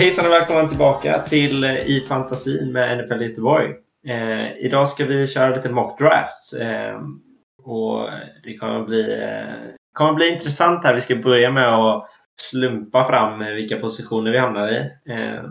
[0.00, 3.74] Hejsan och välkomna tillbaka till eh, I fantasin med NFL Göteborg.
[4.06, 6.52] Eh, idag ska vi köra lite mock drafts.
[6.52, 7.00] Eh,
[7.62, 8.08] och
[8.44, 10.94] det kommer bli, eh, kommer bli intressant här.
[10.94, 14.78] Vi ska börja med att slumpa fram vilka positioner vi hamnar i.
[15.06, 15.42] Eh,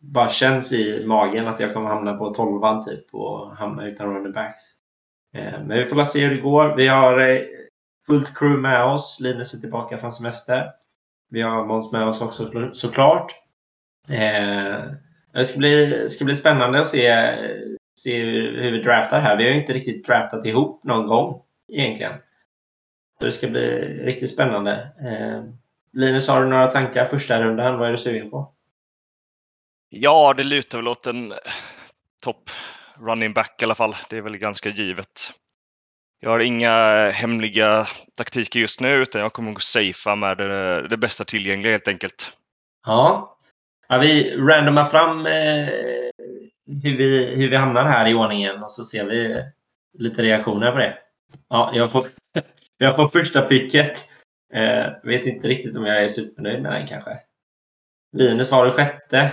[0.00, 4.32] bara känns i magen att jag kommer hamna på tolvan typ och hamna utan running
[4.32, 4.62] backs.
[5.36, 6.76] Eh, men vi får se hur det går.
[6.76, 7.40] Vi har eh,
[8.06, 9.18] fullt crew med oss.
[9.20, 10.64] Linus är tillbaka från semester.
[11.30, 13.45] Vi har Måns med oss också såklart.
[14.08, 14.84] Eh,
[15.32, 17.34] det ska bli, ska bli spännande att se,
[18.00, 19.36] se hur vi draftar här.
[19.36, 21.42] Vi har inte riktigt draftat ihop någon gång
[21.72, 22.12] egentligen.
[23.18, 23.68] Så det ska bli
[24.04, 24.72] riktigt spännande.
[25.00, 25.42] Eh,
[25.92, 27.78] Linus, har du några tankar första rundan?
[27.78, 28.52] Vad är du sugen på?
[29.88, 31.34] Ja, det lutar väl åt en
[32.22, 32.50] topp
[33.00, 33.96] running back i alla fall.
[34.10, 35.32] Det är väl ganska givet.
[36.20, 40.96] Jag har inga hemliga taktiker just nu utan jag kommer att safea med det, det
[40.96, 42.32] bästa tillgängliga helt enkelt.
[42.86, 43.35] Ja,
[43.88, 45.68] ja vi randomar fram eh,
[46.82, 49.44] hur, vi, hur vi hamnar här i ordningen och så ser vi
[49.98, 50.98] lite reaktioner på det.
[51.48, 52.10] Ja, jag får,
[52.78, 53.98] jag får första picket.
[54.54, 57.18] Eh, vet inte riktigt om jag är supernöjd med den kanske.
[58.16, 59.32] Linus, var du sjätte?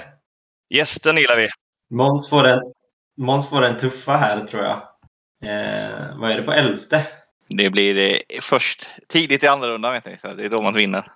[0.70, 1.48] Yes, den gillar vi.
[1.90, 2.74] Måns får den,
[3.18, 4.78] Måns får den tuffa här tror jag.
[5.44, 7.08] Eh, vad är det på elfte?
[7.48, 9.94] Det blir det först tidigt i andra rundan.
[9.94, 11.12] Vet ni, så det är då man vinner.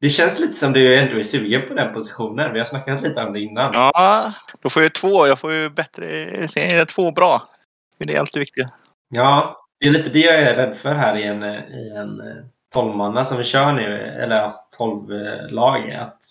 [0.00, 2.52] Det känns lite som du ändå är sugen på den positionen.
[2.52, 3.70] Vi har snackat lite om det innan.
[3.74, 5.26] Ja, då får jag två.
[5.26, 6.86] Jag får ju bättre...
[6.86, 7.48] Två bra.
[7.98, 8.66] Det är alltid viktigt.
[9.08, 12.22] Ja, det är lite det jag är rädd för här i en, i en
[12.72, 13.96] tolvmanna som vi kör nu.
[13.96, 15.08] Eller tolv
[15.50, 15.90] lag.
[15.90, 16.22] Att,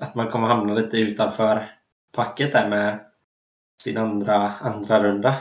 [0.00, 1.70] att man kommer hamna lite utanför
[2.12, 3.00] packet där med
[3.80, 5.34] sin andra, andra runda.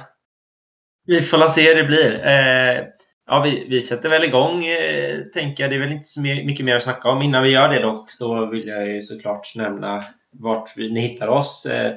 [1.07, 2.25] Vi får se hur det blir.
[2.25, 2.83] Eh,
[3.27, 5.71] ja, vi, vi sätter väl igång, eh, tänker jag.
[5.71, 7.21] Det är väl inte så mycket mer att snacka om.
[7.21, 11.27] Innan vi gör det dock så vill jag ju såklart nämna vart vi, ni hittar
[11.27, 11.65] oss.
[11.65, 11.95] Eh,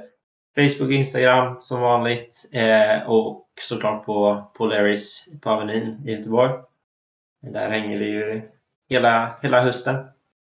[0.56, 6.52] Facebook, Instagram som vanligt eh, och såklart på, på Larrys på Avenyn i Göteborg.
[7.40, 8.42] Där hänger vi ju
[8.88, 9.94] hela, hela hösten.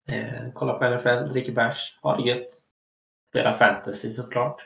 [0.09, 2.47] Eh, kolla på NFL, dricker bärs, ha det gött.
[3.31, 4.61] Spela fantasy såklart.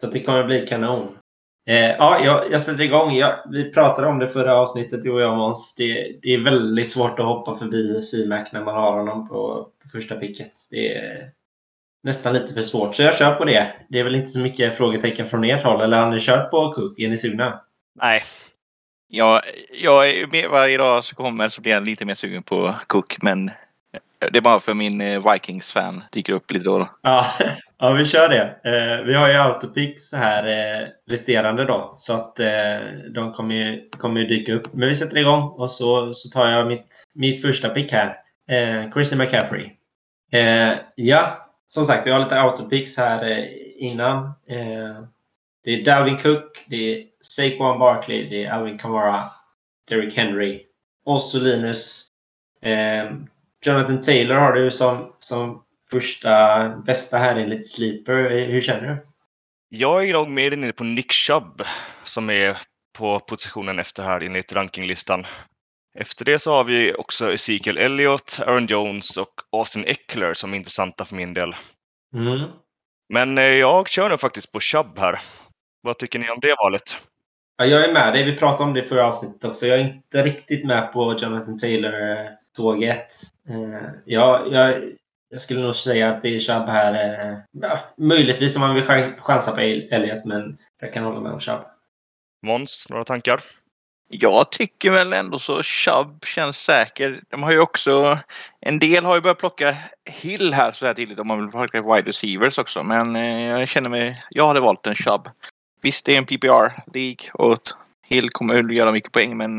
[0.00, 1.18] Så det kommer bli kanon.
[1.70, 3.14] Eh, ja, jag, jag sätter igång.
[3.14, 5.74] Jag, vi pratade om det förra avsnittet, du och jag Måns.
[5.74, 9.88] Det, det, är väldigt svårt att hoppa förbi C-Mac när man har honom på, på
[9.88, 10.52] första picket.
[10.70, 11.30] Det är
[12.02, 13.72] nästan lite för svårt, så jag kör på det.
[13.88, 16.72] Det är väl inte så mycket frågetecken från ert håll, eller har ni kört på
[16.72, 16.98] Cook?
[16.98, 17.60] Är ni sugna?
[18.00, 18.22] Nej.
[19.08, 19.40] Jag,
[19.82, 20.04] jag,
[20.50, 23.50] varje dag så kommer så blir jag lite mer sugen på Cook, men
[24.18, 26.88] det är bara för min eh, Vikings-fan dyker upp lite då.
[27.02, 27.26] Ja,
[27.80, 28.60] ja, vi kör det.
[28.64, 31.94] Eh, vi har ju autopix här eh, resterande då.
[31.96, 32.78] Så att eh,
[33.14, 34.74] de kommer ju, kommer ju dyka upp.
[34.74, 38.16] Men vi sätter igång och så, så tar jag mitt, mitt första pick här.
[38.48, 39.70] Eh, Christian McCaffrey.
[40.32, 43.48] Eh, ja, som sagt, vi har lite autopix här
[43.78, 44.32] innan.
[45.64, 49.22] det är Dalvin Cook, det är Saquon Barkley, det är Alvin Kamara,
[49.88, 50.62] Derrick Henry
[51.04, 52.06] och så Linus.
[53.66, 58.46] Jonathan Taylor har du som, som första bästa här enligt Sleeper.
[58.46, 59.06] Hur känner du?
[59.68, 61.62] Jag är nog mer inne på Nick Chubb
[62.04, 62.58] som är
[62.98, 65.26] på positionen efter här enligt rankinglistan.
[65.94, 70.56] Efter det så har vi också Ezekiel Elliott, Aaron Jones och Austin Eckler som är
[70.56, 71.54] intressanta för min del.
[72.14, 72.40] Mm.
[73.08, 75.20] Men eh, jag kör nog faktiskt på Chubb här.
[75.82, 76.96] Vad tycker ni om det valet?
[77.56, 78.24] Ja, jag är med dig.
[78.24, 79.66] Vi pratade om det i förra avsnittet också.
[79.66, 82.26] Jag är inte riktigt med på Jonathan Taylor eh.
[83.48, 84.82] Eh, ja, jag,
[85.30, 86.94] jag skulle nog säga att det är Chubb här.
[86.94, 91.40] Eh, ja, möjligtvis om man vill chansa på Elliot, men jag kan hålla med om
[91.40, 91.60] Chubb.
[92.46, 93.40] Måns, några tankar?
[94.08, 97.18] Jag tycker väl ändå så Chubb känns säker.
[97.28, 98.18] De har ju också,
[98.60, 99.76] en del har ju börjat plocka
[100.10, 102.82] Hill här så här tidigt om man vill plocka wide receivers också.
[102.82, 105.28] Men eh, jag känner mig, jag hade valt en Chubb.
[105.82, 107.58] Visst, det är en PPR-lig och
[108.06, 109.58] Hill kommer göra mycket poäng men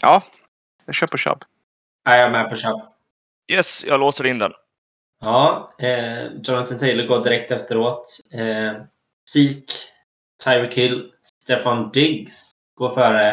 [0.00, 0.22] ja,
[0.86, 1.44] jag på Chubb.
[2.04, 2.80] Är jag med på köp.
[3.52, 4.52] Yes, jag låser in den.
[5.22, 8.18] Ja, eh, Jonathan Taylor går direkt efteråt.
[8.34, 8.72] Eh,
[9.30, 9.72] Zeke,
[10.44, 11.10] Tyreek Hill,
[11.44, 13.32] Stefan Diggs går före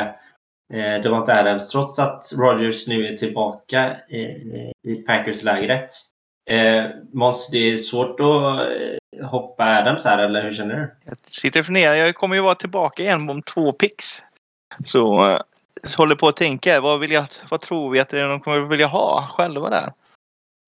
[0.73, 4.21] eh, Devonta Adams trots att Rogers nu är tillbaka i,
[4.83, 5.91] i Packers-lägret.
[6.49, 10.95] Eh, Måns, det är svårt att eh, hoppa Adams här, eller hur känner du?
[11.05, 11.95] Jag sitter och funderar.
[11.95, 14.23] Jag kommer ju vara tillbaka igen om två picks.
[14.85, 15.41] Så eh,
[15.97, 16.81] håller på att tänka.
[16.81, 19.93] Vad, vill jag, vad tror vi att de kommer vilja ha själva där?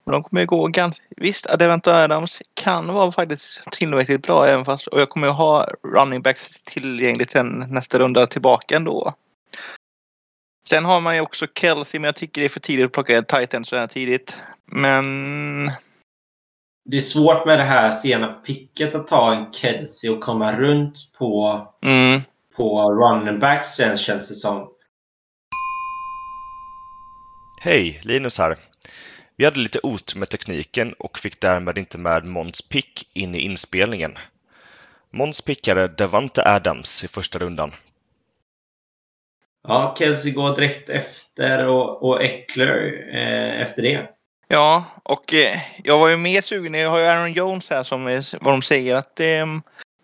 [0.04, 1.04] De kommer gå ganska...
[1.16, 4.86] Visst, Adevento Adams kan vara faktiskt tillräckligt bra även fast...
[4.86, 9.14] Och jag kommer ju ha running backs tillgängligt sen nästa runda tillbaka ändå.
[10.68, 13.16] Sen har man ju också Kelsey, men jag tycker det är för tidigt att plocka
[13.16, 14.36] en titan så här tidigt.
[14.66, 15.66] Men...
[16.84, 21.12] det är svårt med det här sena picket att ta en Kelsey och komma runt
[21.18, 22.20] på, Mm.
[22.56, 24.68] på running backs sen känns det som.
[27.60, 28.71] Hej, Linus här.
[29.36, 33.38] Vi hade lite otur med tekniken och fick därmed inte med Måns pick in i
[33.38, 34.18] inspelningen.
[35.10, 37.72] Måns pickade Davante Adams i första rundan.
[39.68, 44.08] Ja, Kelsey går direkt efter och, och Eckler eh, efter det.
[44.48, 46.74] Ja, och eh, jag var ju mer sugen.
[46.74, 49.46] Jag har ju Aaron Jones här som är, vad de säger att eh,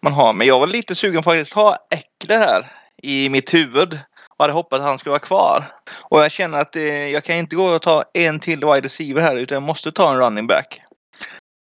[0.03, 0.33] man har.
[0.33, 2.67] Men jag var lite sugen på att faktiskt ha Eckler här
[3.03, 3.99] i mitt huvud.
[4.39, 5.73] Och hade hoppats att han skulle vara kvar.
[6.11, 9.21] Och jag känner att eh, jag kan inte gå och ta en till wide receiver
[9.23, 10.81] här utan jag måste ta en running back.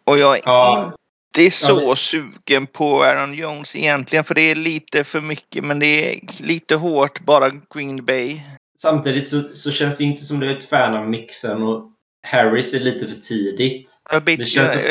[0.06, 0.94] Och jag är Ja.
[1.38, 5.80] inte så Ja, sugen på Aaron Jones egentligen för det är lite för mycket men
[5.80, 5.86] det
[6.16, 8.42] är lite hårt bara Green Bay.
[8.82, 11.84] Samtidigt så, så känns det inte som du är ett fan av mixen och
[12.28, 13.90] Harris är lite för tidigt.
[14.26, 14.82] Det känns som-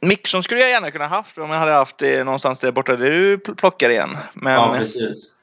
[0.00, 3.10] Mixon skulle jag gärna kunna haft om jag hade haft det någonstans där borta där
[3.10, 4.16] du pl- plockar igen.
[4.34, 5.35] Men, Ja, precis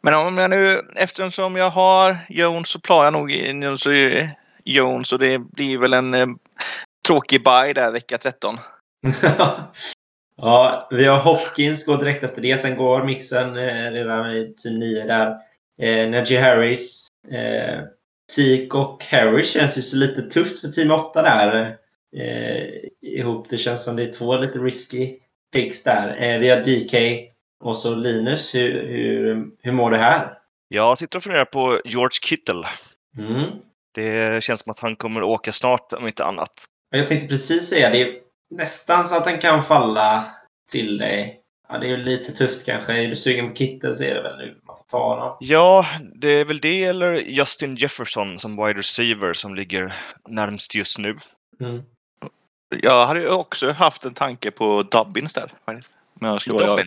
[0.00, 3.90] men om jag nu, eftersom jag har Jones så planar jag nog in så
[4.64, 6.26] Jones och det blir väl en eh,
[7.06, 8.56] tråkig bye där vecka 13.
[10.36, 12.58] ja, vi har Hopkins går direkt efter det.
[12.58, 15.36] Sen går mixen eh, redan i team 9 där.
[15.82, 17.06] Eh, Najee Harris.
[17.30, 17.84] Eh,
[18.32, 21.76] Zeke och Harris känns ju så lite tufft för team 8 där.
[22.16, 22.64] Eh,
[23.02, 23.46] ihop.
[23.50, 25.14] Det känns som det är två lite risky
[25.52, 26.16] picks där.
[26.22, 26.94] Eh, vi har DK
[27.60, 28.54] och så Linus.
[28.54, 30.38] Hur, hur, hur mår det här?
[30.68, 32.66] Jag sitter och funderar på George Kittle.
[33.18, 33.50] Mm.
[33.94, 36.64] Det känns som att han kommer åka snart om inte annat.
[36.90, 38.02] Jag tänkte precis säga det.
[38.02, 38.20] är
[38.50, 40.24] Nästan så att den kan falla
[40.70, 41.40] till dig.
[41.68, 42.92] Ja, det är ju lite tufft kanske.
[42.92, 45.36] Är du sugen på Kittel så är det väl nu man får ta honom.
[45.40, 49.94] Ja, det är väl det eller Justin Jefferson som wide receiver som ligger
[50.28, 51.18] närmst just nu.
[51.60, 51.82] Mm.
[52.82, 55.52] Jag hade ju också haft en tanke på Dobbins där.
[56.14, 56.84] Men jag ska vara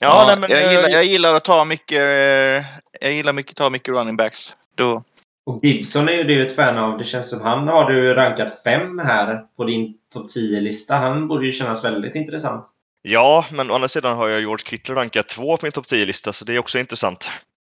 [0.00, 0.14] Dobbins.
[0.18, 2.64] Ja, nej, men, jag, gillar, eh, jag gillar att ta mycket, eh,
[3.00, 4.52] jag gillar mycket att ta mycket running backs.
[4.74, 5.02] Då,
[5.46, 6.98] Och Gibson är ju du ett fan av.
[6.98, 10.96] Det känns som han har du rankat fem här på din topp 10-lista.
[10.96, 12.66] Han borde ju kännas väldigt intressant.
[13.02, 16.32] ja, men å andra sidan har jag George Kittle rankat två på min topp 10-lista,
[16.32, 17.30] så det är också intressant.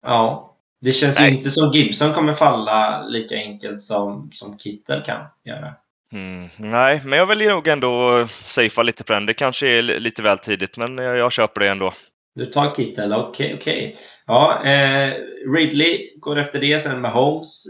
[0.06, 0.45] Ja.
[0.81, 1.30] Det känns Nej.
[1.30, 5.74] ju inte som Gibson kommer falla lika enkelt som, som Kittel kan göra.
[6.13, 9.25] Mm, nej, men jag väljer nog ändå safea lite på den.
[9.25, 11.94] Det kanske är li- lite väl tidigt, men jag, jag köper det ändå.
[12.36, 13.96] Du tar Kittel, okej, okej.
[14.26, 15.14] Ja, eh,
[15.54, 17.64] Ridley går efter det sen med Holmes.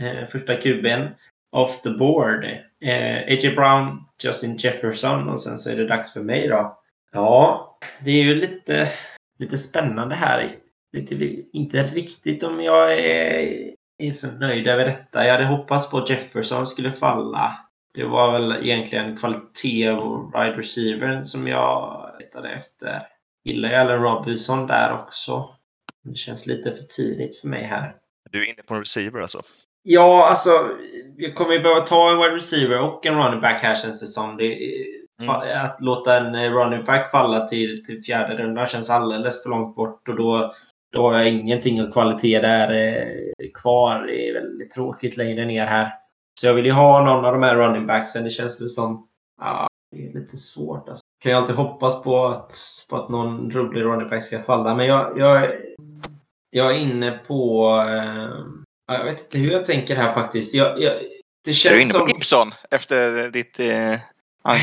[0.00, 1.08] Eh, första kuben.
[1.52, 2.44] Off the board.
[2.84, 3.50] Eh, A.J.
[3.50, 6.78] Brown, Justin Jefferson och sen så är det dags för mig då.
[7.12, 8.88] Ja, det är ju lite,
[9.38, 10.56] lite spännande här.
[10.92, 11.14] Lite,
[11.52, 15.26] inte riktigt om jag är, är så nöjd över detta.
[15.26, 17.58] Jag hade hoppats på att Jefferson skulle falla.
[17.94, 23.02] Det var väl egentligen kvalitet och wide receiver som jag letade efter
[23.46, 25.48] gillar ju Allen Robinson där också.
[26.04, 27.94] Det känns lite för tidigt för mig här.
[28.30, 29.42] Du är inne på en receiver alltså?
[29.82, 30.50] Ja, alltså.
[31.16, 34.06] Jag kommer ju behöva ta en wide receiver och en running back här känns det
[34.06, 34.36] som.
[34.36, 34.58] Det,
[35.22, 35.64] Mm.
[35.64, 39.76] Att låta en eh, running back falla till, till fjärde rundan känns alldeles för långt
[39.76, 40.08] bort.
[40.08, 40.54] Och då,
[40.92, 44.06] då har jag ingenting av kvalitet där eh, kvar.
[44.06, 45.92] Det är väldigt tråkigt längre ner här.
[46.40, 48.24] Så jag vill ju ha någon av de här running backsen.
[48.24, 49.08] Det känns väl som...
[49.40, 50.88] Ja, det är lite svårt.
[50.88, 51.02] Alltså.
[51.26, 52.54] Jag kan ju alltid hoppas på att,
[52.90, 54.74] på att någon rolig running back ska falla.
[54.74, 55.50] Men jag, jag,
[56.50, 57.68] jag är inne på...
[57.88, 58.30] Eh,
[58.86, 60.54] ja, jag vet inte hur jag tänker här faktiskt.
[60.54, 60.92] Jag, jag,
[61.44, 62.08] det är känns du inne på som...
[62.08, 63.66] Gibson efter ditt eh,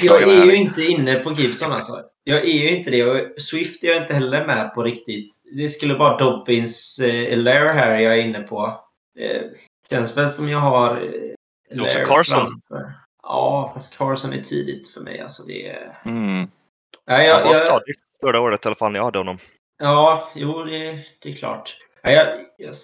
[0.01, 2.01] Jag är ju inte inne på Gibson alltså.
[2.24, 3.05] Jag är ju inte det.
[3.05, 5.32] Och Swift är jag inte heller med på riktigt.
[5.58, 8.79] Det skulle vara Dobbins eh, Allaire här jag är inne på.
[9.20, 9.41] Eh,
[9.89, 10.91] känns väl som jag har...
[10.91, 12.62] Eh, också Allaire Carson.
[12.67, 13.02] framför.
[13.33, 15.19] Ja, fast Carson är tidigt för mig.
[15.19, 15.97] Alltså det är...
[16.05, 16.47] Mm.
[17.05, 19.37] Ja, Han jag, var jag, stadig förra året i alla fall när jag hade honom.
[19.79, 21.77] ja jo, det, det är klart.
[22.03, 22.75] Ja, jag, jag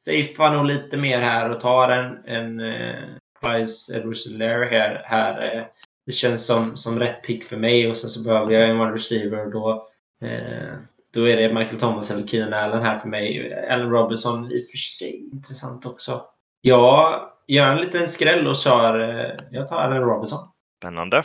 [0.00, 2.98] safear nog lite mer här och tar en, en eh,
[3.40, 4.28] Price Edwards
[4.70, 5.02] här.
[5.04, 5.64] här eh,
[6.06, 8.92] det känns som, som rätt pick för mig och sen så behöver jag en wide
[8.92, 9.88] receiver och då,
[10.22, 10.74] eh,
[11.14, 13.54] då är det Michael Thomas eller Keenan Allen här för mig.
[13.70, 16.22] Allen Robinson i och för sig intressant också.
[16.60, 17.20] Jag
[17.54, 20.48] gör en liten skräll och kör, eh, jag tar Allen Robinson.
[20.82, 21.22] Spännande.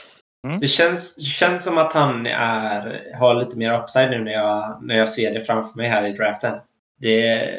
[0.61, 4.95] Det känns, känns som att han är, har lite mer upside nu när jag, när
[4.95, 6.59] jag ser det framför mig här i draften.
[7.01, 7.49] Det,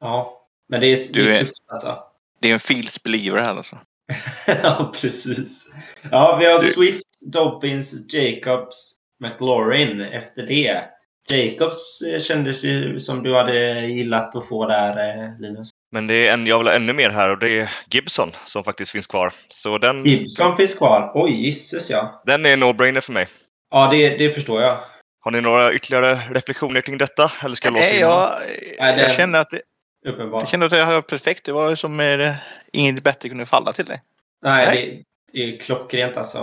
[0.00, 1.98] ja, men det är, det är är- tufft alltså.
[2.40, 3.78] Det är en Fields believer här alltså.
[4.62, 5.74] ja, precis.
[6.10, 10.82] Ja, vi har Du- Swift, Dobbins, Jacobs, McLaurin efter det.
[11.28, 15.70] Jacobs eh, kändes ju som du hade gillat att få där, eh, Linus.
[15.94, 18.64] Men det är en jag vill ha ännu mer här och det är Gibson som
[18.64, 19.32] faktiskt finns kvar.
[19.48, 21.12] Så den, Gibson finns kvar.
[21.14, 22.22] Oj, gisses ja.
[22.26, 23.28] den är en no-brainer för mig.
[23.70, 24.78] Ja, det, det förstår jag.
[25.20, 27.32] Har ni några ytterligare reflektioner kring detta?
[27.44, 28.30] Eller ska jag låsa Nej, in jag,
[28.78, 29.60] det- jag kände att det,
[30.08, 30.42] Uppenbart.
[30.42, 31.44] jag kände att jag hade perfekt.
[31.44, 32.34] Det var som eh,
[32.72, 34.02] inget bättre kunde falla till dig.
[34.42, 35.04] Nej, Nej.
[35.32, 36.38] Det, det är klockrent alltså.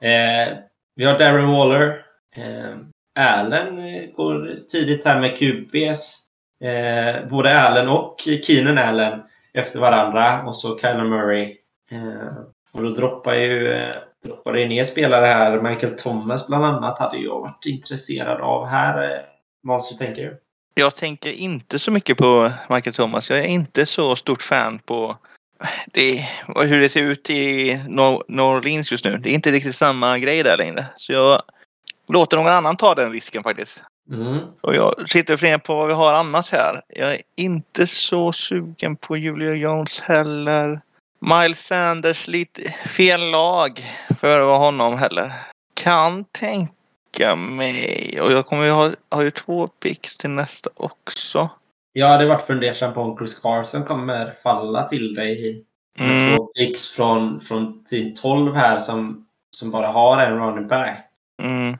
[0.00, 0.56] Eh,
[0.96, 2.04] vi har Darren Waller.
[2.36, 2.76] Eh,
[3.18, 3.76] Allen
[4.16, 6.21] går tidigt här med QBs.
[6.62, 9.22] Eh, både Allen och Keenan Allen
[9.54, 10.42] efter varandra.
[10.42, 11.56] Och så Kyler Murray.
[11.90, 12.36] Eh,
[12.72, 15.60] och då droppar ju eh, droppar det ner spelare här.
[15.60, 19.10] Michael Thomas bland annat hade jag varit intresserad av här.
[19.10, 19.20] Eh,
[19.64, 20.38] Måns, hur tänker du?
[20.74, 23.30] Jag tänker inte så mycket på Michael Thomas.
[23.30, 25.16] Jag är inte så stort fan på
[25.92, 29.16] det, hur det ser ut i Nor- New Orleans just nu.
[29.16, 30.86] Det är inte riktigt samma grej där längre.
[30.96, 31.42] Så jag
[32.08, 33.84] låter någon annan ta den risken faktiskt.
[34.12, 34.38] Mm.
[34.60, 36.82] Och jag sitter och funderar på vad vi har annars här.
[36.88, 40.80] Jag är inte så sugen på Julia Jones heller.
[41.20, 43.80] Miles Sanders, lite fel lag
[44.20, 45.32] för honom heller.
[45.74, 48.18] Kan tänka mig.
[48.20, 51.50] Och jag kommer ju ha, har ju två picks till nästa också.
[51.92, 55.64] Jag hade varit fundersam på om Chris Carson kommer falla till dig
[56.00, 56.36] Mm.
[56.36, 61.08] två picks från, från team 12 här som, som bara har en running back.
[61.42, 61.78] Mm.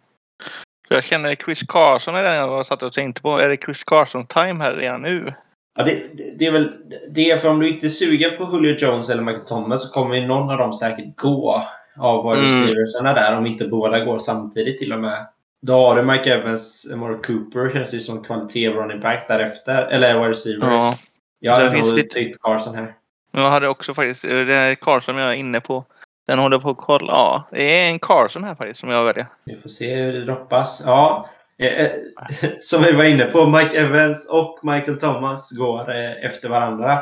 [0.94, 3.38] Jag känner Chris Carson är den jag satt och tänkte på.
[3.38, 5.34] Är det Chris Carson-time här redan nu?
[5.76, 6.02] Ja, det,
[6.38, 6.72] det- är väl
[7.10, 9.92] det är för om du inte är sugen på Julio Jones eller Michael Thomas så
[9.92, 11.62] kommer någon av dem säkert gå
[11.98, 12.68] av wide Mm.
[13.14, 15.26] där om inte båda går samtidigt till och med.
[15.66, 19.82] Då har du Mike Evans, Mark Cooper känns ju som kvalitet running backs därefter.
[19.82, 20.64] Eller wide receivers.
[20.70, 20.94] Ja.
[21.40, 22.94] Jag hade nog lite- Carson här.
[23.32, 25.84] Jag hade också faktiskt, eh, det är Carson jag är inne på.
[26.26, 27.12] Den håller på att kolla.
[27.12, 29.26] Ja, det är en Carson här faktiskt som jag väljer.
[29.44, 30.82] Vi får se hur det droppas.
[30.86, 31.90] Ja, eh, eh,
[32.60, 36.92] som vi var inne på, Mike Evans och Michael Thomas går eh, efter varandra.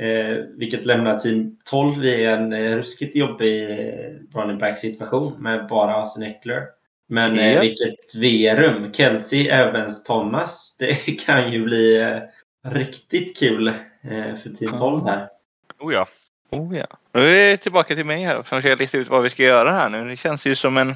[0.00, 5.66] Eh, vilket lämnar team 12 i en eh, ruskigt jobbig eh, running back situation med
[5.66, 6.62] bara Austin Eckler.
[7.08, 7.62] Men eh, Japp.
[7.62, 8.92] vilket verum!
[8.92, 10.76] Kelsey, Evans, Thomas.
[10.78, 10.94] Det
[11.26, 12.18] kan ju bli eh,
[12.72, 14.78] riktigt kul eh, för team Ja.
[14.78, 15.28] 12 här.
[15.78, 16.06] Oh ja.
[16.58, 16.86] Oh ja.
[17.12, 18.42] Nu är vi tillbaka till mig här.
[18.42, 20.08] För att jag lista ut vad vi ska göra här nu.
[20.08, 20.94] Det känns ju som en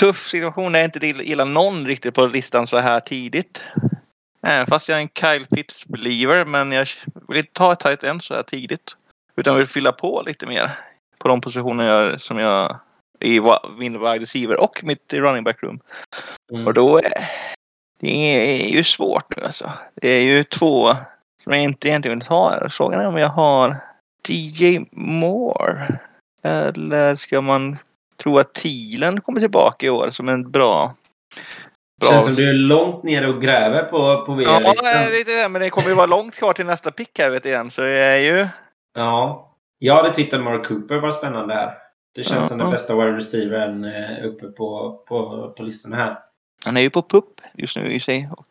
[0.00, 3.64] tuff situation jag inte gillar någon riktigt på listan så här tidigt.
[4.46, 6.44] Även fast jag är en Kyle Pitts believer.
[6.44, 6.88] Men jag
[7.28, 8.96] vill inte ta ett tight end så här tidigt.
[9.36, 10.70] Utan vill fylla på lite mer.
[11.18, 12.80] På de positioner jag, som jag
[13.20, 13.40] i
[13.78, 15.80] min wide och mitt running back room.
[16.52, 16.66] Mm.
[16.66, 17.28] Och då är
[18.02, 19.72] det är ju svårt nu alltså.
[19.94, 20.88] Det är ju två
[21.42, 22.68] som jag inte egentligen vill ha här.
[22.68, 23.91] Frågan är om jag har
[24.28, 25.98] DJ Moore.
[26.42, 27.78] Eller ska man
[28.22, 30.94] tro att Thielen kommer tillbaka i år som en bra...
[32.00, 32.10] bra...
[32.10, 35.12] Känns som du är långt nere och gräver på, på Ja, VR-listan.
[35.12, 37.70] lite där, men det kommer ju vara långt kvar till nästa pick här vet igen.
[37.70, 38.48] Så det är ju...
[38.94, 39.48] Ja.
[39.78, 41.72] Jag hade tyckt att Mark Cooper var spännande här.
[42.14, 42.44] Det känns Ja.
[42.44, 46.18] som den bästa wide receivern eh, uppe på, på, på listan här.
[46.64, 48.28] Han är ju på pupp just nu i sig.
[48.36, 48.46] Och...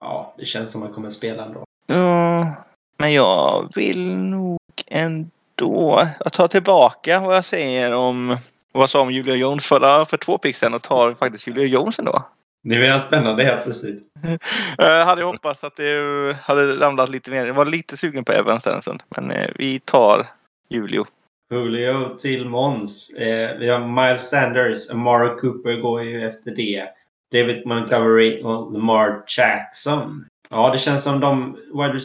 [0.00, 1.64] Ja, det känns som att han kommer spela ändå.
[1.86, 2.52] Ja,
[2.98, 4.55] men jag vill nog
[4.86, 6.08] ändå...
[6.24, 8.36] Jag tar tillbaka vad jag säger om
[8.72, 11.64] vad jag sa om Julia Jones förra för två pick sedan och tar faktiskt Julia
[11.64, 12.28] Jones ändå.
[12.64, 14.02] Nu är han spännande helt plötsligt.
[14.78, 17.46] Jag hade hoppats att det hade ramlat lite mer.
[17.46, 19.02] Jag var lite sugen på Evans där en stund.
[19.08, 20.26] Men eh, vi tar
[20.70, 21.06] Julio.
[21.50, 23.16] Julio till Måns.
[23.16, 24.90] Eh, vi har Miles Sanders.
[24.90, 26.88] Amara Cooper går ju efter det.
[27.32, 30.24] David Montgomery och Lamar Jackson.
[30.50, 31.58] Ja, det känns som de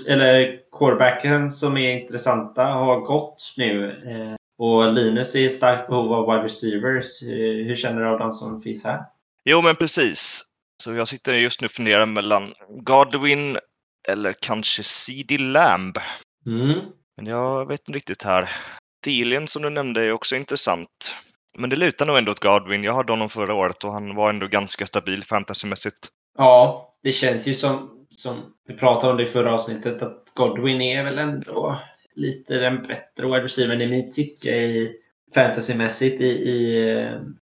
[0.07, 3.89] eller quarterbacken som är intressanta har gått nu.
[3.89, 7.21] Eh, och Linus är i starkt behov av wide receivers.
[7.24, 9.00] Eh, hur känner du av de som finns här?
[9.45, 10.43] Jo, men precis.
[10.83, 13.57] Så jag sitter just nu och funderar mellan Godwin
[14.07, 15.98] eller kanske CD Lamb.
[16.45, 16.79] Mm.
[17.17, 18.50] Men jag vet inte riktigt här.
[19.05, 21.15] Thielen som du nämnde är också intressant.
[21.57, 22.83] Men det lutar nog ändå åt Godwin.
[22.83, 26.07] Jag hade honom förra året och han var ändå ganska stabil fantasymässigt.
[26.38, 30.82] Ja, det känns ju som, som vi pratade om det i förra avsnittet att Godwin
[30.82, 31.80] är väl ändå
[32.15, 34.96] lite den bättre wide receivern i mitt tycke i
[35.36, 37.10] fantasymässigt i, i,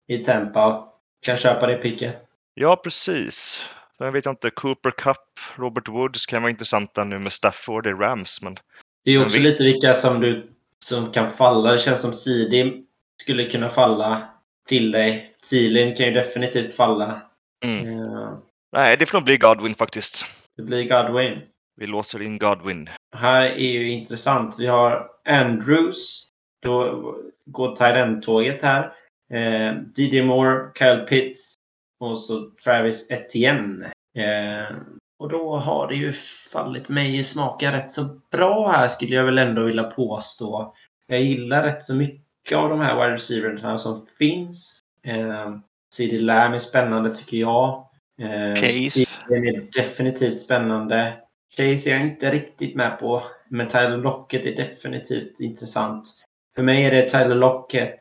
[0.07, 0.87] i Tampa.
[1.25, 2.23] Kan köpa det picket.
[2.53, 3.63] Ja, precis.
[3.97, 5.17] Sen vet jag inte, Cooper Cup,
[5.55, 8.41] Robert Woods kan vara intressanta nu med Stafford i Rams.
[8.41, 8.57] Men
[9.05, 10.49] Det är Men också vi- lite vilka som du
[10.85, 11.71] som kan falla.
[11.71, 12.83] Det känns som Sidi
[13.21, 14.27] skulle kunna falla
[14.67, 15.35] till dig.
[15.49, 17.21] Thielen kan ju definitivt falla.
[17.65, 17.87] mm.
[17.87, 18.37] Eh,
[18.73, 20.25] nej, det får nog bli Godwin faktiskt.
[20.57, 21.41] Det blir Godwin.
[21.75, 22.89] Vi låser in Godwin.
[23.15, 24.55] Här är ju intressant.
[24.59, 26.29] Vi har Andrews.
[26.61, 28.93] Då går Tyrend-tåget här.
[29.33, 31.53] Eh, DJ Moore, Kyle Pitts
[31.99, 33.85] och så Travis Etienne.
[34.17, 34.77] Eh,
[35.19, 36.13] och då har det ju
[36.53, 40.73] fallit mig i smaken rätt så bra här skulle jag väl ändå vilja påstå.
[41.07, 44.79] Jag gillar rätt så mycket av de här wide receiverna som finns.
[45.03, 45.57] Eh,
[45.95, 47.86] CD Lamb är spännande tycker jag.
[48.21, 49.05] Eh, Case.
[49.27, 51.13] Den är definitivt spännande.
[51.57, 53.23] Chase är jag inte riktigt med på.
[53.49, 56.07] Men Tyler Lockett är definitivt intressant.
[56.55, 57.97] För mig är det Tyler Lockett,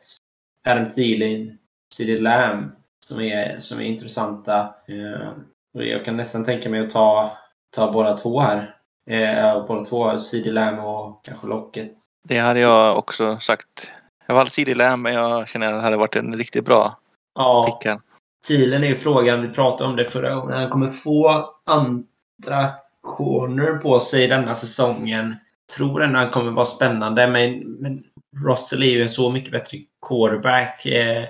[0.67, 1.57] Adam Thielen,
[1.93, 2.71] CD Lamb
[3.05, 4.59] som är, som är intressanta.
[4.87, 5.29] Eh,
[5.73, 7.37] och jag kan nästan tänka mig att ta,
[7.75, 8.75] ta båda två här.
[9.09, 11.95] Eh, båda två, CD Lamb och kanske Lockett.
[12.27, 13.91] Det hade jag också sagt.
[14.27, 16.99] Jag valde CD Lamb men jag känner att det hade varit en riktigt bra
[17.35, 17.99] Ja, här.
[18.47, 20.57] Thielen är ju frågan, vi pratade om det förra gången.
[20.57, 22.73] Han kommer få andra
[23.03, 25.35] corner på sig denna säsongen.
[25.77, 28.03] Tror ändå han kommer vara spännande, men, men
[28.45, 29.77] Russell är ju en så mycket bättre
[30.07, 30.85] quarterback.
[30.85, 31.23] Eh,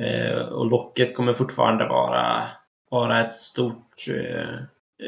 [0.00, 2.42] eh, och Locket kommer fortfarande vara,
[2.90, 4.54] vara ett stort eh,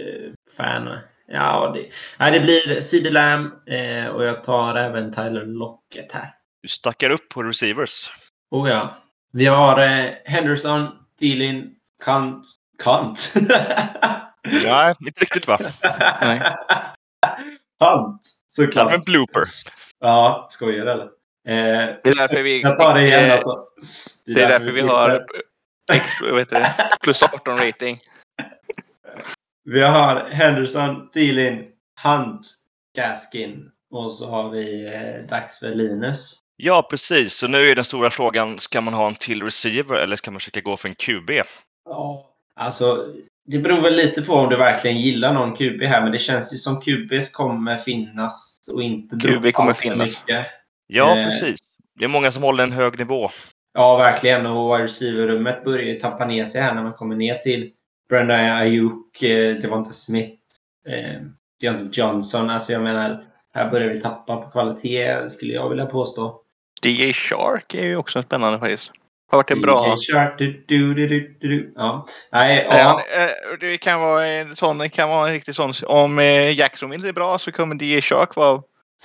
[0.01, 0.99] eh, fan.
[1.29, 1.87] Ja, det,
[2.19, 6.35] nej, det blir CD Lamb eh, och jag tar även Tyler Locket här.
[6.63, 8.11] Du stackar upp på receivers.
[8.51, 8.97] Oh ja.
[9.33, 10.89] Vi har eh, Henderson,
[11.21, 11.71] Thielen,
[12.05, 12.47] Kant.
[12.83, 13.35] Kant?
[14.65, 15.59] Nej, inte riktigt va?
[16.21, 16.41] Nej.
[17.81, 18.21] Kant,
[18.57, 18.93] Det var såklart.
[18.95, 19.43] en blooper.
[20.01, 21.05] Ja, skojar eller?
[21.49, 23.65] Eh, Det är därför vi, jag tar det igen eh, alltså.
[24.27, 24.89] Det är därför vi klipper.
[24.89, 25.27] har
[26.39, 26.97] heter det?
[27.03, 27.99] plus 18 rating.
[29.69, 31.65] Vi har Henderson, Thielen,
[32.05, 32.47] Hunt,
[32.97, 33.71] Gaskin.
[33.91, 36.39] Och så har vi eh, dags för Linus.
[36.57, 37.35] Ja, precis.
[37.35, 40.41] Så nu är den stora frågan, ska man ha en till receiver eller ska man
[40.41, 41.31] försöka gå för en QB?
[41.89, 42.31] Ja.
[42.55, 43.07] Alltså,
[43.47, 46.53] det beror väl lite på om du verkligen gillar någon QB här, men det känns
[46.55, 49.99] ju som QBs kommer finnas och inte QB kommer finnas.
[49.99, 50.47] mycket.
[50.87, 51.25] Ja, Eh.
[51.25, 51.59] precis.
[51.99, 53.31] Det är många som håller en hög nivå.
[53.75, 54.47] Ja, verkligen.
[54.47, 57.71] Och receiver-rummet börjar ju tappa ner sig här när man kommer ner till
[58.09, 60.33] Brandon Ayuk, eh, Devonta Smith,
[60.89, 61.21] eh,
[61.93, 62.51] Johnson.
[62.51, 66.41] Alltså jag menar, här börjar vi tappa på kvalitet, skulle jag vilja påstå.
[66.87, 68.93] DJ Shark är ju också spännande faktiskt.
[69.31, 69.97] Har varit en bra...
[69.97, 71.73] DJ Shark, du, du, du, du, du, du.
[71.77, 72.07] Ja.
[72.33, 73.03] Nej, Ja.
[73.17, 73.57] ja.
[73.61, 75.73] Det kan vara en sån, det kan vara en riktig sån.
[75.87, 78.63] Om eh, Jacksonville är bra så kommer DJ Shark vara,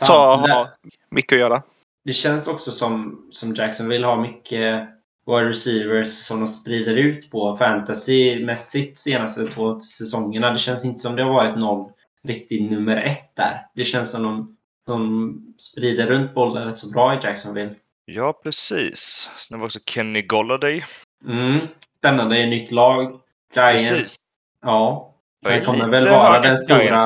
[0.07, 0.69] ta, ha
[1.11, 1.63] mycket att göra.
[2.05, 4.87] Det känns också som, som Jackson vill ha mycket
[5.27, 10.51] wide receivers som de sprider ut på fantasymässigt senaste två säsongerna.
[10.51, 11.91] Det känns inte som det har varit någon
[12.23, 13.65] riktig nummer ett där.
[13.75, 17.75] Det känns som de, de sprider runt bollen rätt så bra i Jacksonville.
[18.05, 19.29] Ja, precis.
[19.37, 20.85] Sen har vi också Kenny Golladay.
[21.27, 21.59] Mm.
[21.97, 23.21] Spännande i nytt lag.
[23.55, 23.89] Giants.
[23.89, 24.17] Precis.
[24.61, 25.15] Ja.
[25.45, 27.05] Han kommer väl vara den stora Giants.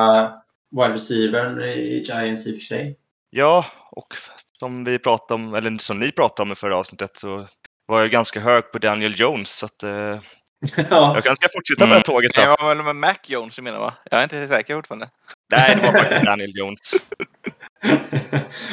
[0.70, 2.98] wide receivern i Giants i och för sig.
[3.30, 4.16] Ja, och
[4.58, 7.46] som vi pratade om, eller som ni pratade om i förra avsnittet så
[7.86, 9.50] var jag ganska hög på Daniel Jones.
[9.50, 11.14] Så att, eh, ja.
[11.14, 12.40] jag kanske ska fortsätta det här tåget då.
[12.40, 13.94] Det var väl med Mac Jones du menar va?
[14.10, 15.08] Jag är inte säker fortfarande.
[15.52, 16.80] Nej, det var faktiskt Daniel Jones.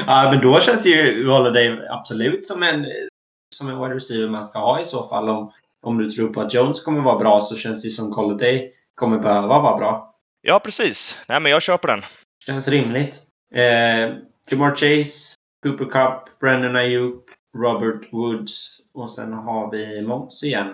[0.08, 2.86] ja, men då känns ju Holiday absolut som en,
[3.56, 5.30] som en wide receiver man ska ha i så fall.
[5.30, 8.72] Om, om du tror på att Jones kommer vara bra så känns det som Holiday
[8.96, 10.16] kommer behöva vara bra.
[10.42, 11.18] Ja, precis.
[11.28, 12.02] Nej, men jag på den.
[12.46, 13.22] Känns rimligt.
[13.56, 14.16] Eh,
[14.50, 17.24] Jamar Chase, Cooper Cup, Brandon Ayuk,
[17.58, 20.68] Robert Woods och sen har vi Moss igen.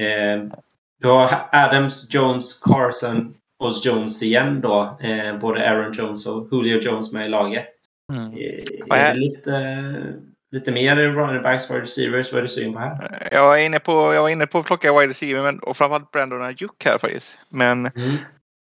[0.00, 0.58] Eh,
[1.00, 4.98] du har Adams, Jones, Carson och Jones igen då.
[5.00, 7.66] Eh, både Aaron Jones och Julio Jones med i laget.
[8.12, 8.32] Mm.
[8.32, 10.14] Eh, Är är- det lite,
[10.52, 12.32] lite mer running backs för receivers?
[12.32, 13.28] Vad är du sugen på här?
[13.32, 16.10] Jag var inne på, jag var inne på att plocka wide receiver men, och framförallt
[16.10, 17.38] Brandon Ayuk här faktiskt.
[17.48, 18.16] Men Mm.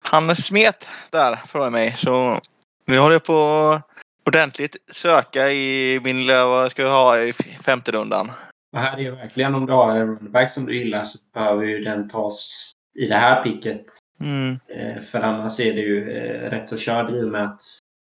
[0.06, 2.40] han smet där för mig så
[2.86, 3.80] nu håller jag på
[4.28, 7.34] ordentligt söka i min lilla, vad ska jag ha i
[7.66, 8.32] femte rundan.
[8.74, 11.18] Och här är ju verkligen om du har en running back som du gillar så
[11.34, 13.86] behöver ju den tas i det här picket.
[14.22, 14.60] Mm.
[14.68, 17.62] Eh, för annars är det ju eh, rätt så körd i och med att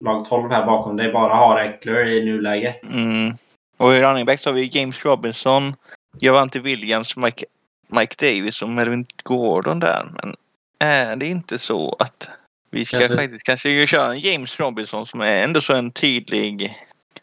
[0.06, 2.94] lag 12 här bakom dig bara har Eckler i nuläget.
[2.94, 3.34] Mm.
[3.78, 5.76] Och i running backs har vi James Robinson,
[6.22, 7.46] Javante Williams, Mike,
[7.88, 10.06] Mike Davis och Melvin Gordon där.
[10.14, 10.36] Men
[10.80, 12.30] är det inte så att
[12.72, 16.78] vi ska Kanske- faktiskt kanske köra en James Robinson som är ändå så en tydlig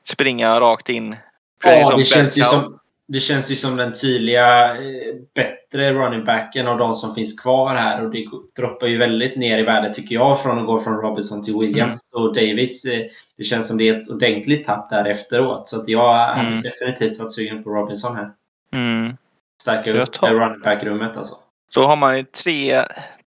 [0.04, 1.16] springa rakt in.
[1.64, 6.66] Ja, det känns, ju som, det känns ju som den tydliga eh, bättre running backen
[6.66, 8.04] av de som finns kvar här.
[8.04, 8.24] Och det
[8.56, 12.00] droppar ju väldigt ner i värde tycker jag från att gå från Robinson till Williams.
[12.14, 13.00] Och Davis, eh,
[13.38, 15.68] det känns som det är ett ordentligt tapp där efteråt.
[15.68, 16.62] Så att jag hade Mm.
[16.62, 18.30] definitivt varit sugen på Robinson här.
[18.74, 19.16] Mm.
[19.62, 21.34] Stärka upp tar- running back-rummet alltså.
[21.74, 22.82] Så har man ju tre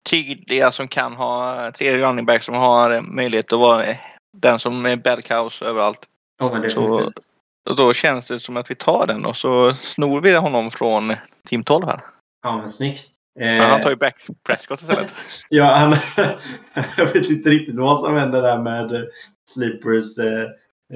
[0.09, 3.85] tydliga som kan ha, tre running backs som har möjlighet att vara
[4.37, 5.99] den som är Belcows överallt.
[6.39, 7.25] Ja, men Så, definitivt.
[7.69, 11.13] Och då känns det som att vi tar den och så snor vi honom från
[11.49, 11.99] Team 12 här.
[12.43, 13.09] Ja, men snyggt.
[13.39, 15.13] Men han tar ju back Prescott istället.
[15.49, 15.97] ja, han,
[16.97, 19.07] jag vet inte riktigt vad som händer där med
[19.49, 20.43] Sleepers eh,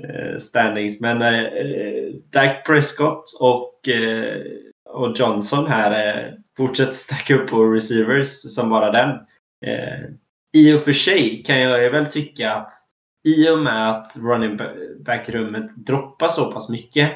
[0.03, 1.01] eh, standings.
[1.01, 4.41] Men eh, Dak Prescott och, eh,
[4.89, 9.09] och Johnson här eh, fortsätter stacka upp på receivers som bara den.
[9.65, 9.99] Eh,
[10.53, 12.71] I och för sig kan jag väl tycka att
[13.27, 14.57] i och med att running
[15.05, 17.11] back-rummet droppar så pass mycket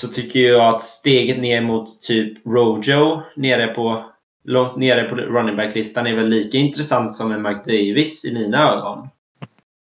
[0.00, 4.04] så tycker jag att steget ner mot typ Rojo nere på
[4.44, 8.72] långt nere på running back-listan är väl lika intressant som en Mike Davis i mina
[8.72, 9.08] ögon.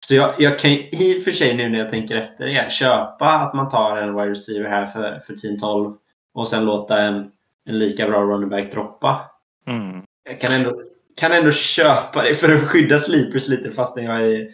[0.07, 3.25] Så jag, jag kan i och för sig nu när jag tänker efter det, köpa
[3.25, 5.93] att man tar en wide receiver här för, för team 12
[6.33, 7.31] och sen låta en,
[7.65, 9.21] en lika bra running back droppa.
[9.67, 10.01] Mm.
[10.29, 10.81] Jag kan ändå,
[11.15, 14.47] kan ändå köpa det för att skydda sleepers lite fastän jag är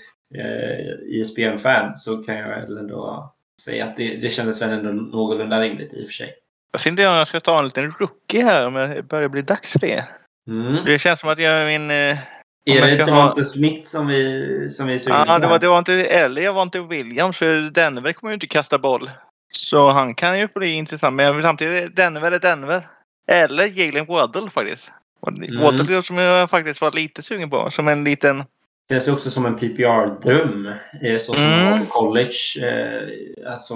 [1.07, 5.93] ISBN-fan så kan jag väl ändå säga att det, det kändes väl ändå någorlunda rimligt
[5.93, 6.33] i och för sig.
[6.71, 9.71] Jag funderar om jag ska ta en liten rookie här om det börjar bli dags
[9.71, 10.05] för det.
[10.47, 10.85] Mm.
[10.85, 11.91] Det känns som att jag min...
[11.91, 12.17] Eh, Är
[12.65, 15.77] det inte ha- Smith som vi, som vi är Ja, på det var, det var
[15.77, 19.09] inte eller jag var inte Williams för Denver kommer ju inte kasta boll.
[19.51, 21.15] Så han kan ju bli intressant.
[21.15, 22.87] Men samtidigt, Denver är Denver.
[23.31, 24.91] Eller Jalen Waddle faktiskt.
[25.27, 25.61] Mm.
[25.61, 27.71] Waddle som jag faktiskt var lite sugen på.
[27.71, 28.43] Som en liten...
[28.89, 30.67] Det känns också som en PPR-dröm.
[31.01, 31.85] eh, Så som Mm.
[31.85, 32.31] college.
[32.63, 33.75] Eh, Alltså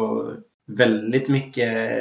[0.68, 2.00] väldigt mycket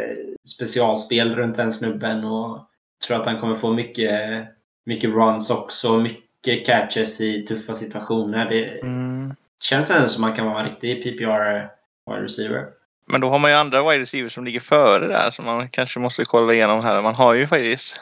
[0.48, 2.24] specialspel runt den snubben.
[2.24, 2.58] Och
[3.06, 4.44] tror att han kommer få mycket,
[4.86, 5.96] mycket runs också.
[5.98, 8.48] Mycket catches i tuffa situationer.
[8.50, 9.34] Det Mm.
[9.62, 11.68] känns ändå som han kan vara en riktig PPR
[12.10, 12.66] wide receiver.
[13.06, 15.30] Men då har man ju andra wide receivers som ligger före där.
[15.30, 17.02] som man kanske måste kolla igenom här.
[17.02, 18.00] Man har ju faktiskt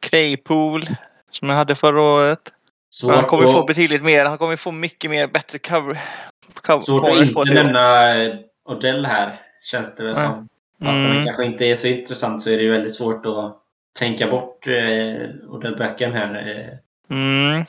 [0.00, 0.82] Claypool.
[1.30, 2.38] Som jag hade förra året.
[2.90, 4.24] Svårt, han kommer att- få betydligt mer.
[4.24, 6.00] Han kommer få mycket mer bättre cover.
[6.62, 8.34] cover svårt att inte nämna eh,
[8.68, 9.40] Odell här.
[9.64, 10.24] Känns det väl Nej.
[10.24, 10.48] som.
[10.80, 11.24] Fast han Mm.
[11.24, 13.56] kanske inte är så intressant så är det ju väldigt svårt att
[13.98, 16.48] tänka bort eh, Odell Beckham här.
[16.48, 16.78] Eh,
[17.10, 17.64] Mm.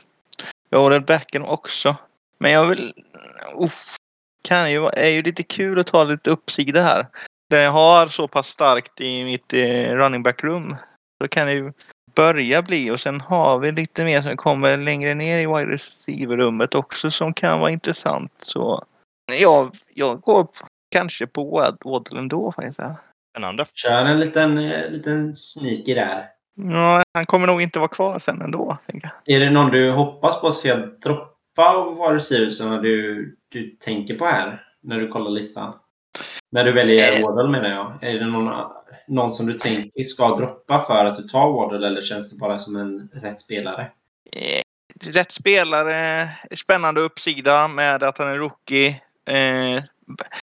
[0.70, 1.96] Jag har den backen också.
[2.38, 2.94] Men jag vill...
[3.60, 3.96] Uff,
[4.44, 7.06] kan ju, är ju lite kul att ta lite uppsida här.
[7.50, 10.76] Det jag har så pass starkt i mitt eh, running back room.
[11.22, 11.74] Så kan det ju
[12.15, 16.76] börja bli och sen har vi lite mer som kommer längre ner i wide receiver-rummet
[16.76, 18.32] också som kan vara intressant.
[18.41, 18.84] Så
[19.41, 20.48] jag, jag går
[20.91, 22.80] kanske på Wad- Waddle ändå faktiskt.
[23.32, 23.65] Spännande.
[23.74, 26.26] Kör en liten, eh, liten sneaky där.
[26.72, 28.78] Ja, han kommer nog inte vara kvar sen ändå.
[29.26, 34.15] Är det någon du hoppas på att se droppa av vad receiversarna du, du tänker
[34.15, 34.63] på här?
[34.84, 35.74] När du kollar listan?
[36.52, 37.26] När du väljer Eh.
[37.26, 37.93] Waddle menar jag.
[38.02, 38.48] Är det någon,
[39.10, 42.60] någon som du tänker ska droppa för att du tar Waddle eller känns det bara
[42.60, 43.91] som en rätt spelare?
[44.32, 44.62] Eh,
[45.12, 49.02] rätt spelare, spännande uppsida med att han är rookie.
[49.26, 49.84] Eh,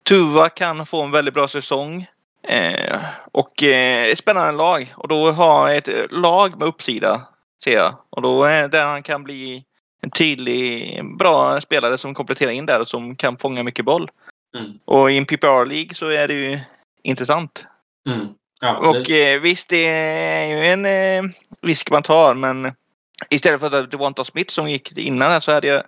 [0.08, 2.06] Tuva kan få en väldigt bra säsong.
[2.48, 3.00] Eh,
[3.32, 4.94] och eh, ett spännande lag.
[4.96, 7.20] Och då har ett lag med uppsida,
[7.64, 7.94] ser jag.
[8.10, 9.64] Och då är där han kan bli
[10.00, 14.10] en tydlig, bra spelare som kompletterar in där och som kan fånga mycket boll.
[14.56, 14.72] Mm.
[14.84, 16.60] Och i en PPR League så är det ju
[17.02, 17.66] intressant.
[18.08, 18.26] Mm.
[18.64, 19.06] Absolut.
[19.06, 21.30] Och eh, visst, det är ju en eh,
[21.62, 22.72] risk man tar, men
[23.30, 25.82] istället för att Devonta Smith som gick innan så hade jag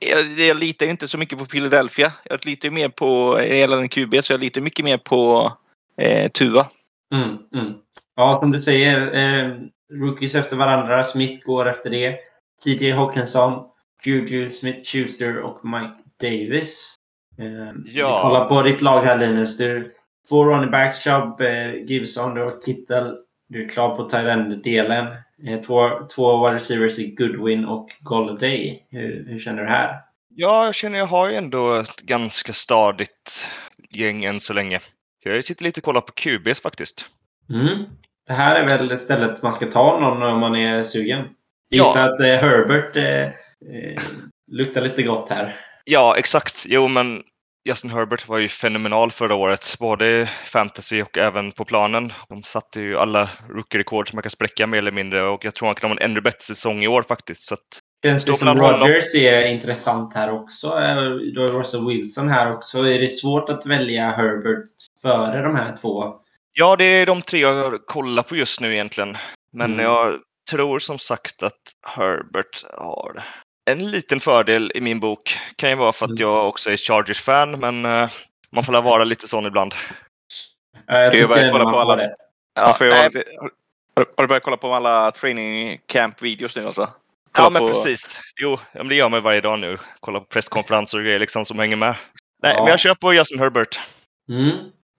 [0.00, 2.12] jag, jag litar inte så mycket på Philadelphia.
[2.24, 5.52] Jag litar ju mer på, hela den QB, så jag litar mycket mer på
[6.00, 6.66] eh, Tua.
[7.14, 7.74] Mm, mm.
[8.16, 9.14] Ja, som du säger.
[9.14, 9.52] Eh,
[9.92, 11.02] rookies efter varandra.
[11.02, 12.18] Smith går efter det.
[12.64, 13.64] TJ Hawkinson,
[14.04, 16.94] Juju Smith-Schuster och Mike Davis.
[17.38, 18.16] Eh, Ja.
[18.16, 19.56] Vi kollar på ditt lag här Linus.
[19.56, 19.92] Du,
[20.28, 23.16] två running backs, Chubb, eh, Gibson, du har Kittel.
[23.48, 25.06] Du är klar på tight delen
[25.46, 28.86] eh, två, två wide receivers i Goodwin och Golladay.
[28.90, 30.00] Hur, hur känner du här?
[30.34, 33.46] Ja, jag känner jag har ju ändå ett ganska stadigt
[33.90, 34.80] gäng än så länge.
[35.24, 37.06] Jag sitter lite och kollar på QBs faktiskt.
[37.50, 37.84] Mm.
[38.26, 41.24] Det här är väl stället man ska ta någon om man är sugen.
[41.68, 41.84] Ja.
[41.84, 44.02] Gissa att eh, Herbert eh, eh,
[44.52, 45.56] luktar lite gott här.
[45.84, 46.64] Ja, exakt.
[46.68, 47.22] Jo, men
[47.64, 52.12] Justin Herbert var ju fenomenal förra året, både i fantasy och även på planen.
[52.28, 55.66] De satte ju alla rookie-rekord som man kan spräcka mer eller mindre och jag tror
[55.66, 57.42] han kan ha en ännu bättre säsong i år faktiskt.
[57.48, 57.56] Så
[58.04, 58.58] Känns det som.
[58.58, 60.68] Rodgers är intressant här också.
[61.34, 62.78] Du har Russell Wilson här också.
[62.78, 64.68] Är det svårt att välja Herbert
[65.02, 66.14] före de här två?
[66.52, 69.16] ja, det är de tre jag kollar på just nu egentligen.
[69.52, 69.84] Men Mm.
[69.84, 70.18] jag
[70.50, 73.22] tror som sagt att Herbert har
[73.70, 75.38] en liten fördel i min bok.
[75.56, 76.20] Kan ju vara för att Mm.
[76.20, 78.10] jag också är Chargers-fan, men eh,
[78.52, 79.74] man får la vara lite sån ibland.
[80.86, 82.14] Jag Det är tycker ändå kolla man på alla- det.
[82.54, 82.98] Ja, jag nej.
[82.98, 83.24] har, lite,
[83.96, 86.80] har, har du börjat kolla på alla training camp-videos nu alltså?
[86.80, 86.90] Ja,
[87.32, 88.20] Kolla men på- precis.
[88.42, 89.78] Jo, ja, men det gör man varje dag nu.
[90.00, 91.94] Kolla på presskonferenser och grejer liksom som hänger med.
[92.42, 92.62] Nej, Ja.
[92.62, 93.80] men jag kör på Justin Herbert.
[94.28, 94.48] Mm.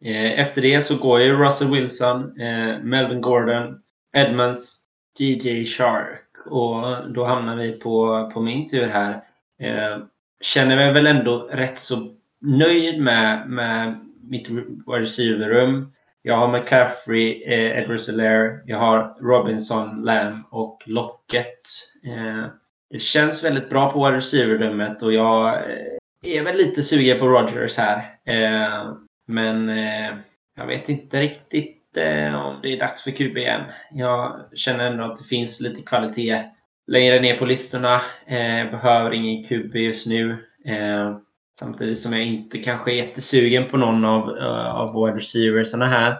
[0.05, 3.75] Eh, Efter det så går ju Russell Wilson, eh, Melvin Gordon,
[4.17, 4.81] Edmonds,
[5.19, 6.21] DJ Shark.
[6.45, 9.11] Och då hamnar vi på, på min tur här.
[9.59, 9.97] Eh,
[10.41, 11.95] känner mig väl ändå rätt så
[12.41, 15.91] nöjd med, med mitt wide receiver-rum.
[16.21, 21.57] Jag har McCaffrey, eh, Edward Solaire, jag har Robinson, Lamb och Locket.
[22.05, 22.45] Eh,
[22.89, 27.27] det känns väldigt bra på wide receiver-rummet och jag eh, är väl lite sugen på
[27.27, 27.97] Rogers här.
[28.25, 28.93] Eh,
[29.27, 30.15] men eh,
[30.57, 33.61] jag vet inte riktigt Eh, om det är dags för QB igen.
[33.91, 36.43] Jag känner ändå att det finns lite kvalitet
[36.87, 37.95] längre ner på listorna.
[38.27, 40.31] Eh, behöver ingen QB just nu.
[40.65, 41.17] Eh,
[41.59, 46.11] samtidigt som jag inte kanske är jättesugen på någon av, uh, av wide receiversarna här.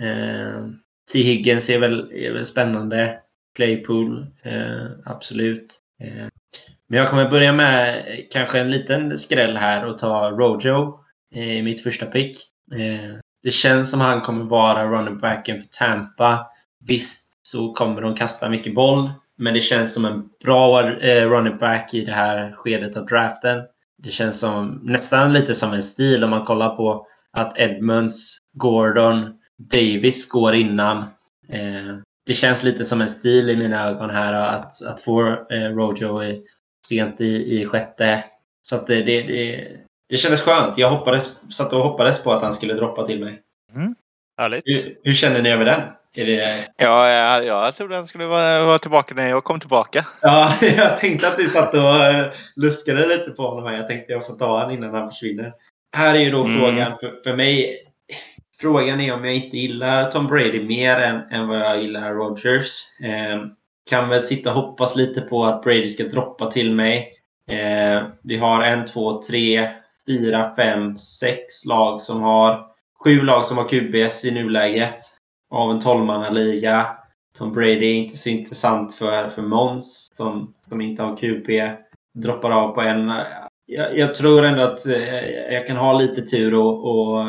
[0.00, 0.66] Eh,
[1.12, 1.22] T.
[1.22, 3.18] Higgins är väl, är väl spännande.
[3.56, 5.78] Claypool, eh, absolut.
[6.02, 6.28] Eh,
[6.88, 11.00] men jag kommer börja med kanske en liten skräll här och ta Rojo
[11.34, 12.38] eh, i mitt första pick.
[12.72, 16.46] Eh, det känns som han kommer vara running backen för Tampa.
[16.86, 21.58] Visst så kommer de kasta mycket boll, men det känns som en bra eh, running
[21.58, 23.62] back i det här skedet av draften.
[24.02, 29.38] Det känns som nästan lite som en stil om man kollar på att Edmunds, Gordon,
[29.58, 30.98] Davis går innan.
[31.48, 35.76] Eh, det känns lite som en stil i mina ögon här att, att få eh,
[35.76, 36.42] Rojo i,
[36.86, 38.24] sent i, i sjätte.
[38.62, 39.68] Så att det, det, det,
[40.08, 40.78] det kändes skönt.
[40.78, 43.40] Jag hoppades, satt och hoppades på att han skulle droppa till mig.
[43.74, 43.94] Mm.
[44.38, 44.62] Härligt.
[44.66, 45.80] Hur, hur känner ni över den?
[46.16, 46.66] Är det...
[46.76, 50.06] Ja, jag, jag trodde han skulle vara, vara tillbaka när jag kom tillbaka.
[50.20, 53.64] Ja, jag tänkte att du satt och uh, luskade lite på honom.
[53.64, 53.76] Här.
[53.76, 55.52] Jag tänkte jag får ta honom innan han försvinner.
[55.96, 56.56] Här är ju då mm.
[56.56, 57.80] frågan för, för mig.
[58.60, 62.82] Frågan är om jag inte gillar Tom Brady mer än, än vad jag gillar Rogers.
[63.04, 63.40] Eh,
[63.90, 67.12] kan väl sitta och hoppas lite på att Brady ska droppa till mig.
[67.50, 69.68] Eh, vi har en, två, tre,
[70.06, 72.66] fyra, fem, sex lag som har
[73.04, 74.98] sju lag som har QBS i nuläget
[75.50, 76.86] av en tolvmannaliga.
[77.38, 81.76] Tom Brady är inte så intressant för, för Måns som, som inte har QB.
[82.14, 83.12] Droppar av på en.
[83.66, 87.24] Jag, jag tror ändå att eh, jag kan ha lite tur och, och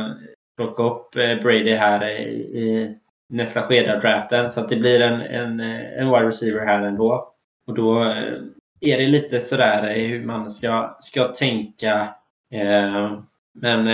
[0.57, 2.23] plocka upp eh, Brady här i,
[2.59, 2.95] i
[3.29, 4.51] nästa skede av draften.
[4.51, 7.33] Så att det blir en, en, eh, en wide receiver här ändå.
[7.67, 7.99] Och då
[8.81, 12.07] är det lite sådär hur man ska, ska tänka.
[13.61, 13.87] Men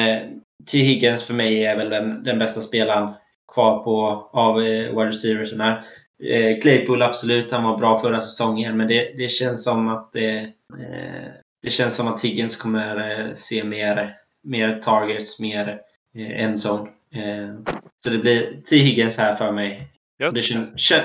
[0.71, 0.77] T.
[0.77, 3.09] Higgins för mig är väl den, den bästa spelaren
[3.53, 5.83] kvar på av eh, wide receivers här.
[6.23, 10.37] Eh, Claypool absolut, han var bra förra säsongen men det, det känns som att det,
[10.79, 11.29] eh,
[11.63, 15.79] det känns som att Higgins kommer eh, se mer, mer targets, mer
[16.15, 16.89] eh, endzone.
[17.15, 17.55] Eh,
[18.03, 18.77] så det blir T.
[18.77, 19.87] Higgins här för mig.
[20.23, 20.33] Yep.
[20.33, 20.41] Det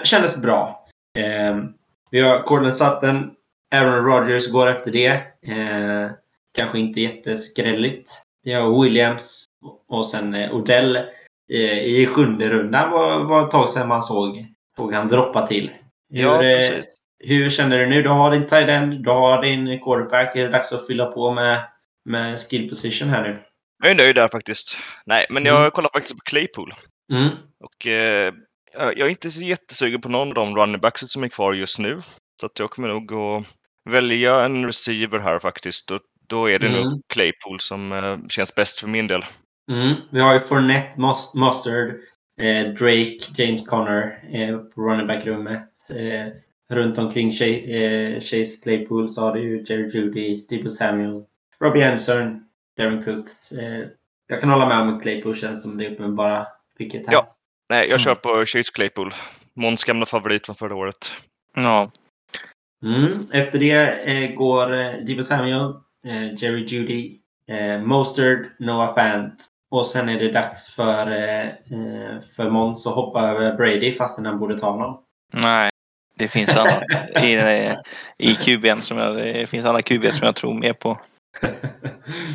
[0.07, 0.85] kändes bra.
[1.19, 1.57] Eh,
[2.11, 3.31] vi har Corden Sutton,
[3.75, 5.23] Aaron Rodgers går efter det.
[6.57, 8.11] Eh, kanske inte jätteskrälligt.
[8.43, 9.45] Vi har Williams
[9.89, 10.99] och sen Odell
[11.49, 15.71] i sjunde rundan var, var ett tag sedan man såg, såg han droppa till.
[16.11, 16.81] Hur, ja, eh,
[17.25, 18.03] hur känner du nu?
[18.03, 20.37] Du har din tight end, du har din quarterback.
[20.37, 21.61] Är det dags att fylla på med,
[22.05, 23.43] med skill position här nu?
[23.83, 24.79] Jag är nöjd där faktiskt.
[25.07, 25.71] Nej, men jag mm.
[25.71, 26.75] kollar faktiskt på Claypool.
[27.13, 27.29] Mm.
[27.61, 28.35] Och eh,
[28.73, 31.79] jag är inte så jättesugen på någon av de running backs som är kvar just
[31.79, 32.01] nu.
[32.41, 33.47] Så att jag kommer nog att
[33.91, 35.91] välja en receiver här faktiskt.
[35.91, 36.83] Och då är det mm.
[36.83, 39.25] nog Claypool som eh, känns bäst för min del.
[39.71, 39.95] Mm.
[40.11, 41.01] Vi har ju Fournette,
[41.35, 41.89] Mustard,
[42.41, 45.63] eh, Drake, James Conner eh, på running back-rummet.
[45.89, 46.33] Eh,
[46.69, 51.25] runt omkring eh, Chase Claypool så har du ju Jerry Judy, Debo Samuel,
[51.61, 52.45] Robbie Anderson,
[52.77, 53.53] Darren Cooks.
[53.53, 53.87] Eh,
[54.29, 56.47] jag kan hålla med om Claypool känns som det uppenbara
[56.79, 57.13] picket här.
[57.13, 57.37] Ja,
[57.71, 58.21] nej, jag kör mm.
[58.23, 59.15] på Chase Claypool.
[59.55, 61.13] Måns gamla favorit från förra året.
[61.55, 61.91] Ja.
[62.85, 63.21] Mm.
[63.33, 64.67] Efter det eh, går
[65.07, 65.75] Debo Samuel,
[66.37, 72.51] Jerry Judy, eh, Mostard, Noah Fant, och sen är det dags för, eh, eh för
[72.51, 75.03] Måns att hoppa över Brady fastän han borde ta honom.
[75.33, 75.71] Nej,
[76.15, 76.83] det finns annat
[77.23, 77.35] i,
[78.19, 81.01] i QB'n som jag, det finns alla QB som jag tror mer på.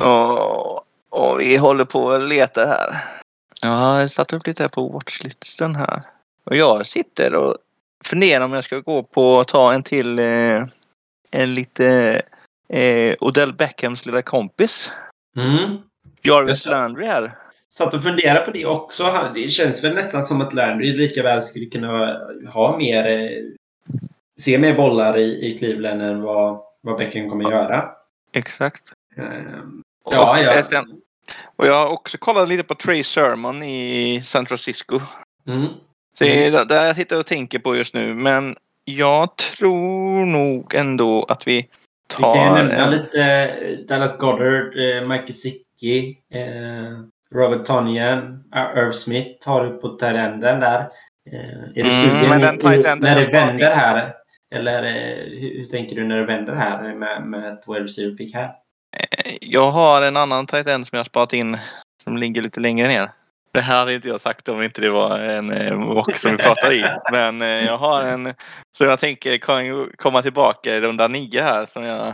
[0.00, 0.76] och,
[1.10, 3.02] och vi håller på att leta här.
[3.62, 6.02] Jag har satt upp lite på watchlisten här.
[6.44, 7.56] Och jag sitter och
[8.04, 10.64] funderar om jag ska gå på att ta en till eh,
[11.30, 12.22] en lite
[12.72, 14.92] eh, Odell Beckhams lilla kompis.
[15.36, 15.78] Mm.
[16.22, 17.38] Jarvis Landry här.
[17.68, 19.30] Satt och funderade på det också.
[19.34, 22.18] Det känns väl nästan som att Landry lika väl skulle kunna
[22.52, 23.08] ha mer...
[23.08, 23.30] Eh,
[24.40, 27.88] se mer bollar i, i Cleveland än vad, vad Beckham kommer göra.
[28.32, 28.82] Exakt.
[29.16, 30.62] Um, ja, och, ja.
[30.62, 30.84] Sen,
[31.56, 35.00] och jag har också kollat lite på Trey Sermon i San Francisco.
[35.46, 35.66] Mm.
[36.14, 38.14] Så det är där jag sitter och tänker på just nu.
[38.14, 41.68] Men jag tror nog ändå att vi.
[42.18, 46.98] Vi kan ju nämna lite Dallas Goddard, eh, Mike Sick Hickey, eh,
[47.34, 48.44] Robert Tonyan,
[48.76, 50.80] Irv Smith har du på terrenden där.
[51.30, 54.14] Eh, är du Mm, sugen den i- när det vänder här?
[54.54, 58.16] Eller eh, hur, hur tänker du när det vänder här med, med ett wide receiver
[58.16, 58.50] pick här?
[59.40, 61.56] Jag har en annan tight end som jag har sparat in
[62.04, 63.10] som ligger lite längre ner.
[63.52, 66.38] Det här hade inte jag sagt om inte det var en eh, rock som vi
[66.38, 66.84] pratar i.
[67.12, 68.34] Men eh, jag har en
[68.78, 69.38] som jag tänker
[69.96, 72.06] komma tillbaka i runda nio här som jag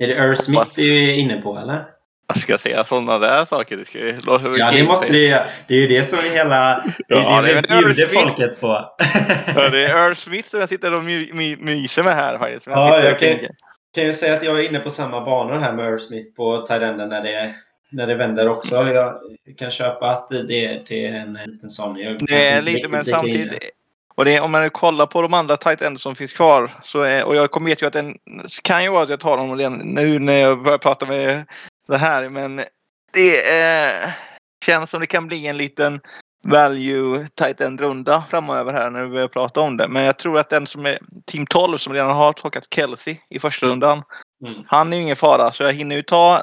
[0.00, 1.84] Är det Earl Smith du är inne på eller?
[2.26, 3.76] jag ska säga sådana där saker.
[3.76, 4.18] Det ska ju
[4.58, 5.46] Ja, det måste du göra.
[5.68, 6.74] Det är ju det som är hela...
[7.08, 8.66] Det Ja, är det det väl Earl bjuder folket på.
[9.56, 12.38] Ja, det är Earl Smith som jag sitter och my, my, myser med här.
[12.38, 13.38] faktiskt, jag Ja, jag kan-
[13.94, 16.58] kan ju säga att jag är inne på samma banor här med Earl Smith på
[16.66, 17.54] Tidenden när det,
[17.92, 18.76] när det vänder också.
[18.76, 19.20] Jag
[19.58, 21.96] kan köpa att det, är en liten sån.
[21.96, 23.70] Jag inte lite, men samtidigt.
[24.14, 26.70] Och det om man kollar på de andra tight ends som finns kvar.
[26.82, 28.16] Så är, och jag kommer ju att den
[28.62, 31.44] kan ju vara att jag tar dem redan nu när jag börjar prata med
[31.88, 32.28] det här.
[32.28, 32.56] Men
[33.12, 34.10] det eh,
[34.64, 36.00] känns som det kan bli en liten
[36.44, 39.88] value tight end runda framöver här när vi börjar prata om det.
[39.88, 43.38] Men jag tror att den som är team 12 som redan har plockat Kelsey i
[43.38, 44.02] första rundan.
[44.46, 44.62] Mm.
[44.66, 46.42] Han är ju ingen fara så jag hinner ju ta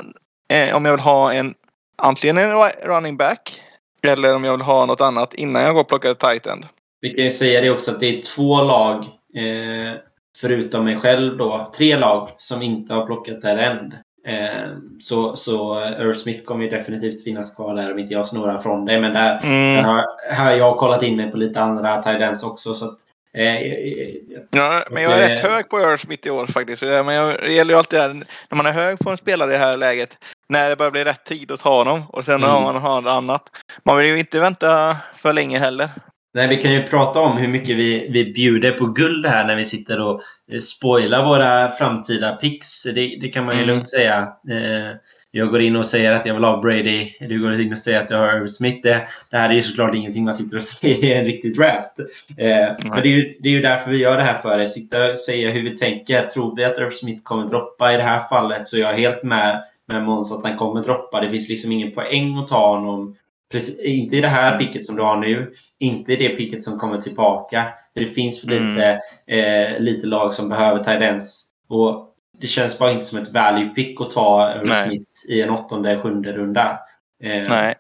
[0.54, 1.54] eh, om jag vill ha en
[1.98, 3.62] antingen en running back
[4.04, 6.66] eller om jag vill ha något annat innan jag går och plockar tight end.
[7.02, 8.98] Vi kan ju säga det också att det är två lag,
[9.36, 9.94] eh,
[10.38, 13.94] förutom mig själv då, tre lag som inte har plockat där än.
[14.28, 18.58] Eh, så, så Earl Smith kommer ju definitivt finnas kvar där om inte jag snurrar
[18.58, 19.02] från det.
[19.02, 19.86] Men där, där Mm.
[19.86, 22.74] har, här har jag kollat in mig på lite andra tight också.
[22.74, 22.98] Så att,
[23.34, 24.16] eh, eh,
[24.52, 26.82] Ja, men jag är rätt hög på Earl Smith i år faktiskt.
[26.82, 28.14] Men jag, det gäller ju alltid här,
[28.50, 30.18] när man är hög på en spelare i det här läget.
[30.50, 32.50] När det börjar bli rätt tid att ta honom och sen Mm.
[32.50, 33.44] har man har något annat.
[33.86, 35.90] Man vill ju inte vänta för länge heller.
[36.34, 39.56] Nej, vi kan ju prata om hur mycket vi, vi bjuder på guld här när
[39.56, 42.84] vi sitter och eh, spoilar våra framtida picks.
[42.84, 43.76] Det, det kan man ju Mm.
[43.76, 44.18] lugnt säga.
[44.52, 44.96] Eh,
[45.32, 47.12] jag går in och säger att jag vill ha Brady.
[47.20, 48.78] Du går in och säger att jag har Irv Smith.
[48.84, 52.00] Det, det här är ju såklart ingenting man sitter och säger i en riktig draft.
[52.38, 54.68] Eh, men det är, ju, det är ju därför vi gör det här för er.
[54.68, 56.22] Sitta och säga hur vi tänker.
[56.22, 59.24] Tror vi att Irv Smith kommer droppa i det här fallet så jag är helt
[59.24, 61.22] med med Måns att han kommer droppa.
[61.22, 63.16] Det finns liksom ingen poäng att ta honom.
[63.52, 65.54] Precis, inte i det här picket som du har nu.
[65.80, 67.66] Inte i det picket som kommer tillbaka.
[67.96, 68.74] Det finns för Mm.
[68.76, 71.46] lite, eh, lite lag som behöver tight ends.
[71.70, 72.06] Och
[72.42, 74.54] det känns bara inte som ett value pick att ta.
[74.86, 76.80] Smith i en åttonde, sjunde runda.
[77.24, 77.76] Eh, Nej.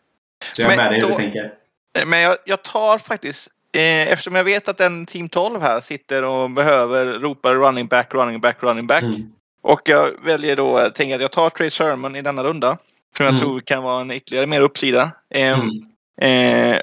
[0.54, 1.54] Så jag är Men med dig hur du tänker.
[2.06, 6.24] Men jag, jag tar faktiskt, eh, eftersom jag vet att en team 12 här sitter
[6.24, 9.04] och behöver ropa running back, running back, running back.
[9.04, 9.32] Mm.
[9.62, 12.78] Och jag väljer då, tänker att jag tar Trey Sermon i denna runda.
[13.17, 13.39] Som jag Mm.
[13.39, 15.12] tror kan vara en ytterligare mer uppsida.
[15.36, 15.60] Ehm,
[16.22, 16.72] Mm.
[16.72, 16.78] eh,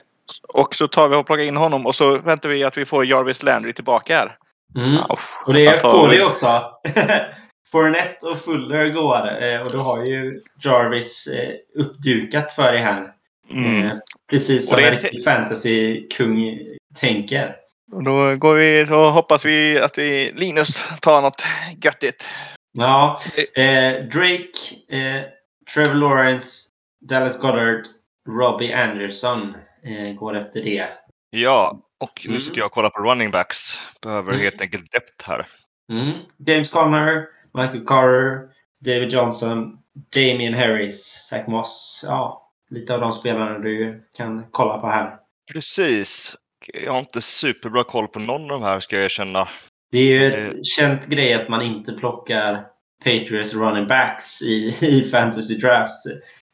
[0.55, 3.07] och så tar vi och plockar in honom och så väntar vi att vi får
[3.07, 4.33] Jarvis Landry tillbaka här.
[4.77, 4.97] Mm.
[5.11, 6.63] Uff, Och det får väl- vi också.
[7.73, 9.43] Fournette och Fuller går.
[9.43, 13.07] Eh, och då har ju Jarvis eh, uppdukat för er här.
[13.51, 13.87] Mm.
[13.87, 13.93] Eh,
[14.31, 16.59] precis som en är- riktig fantasy-kung
[17.01, 17.57] tänker.
[17.93, 21.47] Och då, går vi, då hoppas vi att vi, Linus tar något
[21.85, 22.29] göttigt.
[22.79, 23.19] Ja,
[23.57, 24.53] eh, Drake,
[24.89, 25.23] eh,
[25.75, 26.69] Trevor Lawrence,
[27.01, 27.81] Dallas Goddard,
[28.29, 30.89] Robbie Anderson eh, går efter det.
[31.31, 32.41] Ja, och nu Mm.
[32.41, 33.79] sitter jag och kollar på running backs.
[34.03, 34.43] Behöver Mm.
[34.43, 35.47] helt enkelt depth här.
[35.93, 36.13] Mm.
[36.47, 38.49] James Conner, Michael Carter,
[38.85, 39.79] David Johnson,
[40.15, 42.05] Damian Harris, Zach Moss.
[42.07, 45.17] Ja, lite av de spelarna du kan kolla på här.
[45.53, 46.37] Precis.
[46.75, 49.49] Jag har inte superbra koll på någon av de här ska jag erkänna.
[49.93, 50.53] Det är ju ett Eh.
[50.63, 52.65] känt grej att man inte plockar
[53.05, 56.07] Patriots running backs i, i fantasy drafts.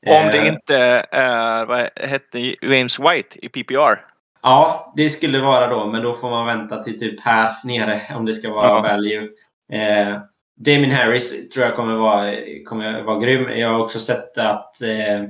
[0.06, 0.76] Om det Eh, inte
[1.10, 4.04] är, vad hette James White i PPR.
[4.42, 8.24] Ja, det skulle vara då, men då får man vänta till typ här nere om
[8.24, 8.80] det ska vara Ja.
[8.80, 9.28] value.
[9.72, 10.18] Eh,
[10.60, 12.32] Damien Harris tror jag kommer vara,
[12.66, 13.48] kommer vara grym.
[13.58, 15.20] Jag har också sett att, eh,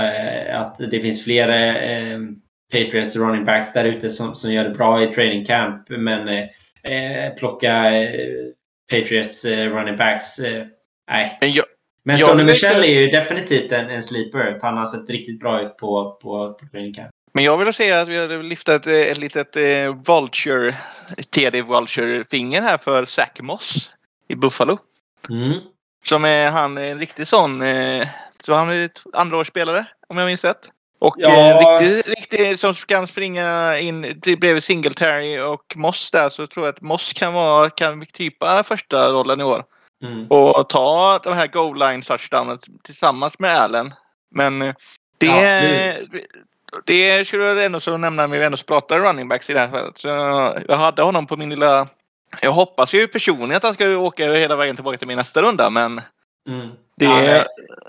[0.00, 2.18] eh, att det finns fler eh,
[2.72, 5.84] Patriots running back där ute som, som gör det bra i training camp.
[5.88, 6.28] Men
[6.82, 8.30] eh, eh, plocka eh,
[8.90, 10.66] Patriots eh, running backs, eh,
[11.10, 11.38] nej.
[11.40, 11.64] Men jag,
[12.04, 14.58] Men Sonny Michel är ju definitivt en, en sleeper.
[14.62, 17.10] Han har sett riktigt bra ut på, på, på camp.
[17.34, 20.74] men jag vill säga att vi hade lyft ett, ett litet eh, Vulture,
[21.30, 23.94] TD Vulture-finger här för Zach Moss
[24.28, 24.78] i Buffalo.
[25.30, 25.60] Mm.
[26.04, 28.08] Som är han en riktig sån, eh,
[28.44, 30.68] så han är andraårsspelare om jag minns rätt.
[31.02, 31.30] Och Ja.
[31.30, 36.74] eh, riktigt, riktigt som kan springa in bredvid Singletary och Moss där så tror jag
[36.74, 39.64] att Moss kan vara, kan typa första rollen i år.
[40.04, 40.26] Mm.
[40.26, 43.94] Och ta de här goal line touchdownen tillsammans med Allen.
[44.34, 44.74] Men eh,
[45.18, 45.92] det, Ja,
[46.86, 49.70] det skulle jag ändå så nämna när vi ändå pratar running backs i det här
[49.70, 49.98] fallet.
[49.98, 50.08] Så
[50.68, 51.88] jag hade honom på min lilla...
[52.40, 55.70] Jag hoppas ju personligen att han ska åka hela vägen tillbaka till min nästa runda
[55.70, 56.00] men
[56.48, 56.68] Mm.
[56.96, 57.44] Det, Ja, nej.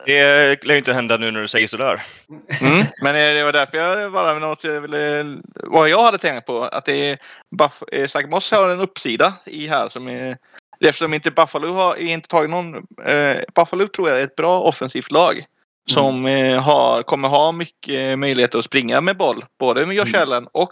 [0.06, 2.02] Det lär ju inte hända nu när du säger sådär.
[2.62, 6.46] mm, men eh, det var därför jag bara något jag ville, vad jag hade tänkt
[6.46, 6.62] på.
[6.62, 7.18] Att det är
[7.58, 10.38] Buff, eh, Zach Moss har en uppsida i här som är
[10.86, 12.76] Eftersom inte Buffalo har inte tagit någon.
[13.06, 15.46] Eh, Buffalo tror jag är ett bra offensivt lag.
[15.90, 19.46] Som eh, har, kommer ha mycket möjligheter att springa med boll.
[19.60, 20.22] Både med Josh Mm.
[20.22, 20.72] Allen och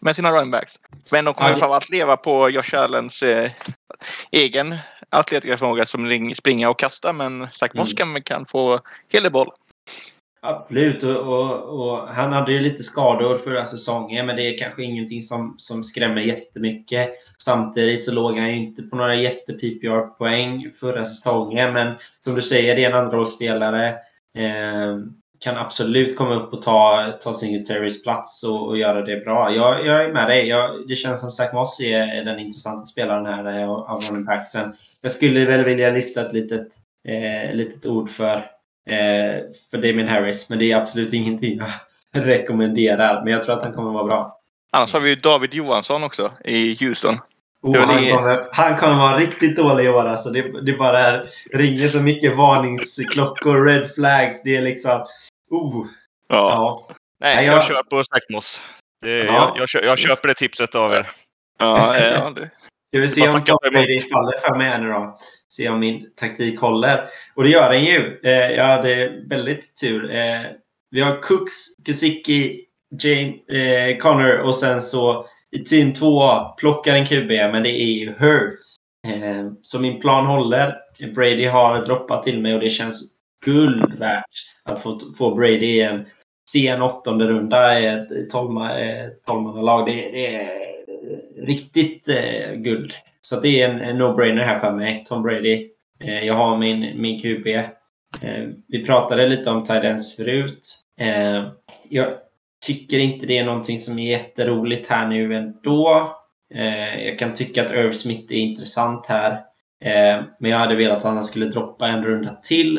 [0.00, 0.74] med sina runbacks.
[1.12, 1.56] Men de kommer Ja.
[1.56, 3.50] framförallt leva på Josh Allens eh,
[4.30, 4.76] egen
[5.18, 7.12] atletiska förmåga som ring, springa och kasta.
[7.12, 9.50] Men Zach Moss kan, kan få hel del boll.
[10.42, 11.02] Absolut.
[11.02, 15.22] Och, och, och han hade ju lite skador förra säsongen, men det är kanske ingenting
[15.22, 17.10] som, som skrämmer jättemycket.
[17.38, 22.76] Samtidigt så låg han ju inte på några jätte-PPR-poäng förra säsongen, men som du säger,
[22.76, 23.88] det är en andraårsspelare.
[24.38, 24.96] Eh,
[25.40, 29.52] kan absolut komma upp och ta, ta Terrys-plats och, och göra det bra.
[29.52, 30.48] Jag, jag är med dig.
[30.48, 34.24] Jag, det känns som Zach Moss är, är den intressanta spelaren här eh, av running
[34.24, 34.74] backsen.
[35.00, 36.68] Jag skulle väl vilja lyfta ett litet,
[37.08, 38.36] eh, litet ord för
[38.90, 40.48] eh, för Damien Harris.
[40.48, 41.68] Men det är absolut ingenting jag
[42.24, 43.24] rekommenderar.
[43.24, 44.40] Men jag tror att han kommer vara bra.
[44.72, 47.18] Annars har vi ju David Johansson också i Houston.
[47.66, 50.04] Oh, Det han, det- kommer, han kommer vara riktigt dålig i år.
[50.04, 50.30] Alltså.
[50.30, 54.42] Det, det bara är, ringer så mycket varningsklockor, red flags.
[54.42, 55.06] Det är liksom...
[55.50, 55.86] Oh,
[56.28, 56.86] ja.
[57.20, 58.60] Nej, Nej, jag, jag- kör på Stackmoss.
[59.02, 59.54] Det, Ja.
[59.58, 61.06] jag, jag, jag köper det tipset av er.
[61.58, 62.50] Ja, ja, det.
[62.92, 63.40] Ska vi se om.
[63.72, 65.16] Brady faller för mig här nu då.
[65.48, 67.04] Se om min taktik håller.
[67.34, 68.20] Och det gör den ju.
[68.24, 70.10] Eh, jag hade väldigt tur.
[70.14, 70.40] Eh,
[70.90, 71.54] vi har Cooks,
[71.86, 72.60] Gesicki,
[73.02, 75.26] Jane, eh, Connor och sen så
[75.56, 76.20] i team 2
[76.58, 78.76] plockar en QB, men det är ju Hurts.
[79.06, 80.74] Eh, så min plan håller.
[81.14, 83.02] Brady har droppat till mig och det känns
[83.44, 84.24] guld värt
[84.64, 86.06] att få, få Brady i en
[86.52, 88.22] sen åttonde runda i ett eh,
[89.26, 89.86] tolvmannalag.
[89.86, 90.66] Det, det är
[91.46, 92.92] riktigt eh, guld.
[93.20, 95.04] Så det är en, en no-brainer här för mig.
[95.08, 95.68] Tom Brady.
[96.00, 97.46] Eh, jag har min, min QB.
[97.46, 100.76] Eh, vi pratade lite om Tidens förut.
[101.00, 101.48] Eh,
[101.88, 102.08] jag
[102.66, 106.16] tycker inte det är någonting som är jätteroligt här nu ändå.
[106.54, 109.32] Eh, jag kan tycka att Irv Smith är intressant här.
[109.84, 112.78] Eh, men jag hade velat att han skulle droppa en runda till.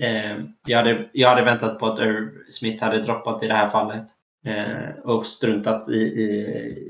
[0.00, 3.68] Eh, jag, hade, jag hade väntat på att Irv Smith hade droppat i det här
[3.68, 4.04] fallet.
[5.04, 6.24] Och struntat i, i,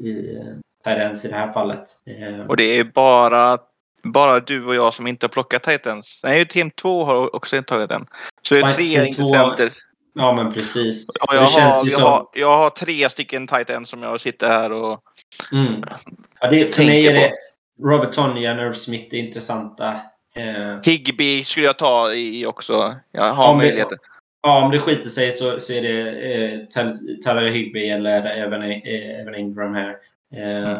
[0.09, 0.38] i
[0.84, 1.82] ends i det här fallet.
[2.49, 3.59] Och det är bara,
[4.03, 6.20] bara du och jag som inte har plockat Titans.
[6.24, 8.07] Nej, team 2 har också inte tagit den.
[8.42, 9.70] Så det är tre intressenter.
[10.17, 11.07] Ja, men precis.
[11.21, 14.47] Ja, det jag, har, jag, som- har, jag har tre stycken Titans som jag sitter
[14.49, 15.01] här och
[15.53, 15.83] Mm.
[16.41, 17.21] Ja, det, för mig är på.
[17.21, 17.33] det
[17.91, 19.91] Robert Tonyan och Irv Smith är intressanta.
[20.37, 22.95] Eh, Higbee skulle jag ta i också.
[23.12, 23.99] Jag har Om det- möjligheter.
[24.43, 26.61] ja, om det skiter sig så, så är det eh,
[27.25, 29.97] Tyler Higbee eller även, eh, även Ingram här.
[30.37, 30.71] Eh,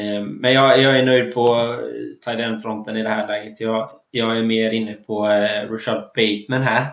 [0.00, 1.76] eh, men jag, jag är nöjd på
[2.24, 3.60] tight end-fronten i det här läget.
[3.60, 6.86] Jag, jag är mer inne på eh, Rashad Bateman här.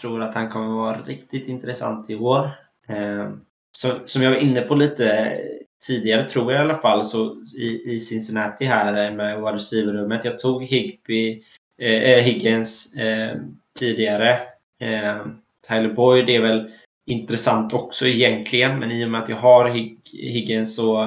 [0.00, 2.50] Tror att han kommer vara riktigt intressant i år.
[2.88, 3.30] Eh,
[3.76, 5.38] så, som jag var inne på lite
[5.86, 10.24] tidigare, tror jag i alla fall, så i, i Cincinnati här med wide receiver-rummet.
[10.24, 11.42] Jag tog Higby,
[11.80, 13.36] eh, eh, Higgins eh,
[13.80, 14.38] tidigare.
[14.80, 15.26] Eh,
[15.68, 16.70] Tyler Boyd är väl
[17.06, 21.02] intressant också egentligen, men i och med att jag har Hig Higgins så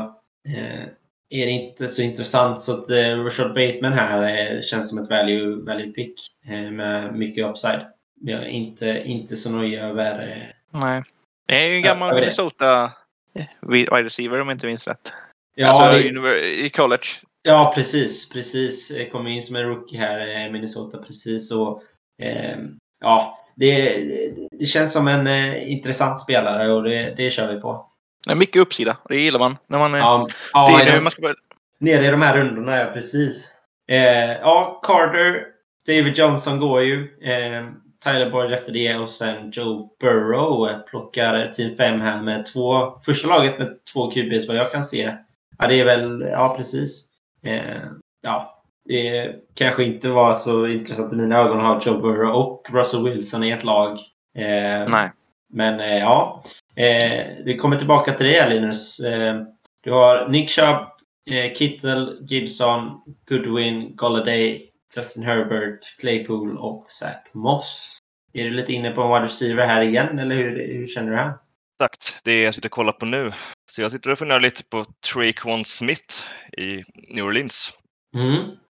[0.47, 0.83] eh,
[1.29, 2.59] är det inte så intressant.
[2.59, 6.13] Så att eh, Richard Bateman här eh, känns som ett value, value pick
[6.71, 7.81] med mycket upside.
[8.23, 11.03] Jag är inte, inte så nöjd över eh, Nej.
[11.47, 12.15] Det är ju en gammal.
[12.15, 12.83] Minnesota
[13.35, 15.13] eh, wide receiver om jag inte minns rätt.
[15.55, 17.03] Ja, alltså det- i college.
[17.43, 18.29] Ja, precis.
[18.29, 18.91] precis.
[18.91, 21.51] Jag kom in som en rookie här i Minnesota precis.
[21.51, 21.83] Och,
[22.21, 22.57] eh,
[23.01, 23.99] ja, det,
[24.51, 27.87] det känns som en eh, intressant spelare och det, det kör vi på.
[28.25, 28.97] Det är mycket uppsida.
[29.09, 29.57] Det gillar man.
[29.67, 31.35] När man, eh, Ja, det ja, är nu de- man ska börja.
[31.79, 33.55] nere i de här rundorna, ja precis.
[33.89, 35.45] Eh, ja, Carter,
[35.87, 37.07] David Johnson går ju.
[38.03, 43.27] Tyler Boyd efter det och sen Joe Burrow plockar team 5 här med två, första
[43.27, 45.13] laget med två QBs vad jag kan se.
[45.57, 47.09] Ja, det är väl, ja precis.
[47.45, 47.81] Eh,
[48.21, 52.67] ja, det kanske inte var så intressant i mina ögon att ha Joe Burrow och
[52.69, 53.91] Russell Wilson i ett lag.
[54.37, 55.11] Eh, Nej.
[55.53, 56.43] men eh, ja,
[56.75, 58.99] eh, vi kommer tillbaka till det Linus.
[58.99, 59.41] Eh,
[59.83, 60.87] du har Nick Chubb,
[61.31, 67.97] eh, Kittle, Gibson, Goodwin, Golladay, Justin Herbert, Claypool och Zach Moss.
[68.33, 71.17] Är du lite inne på en wide receiver här igen, eller hur, hur känner du
[71.17, 71.33] här?
[71.79, 73.31] Exakt, det är jag sitter och kollar på nu.
[73.71, 76.15] Så jag sitter och funderar lite på Traquan Smith
[76.57, 76.83] i
[77.13, 77.71] New Orleans.
[78.15, 78.37] Mm.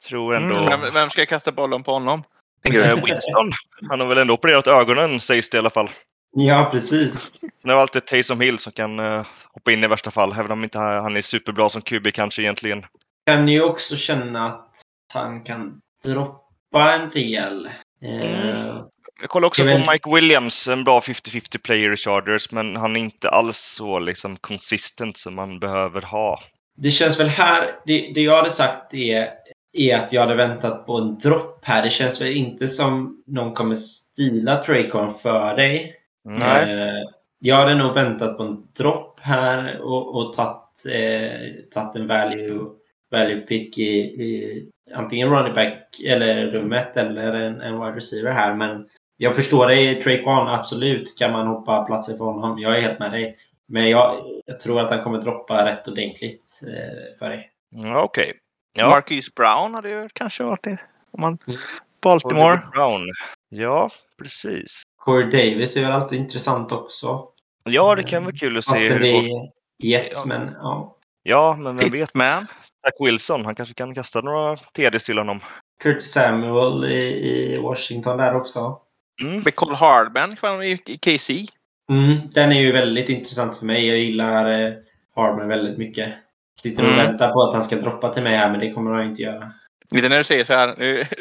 [0.09, 0.57] Tror ändå...
[0.57, 2.23] Mm, vem, vem ska kasta bollen på honom?
[2.65, 3.53] Winston.
[3.89, 5.91] Han har väl ändå opererat ögonen sägs det i alla fall.
[6.37, 7.31] Ja, precis.
[7.41, 10.51] Sen har vi alltid Taysom Hill som kan eh, hoppa in i värsta fall, även
[10.51, 12.87] om inte han han är superbra som QB kanske egentligen.
[13.27, 14.83] Kan ju också känna att
[15.15, 17.66] han kan droppa en del.
[18.03, 18.76] Eh,
[19.20, 22.96] Jag kollar också är på Mike Williams, en bra 50-50 player i Chargers, men han
[22.96, 26.38] är inte alls så liksom consistent som man behöver ha.
[26.76, 29.28] Det känns väl här, det, det jag hade sagt är,
[29.72, 31.82] är att jag hade väntat på en dropp här.
[31.82, 35.94] Det känns väl inte som någon kommer stila Traycon för dig.
[36.24, 36.72] Nej.
[36.72, 42.66] Eh, jag hade nog väntat på en dropp här och, och tagit, eh, en value,
[43.11, 48.55] value pick i, i antingen running back eller rummet eller en, en wide receiver här.
[48.55, 52.59] Men jag förstår dig, Traycon, absolut kan man hoppa platser för honom.
[52.59, 53.37] Jag är helt med dig.
[53.68, 57.51] Men jag, jag tror att han kommer droppa rätt ordentligt eh, för dig.
[57.70, 58.33] Ja, Okej.
[58.72, 58.89] Ja.
[58.91, 60.78] Marquise Brown hade ju kanske varit det.
[61.11, 61.39] Om man...
[61.47, 61.61] Mm.
[62.03, 62.61] Baltimore.
[62.72, 63.01] Brown.
[63.49, 63.91] Ja,
[64.22, 64.83] precis.
[64.99, 67.28] Corey Davis är väl alltid intressant också.
[67.64, 69.20] Ja, det kan vara kul att se Fast hur det går.
[69.20, 69.51] är
[69.83, 70.39] Jets, Ja.
[70.39, 70.97] men ja.
[71.23, 72.12] Ja, men vem vet?
[72.12, 72.47] Pitman.
[72.87, 75.41] Zach Wilson, han kanske kan kasta några TDs till honom.
[75.83, 78.79] Curtis Samuel i, i Washington där också.
[79.23, 79.43] Mm.
[79.43, 81.47] Becol Hardman i KC.
[81.93, 83.87] Mm, den är ju väldigt intressant för mig.
[83.89, 84.73] Jag gillar eh,
[85.16, 86.14] Harman väldigt mycket.
[86.61, 87.07] Sitter och Mm.
[87.07, 89.53] väntar på att han ska droppa till mig här, men det kommer han inte göra.
[89.91, 90.77] Lite när du säger så här.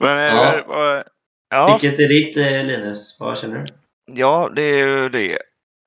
[0.00, 0.24] Men eh,
[0.68, 1.02] Ja.
[1.50, 3.16] Ja, Vilket är ditt, eh, Linus?
[3.20, 3.64] Vad känner du?
[4.20, 5.38] ja, det är ju det.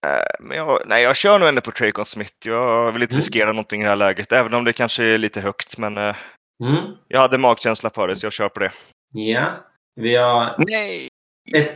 [0.08, 2.32] Eh, Men jag, nej, jag kör nog ändå på Traycon Smith.
[2.46, 3.20] Jag vill inte Mm.
[3.22, 5.78] riskera någonting i det här läget, även om det kanske är lite högt.
[5.78, 6.16] Men eh,
[6.64, 6.76] Mm.
[7.08, 8.72] jag hade magkänsla för det, så jag kör på det.
[9.14, 9.54] Ja.
[9.96, 11.08] Vi har Nej!
[11.56, 11.72] ett,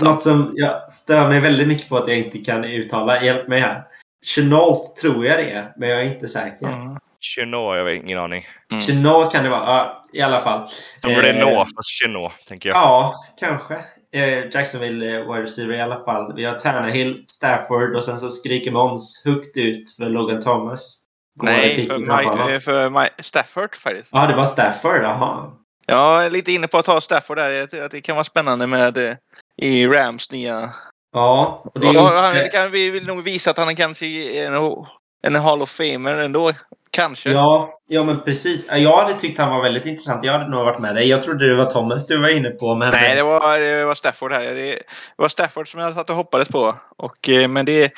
[0.00, 3.22] något som jag stör mig väldigt mycket på att jag inte kan uttala.
[3.22, 3.82] Hjälp mig här.
[4.26, 6.66] Chenault tror jag det är, men jag är inte säker.
[6.66, 6.98] Mm.
[7.20, 8.46] Chenot, jag har ingen aning.
[8.72, 8.82] Mm.
[8.82, 9.60] Chenault kan det vara.
[9.66, 10.68] Ja, i alla fall.
[11.00, 12.76] Som Eh, Renault, fast Chenot, tänker jag.
[12.76, 13.78] Ja, kanske.
[14.18, 16.34] Eh, Jacksonville eh, wide receiver i alla fall.
[16.36, 20.98] Vi har Tannehill, Stafford och sen så skriker Måns högt ut för Logan Thomas.
[21.42, 21.98] Nej, för?
[21.98, 24.10] My, för My, Stafford faktiskt.
[24.12, 25.02] Ja, det var Stafford.
[25.02, 25.50] Jaha.
[25.86, 27.84] Jag är lite inne på att ta Stafford där.
[27.84, 29.16] Att det kan vara spännande med eh,
[29.56, 30.72] i Rams nya...
[31.12, 34.84] Ja, och det Och han, kan, vi vill nog visa att han kanske är en,
[35.22, 36.52] en Hall of Famer ändå.
[36.90, 37.30] Kanske.
[37.30, 38.66] Ja, ja, men precis.
[38.68, 40.24] Ja, Jag hade tyckt han var väldigt intressant.
[40.24, 41.08] Jag hade nog varit med dig.
[41.08, 42.74] Jag trodde det var Thomas du var inne på.
[42.74, 42.90] Men...
[42.90, 44.54] Nej, det var, det var Stafford här.
[44.54, 44.78] Det,
[45.16, 46.74] var Stafford som jag satt och hoppades på.
[46.96, 47.92] Och, eh, men det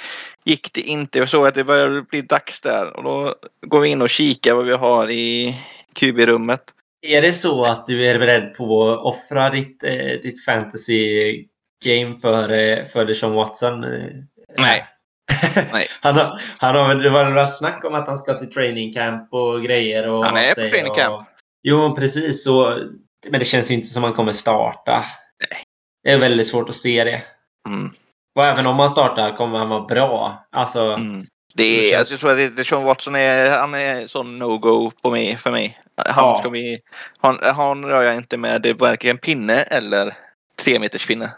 [0.45, 1.19] gick det inte.
[1.19, 2.97] Jag såg att det började bli dags där.
[2.97, 3.35] Och då
[3.67, 5.57] går vi in och kikar vad vi har i
[5.95, 6.63] QB-rummet.
[7.03, 11.05] Är det så att du är beredd på att offra ditt, eh, ditt fantasy
[11.85, 13.81] game för, eh, för Deshaun Watson?
[14.59, 14.85] Nej.
[15.73, 15.87] Nej.
[16.01, 19.29] han har, han har, det var varit snack om att han ska till training camp
[19.33, 20.09] och grejer.
[20.09, 21.15] Och Han är på training camp.
[21.15, 21.25] Och,
[21.63, 22.45] jo, precis.
[22.45, 22.79] Så,
[23.31, 25.05] men det känns ju inte som att han kommer starta.
[26.05, 27.23] Det är väldigt svårt att se det.
[27.69, 27.91] Mm.
[28.39, 30.45] Och även om han startar kommer han vara bra.
[30.51, 31.27] Alltså, Mm.
[31.55, 35.37] Det är, alltså, jag tror att Sean Watson är, han är sån no-go på mig,
[35.37, 35.79] för mig.
[35.97, 36.39] Han, Ja.
[36.39, 36.79] ska vi,
[37.21, 40.15] han, han rör jag inte med det är varken pinne eller
[40.63, 41.31] tre meters pinne.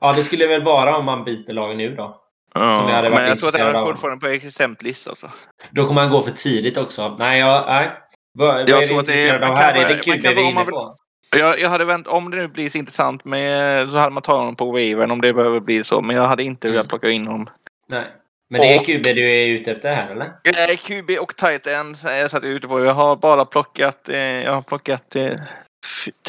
[0.00, 2.16] Ja, det skulle väl vara om man byter lag nu då.
[2.54, 5.30] Ja, men jag tror att han är fortfarande på exempellist alltså.
[5.70, 7.16] Då kommer han gå för tidigt också.
[7.18, 7.90] Nej, jag, nej.
[8.38, 9.74] Vad, Jag är du intresserad av här?
[9.74, 10.96] Är det det vi är inne på?
[11.36, 14.38] Jag, jag hade vänt, om det nu blir så intressant med, så hade man tagit
[14.38, 16.00] honom på wavern om det behöver bli så.
[16.00, 16.88] Men jag hade inte velat Mm.
[16.88, 17.50] plocka in honom.
[17.88, 18.06] Nej.
[18.50, 20.24] Men det är QB du är ute efter här, eller?
[20.24, 22.84] Eh, QB och tight end är jag satt ute på.
[22.84, 25.32] Jag har bara plockat, eh, jag har plockat eh,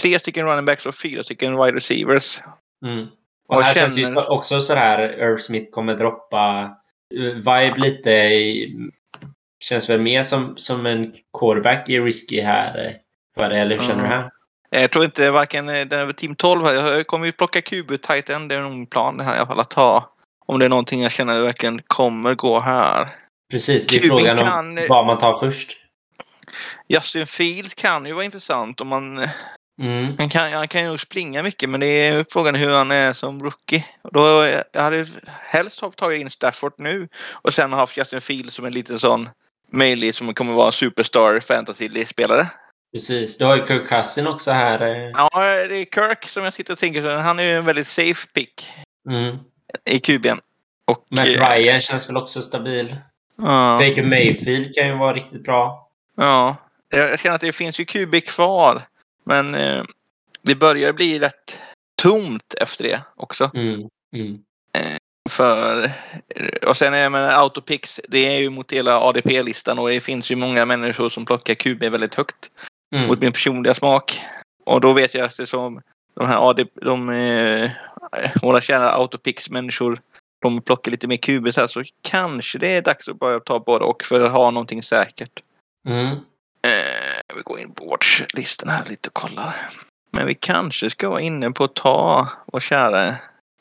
[0.02, 2.40] tre stycken running backs och fyra stycken wide receivers.
[2.86, 3.08] Mm.
[3.48, 6.76] Och Och här känner- känns det också så här, Irv Smith kommer droppa
[7.20, 8.76] uh, vibe lite i...
[9.64, 12.86] Känns väl mer som, som en quarterback i risky här.
[12.86, 12.92] eh,
[13.36, 14.12] För det, eller hur känner du Mm.
[14.20, 14.30] här?
[14.72, 16.74] Eh, Jag tror inte varken eh, den över team 12 här.
[16.74, 18.50] Jag kommer ju plocka QB tight end.
[18.50, 20.14] Det är nog plan det här i alla fall att ta.
[20.46, 23.10] Om det är någonting jag känner verkligen kommer gå här.
[23.52, 25.78] Precis, det är QB frågan om kan, eh, vad man tar först.
[26.94, 29.30] Justin Fields kan ju vara intressant om man
[29.82, 30.16] Mm.
[30.20, 33.40] Han kan, han kan ju springa mycket men det är frågan hur han är som
[33.44, 33.86] rookie.
[34.02, 35.08] Och Då, jag hade
[35.40, 39.30] helst tagit in Stafford nu och sen haft Justin Fields som en liten sån
[39.72, 42.48] möjlig som kommer vara superstar fantasy-spelare.
[42.94, 43.38] Precis.
[43.38, 44.82] Du har ju Kirk Cousin också här.
[44.82, 45.12] eh.
[45.14, 45.30] Ja,
[45.68, 47.02] det är Kirk som jag sitter och tänker.
[47.02, 48.68] så Han är ju en väldigt safe pick
[49.10, 49.38] Mm.
[49.86, 50.40] i QB'n.
[50.86, 52.96] Och, Matt eh, Ryan känns väl också stabil.
[53.38, 55.88] Ja, Baker Mayfield kan ju vara riktigt bra.
[56.16, 56.56] ja.
[56.92, 58.88] Jag känner att det finns ju QB kvar.
[59.24, 59.84] Men eh,
[60.42, 61.62] det börjar bli rätt
[62.02, 63.52] tomt efter det också.
[63.54, 63.90] Mm.
[64.16, 64.40] Mm.
[65.30, 65.92] För,
[66.68, 70.36] och sen är men autopix, det är ju mot hela ADP-listan och det finns ju
[70.36, 72.52] många människor som plockar QB väldigt högt
[72.96, 73.08] Mm.
[73.08, 74.22] mot min personliga smak.
[74.66, 75.82] Och då vet jag att det som
[76.14, 77.72] de här ADP, de, eh,
[78.42, 80.02] våra kära autopix-människor,
[80.42, 83.60] de plockar lite mer QB så här så kanske det är dags att börja ta
[83.60, 85.44] både och för att ha någonting säkert.
[85.88, 86.18] Mm.
[86.68, 89.56] Eh, Jag vill gå in på watchlistan här lite och kolla.
[90.12, 93.16] Men vi kanske ska vara inne på att ta vår kära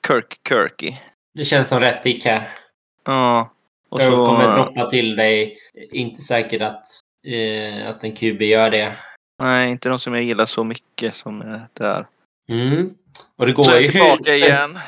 [0.07, 0.97] Kirk Kirky.
[1.35, 2.49] Det känns som rätt pick här.
[3.07, 3.51] Ja.
[3.89, 4.27] Och Jag så...
[4.27, 5.59] kommer droppa till dig.
[5.93, 6.83] Inte säkert att,
[7.27, 8.97] eh, att en QB gör det.
[9.43, 12.07] Nej, inte de som jag gillar så mycket som är där.
[12.51, 12.95] Mm.
[13.37, 13.89] Och det går Så ju...
[13.89, 14.79] tillbaka igen.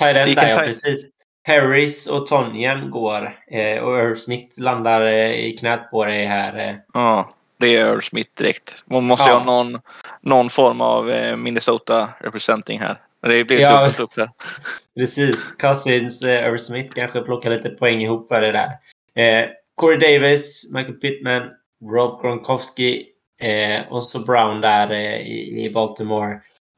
[0.00, 1.06] Tight end Vilken där, ja precis.
[1.48, 3.38] Harris och Tonjen går.
[3.50, 6.68] Eh, och Irv Smith landar eh, i knät på dig här.
[6.68, 6.74] Eh.
[6.92, 7.28] Ja,
[7.58, 8.76] det är Earl Smith direkt.
[8.90, 9.38] Man måste Ja.
[9.38, 9.80] ha någon,
[10.22, 13.00] någon form av eh, Minnesota representing här.
[13.22, 13.80] Det blir Ja.
[13.80, 14.28] dubbelt upp där.
[14.96, 15.52] Precis.
[15.58, 18.68] Cousins, eh, Irv Smith kanske plockar lite poäng ihop för det där.
[19.24, 21.42] Eh, Corey Davis, Michael Pittman,
[21.92, 23.06] Rob Gronkowski
[23.40, 26.32] eh, och så Brown där eh, i, i Baltimore.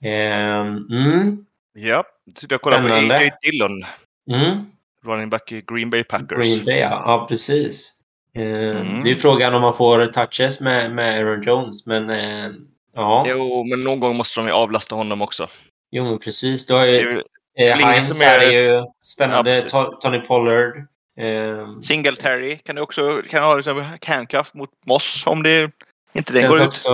[0.05, 2.05] Eh, mm, Ja,
[2.39, 3.17] så jag kollar på Spännande.
[3.19, 3.31] A.J.
[3.43, 3.83] Dillon,
[4.31, 4.67] mm.
[5.05, 6.39] running back i Green Bay Packers.
[6.45, 7.03] Green Bay, ja.
[7.07, 7.97] ja precis.
[8.35, 8.43] Eh,
[8.81, 9.03] Mm.
[9.03, 12.51] Det är frågan om man får touches med, med Aaron Jones, men eh,
[12.95, 13.25] ja.
[13.29, 15.49] Jo, men någon gång måste de ju avlasta honom också.
[15.91, 16.67] Jo, men precis.
[16.67, 17.23] Du har Det är ju,
[17.59, 19.63] eh, Heinz är- är ju spännande.
[19.73, 20.77] Ja, Tony Pollard.
[21.21, 25.71] Eh, Singletary kan du också kan ha liksom handcuff mot Moss om det
[26.13, 26.85] inte den går ut.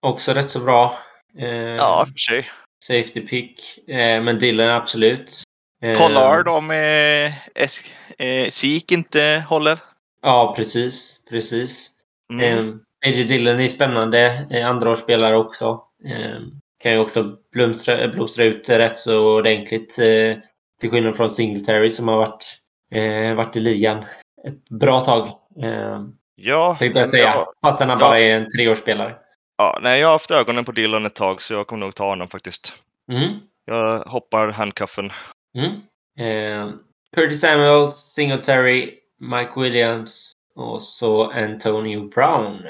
[0.00, 0.98] också, rätt så bra.
[1.38, 2.50] Eh, Ja, för sig.
[2.84, 3.78] Safety pick.
[3.88, 5.42] Eh, men Dylan absolut.
[5.82, 7.84] Eh, Pollard om eh, es-
[8.18, 9.78] eh, Sik inte håller.
[10.24, 11.24] Ja, precis.
[11.30, 11.90] Precis.
[12.32, 12.68] Mm.
[12.68, 12.74] Eh,
[13.06, 14.46] AJ Dillon är spännande.
[14.50, 15.82] Eh, andraårsspelare också.
[16.04, 16.40] Eh,
[16.82, 19.98] kan ju också blomstra, blomstra ut rätt så ordentligt.
[19.98, 20.36] Eh,
[20.80, 22.58] till skillnad från Singletary som har varit,
[22.90, 24.04] eh, varit i ligan
[24.46, 25.28] ett bra tag.
[25.62, 26.02] Eh,
[26.36, 27.24] Ja, men säga.
[27.60, 27.96] jag, han ja.
[27.96, 29.14] bara är en treårsspelare.
[29.58, 32.08] ja, nej, jag har haft ögonen på Dillon ett tag så jag kommer nog ta
[32.08, 32.72] honom faktiskt.
[33.12, 33.38] Mm.
[33.64, 35.10] Jag hoppar handcuffen.
[35.58, 35.70] Mm.
[36.18, 36.74] Eh,
[37.16, 38.94] Curtis Samuels, Singletary,
[39.24, 42.60] Mike Williams och så Antonio Brown.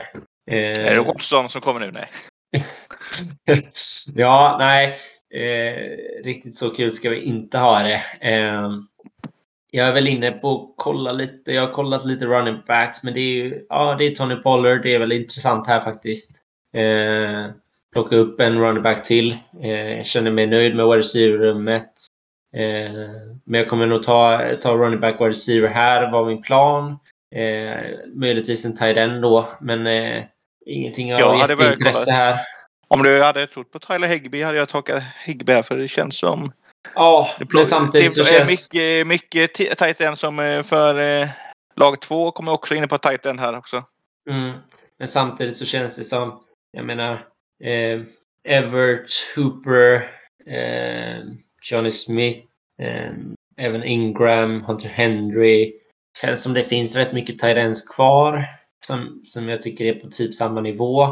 [0.50, 1.90] Eh, Är det Watson som kommer nu?
[1.90, 2.08] Nej.
[4.14, 4.98] ja, nej.
[5.34, 8.02] Eh, riktigt så kul ska vi inte ha det.
[8.20, 8.70] Eh,
[9.70, 11.52] jag är väl inne på att kolla lite.
[11.52, 14.82] Jag har kollat lite running backs, men det är ju ja, det är Tony Pollard.
[14.82, 16.40] Det är väl intressant här faktiskt.
[16.74, 17.50] Eh,
[17.92, 19.36] plocka upp en running back till.
[19.62, 21.90] Eh, jag känner mig nöjd med wide receiver-rummet.
[22.54, 22.92] Eh,
[23.44, 26.98] men jag kommer nog ta, ta running back wide receiver här, var min plan.
[27.34, 27.80] Eh,
[28.14, 30.24] möjligtvis en tight end då, men eh,
[30.66, 32.40] ingenting av Jag jätteintresse här.
[32.88, 36.18] Om du hade trott på Tyler Higbee hade jag tagit Higbee här för det känns
[36.18, 36.52] som...
[36.94, 38.50] Ja, Det men samtidigt så det känns...
[38.50, 41.28] mycket, mycket ti- tight end som eh, för eh,
[41.76, 43.84] lag två kommer också inne på tight end här också.
[44.30, 44.52] Mm,
[44.98, 46.40] men samtidigt så känns det som,
[46.72, 47.12] jag menar,
[47.64, 48.02] eh,
[48.48, 49.94] Everett, Hooper,
[50.46, 51.18] eh,
[51.70, 52.44] Johnny Smith,
[52.82, 53.12] eh,
[53.56, 55.72] även Ingram, Hunter Henry.
[56.20, 58.46] Känns som det finns rätt mycket ends kvar
[58.86, 61.06] som, som jag tycker är på typ samma nivå.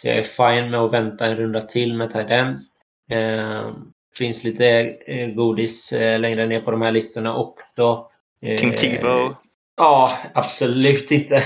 [0.00, 2.68] Så jag är fine med att vänta en runda till med ends.
[3.10, 3.70] Eh,
[4.18, 4.66] finns lite
[5.06, 8.06] eh, godis eh, längre ner på de här listorna också.
[8.42, 9.34] Eh, Tim Tebow.
[9.76, 11.42] Ja, absolut inte.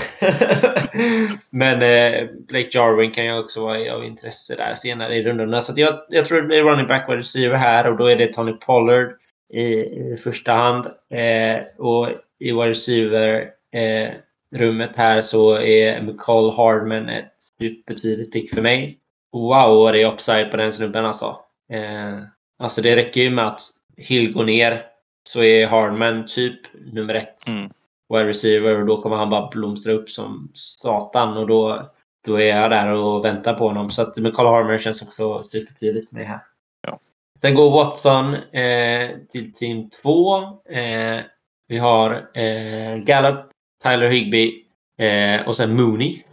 [1.49, 5.61] Men eh, Blake Jarwin kan ju också vara av intresse där senare i rundorna.
[5.61, 8.15] Så att jag, jag tror det blir running back wide receiver här och då är
[8.15, 9.15] det Tony Pollard
[9.53, 10.85] i, i första hand.
[11.11, 12.09] Eh, och
[12.39, 14.09] i wide receiver eh,
[14.55, 18.97] rummet här så är McCall Hardman ett supertydligt pick för mig.
[19.33, 21.39] Wow, vad det är upside på den snubben alltså.
[21.73, 22.19] Eh,
[22.59, 23.61] alltså det räcker ju med att
[23.97, 24.81] Hill går ner
[25.29, 26.59] så är Hardman typ
[26.93, 27.69] nummer ett Mm
[28.09, 31.91] wide receiver och då kommer han bara blomstra upp som satan och då,
[32.25, 33.91] då är jag där och väntar på honom.
[33.91, 36.39] Så att Michael Harmer känns också supertydligt med här.
[36.87, 36.99] Ja.
[37.41, 40.37] Sen går Watson eh, till team 2.
[40.69, 41.19] Eh,
[41.67, 43.39] vi har eh, Gallup,
[43.83, 44.53] Tyler Higbee
[44.99, 46.23] eh, och sen Mooney.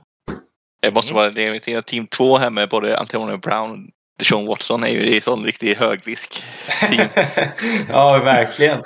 [0.83, 1.69] Det måste det.
[1.69, 3.79] är Team två här med både Antonio Brown och
[4.19, 6.43] Deshaun Watson är ju det är sån riktig högrisk.
[7.89, 8.83] Ja, verkligen.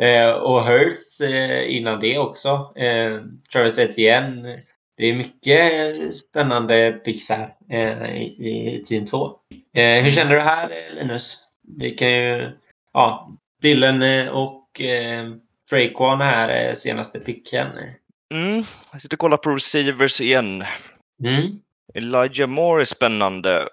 [0.00, 2.72] Eh, och Hurts eh, innan det också.
[2.76, 3.20] Eh,
[3.52, 4.62] Travis Etienne.
[4.96, 9.30] Det är mycket spännande picks här eh, i, i team 2.
[9.74, 11.38] Eh, hur känner du här eh, Linus?
[11.78, 12.52] Vi kan ju...
[12.92, 13.32] Ja,
[13.62, 15.30] Dylan eh, och eh,
[15.70, 17.66] Fraquan här senaste picken.
[18.34, 18.64] Mm.
[18.92, 20.64] Jag sitter och kollar på receivers igen.
[21.24, 21.60] Mm.
[21.94, 23.68] Elijah Moore är spännande.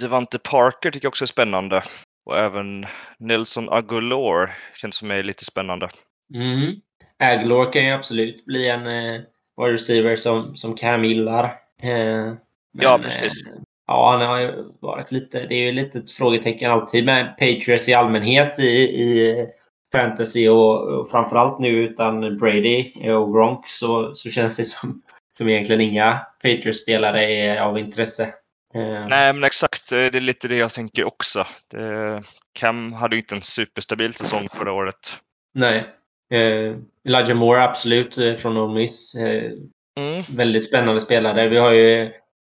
[0.00, 1.82] Devante Parker tycker jag också är spännande.
[2.28, 2.86] Och även
[3.18, 5.88] Nelson Aguilar känns för mig lite spännande.
[6.34, 6.74] Mm.
[7.18, 9.20] Aguilar kan ju absolut bli en eh,
[9.56, 11.44] wide receiver som, som Cam gillar.
[11.82, 12.32] Eh,
[12.72, 13.46] Ja, precis.
[13.46, 13.52] Eh,
[13.86, 15.46] ja, han har ju varit lite...
[15.46, 19.46] Det är ju lite ett frågetecken alltid med Patriots i allmänhet i, i
[19.92, 25.02] fantasy och, och framförallt nu utan Brady och Gronk så, så känns det som,
[25.38, 28.34] som egentligen inga Patriots-spelare är av intresse.
[28.74, 29.90] Eh, Nej, men exakt.
[29.90, 31.46] Det är lite det jag tänker också.
[31.70, 35.18] Det, Cam hade ju inte en superstabil säsong förra året.
[35.54, 35.94] nej.
[36.30, 36.76] Eh,
[37.08, 39.14] Elijah Moore, absolut, eh, från Ole Miss.
[39.14, 39.52] Eh,
[39.98, 40.24] Mm.
[40.36, 41.48] väldigt spännande spelare.
[41.48, 42.02] Vi har ju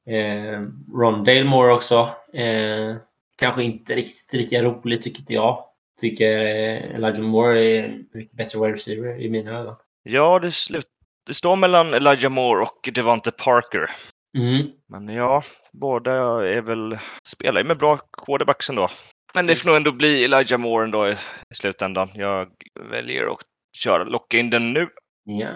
[0.09, 0.61] eh,
[0.93, 2.09] Rondale Moore också.
[2.33, 2.95] Eh,
[3.37, 5.63] kanske inte riktigt lika rolig, tycker jag.
[6.01, 9.75] Tycker eh, Elijah Moore är mycket bättre wide receiver i mina ögon.
[10.03, 10.85] Ja, det, slut,
[11.27, 13.89] det står mellan Elijah Moore och Devante Parker.
[14.37, 14.67] Mm.
[14.89, 16.11] Men ja, båda
[16.47, 18.89] är väl, spelar ju med bra quarterbacks ändå.
[19.33, 22.09] Men det får nog ändå bli Elijah Moore ändå i, i slutändan.
[22.13, 22.47] Jag
[22.91, 23.39] väljer att
[23.77, 24.87] köra, locka in den nu.
[25.25, 25.49] Ja.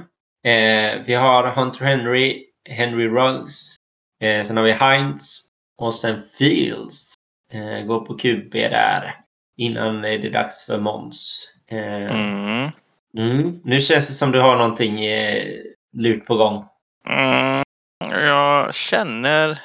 [0.52, 3.76] Eh, vi har Hunter Henry, Henry Ruggs.
[4.22, 7.14] Eh, sen har vi Heinz och sen Fields.
[7.52, 9.16] Eh, går på QB där
[9.58, 11.54] innan det är dags för Måns.
[11.72, 11.78] Eh,
[12.12, 12.70] Mm.
[13.18, 13.60] mm.
[13.64, 15.44] Nu känns det som du har någonting eh,
[15.98, 16.66] lurt på gång.
[17.10, 17.64] Mm.
[18.06, 19.60] Jag känner...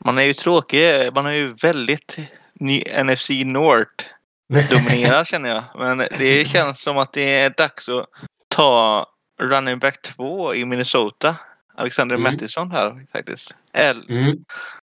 [0.00, 1.14] Man är ju tråkig.
[1.14, 2.18] Man är ju väldigt
[2.54, 4.04] ny NFC North
[4.70, 5.64] dominerad känner jag.
[5.74, 8.06] Men det känns som att det är dags att
[8.48, 9.06] ta
[9.40, 11.36] running back 2 i Minnesota.
[11.74, 12.32] Alexander Mm.
[12.32, 13.54] Mattison här faktiskt.
[13.72, 14.44] L, Mm.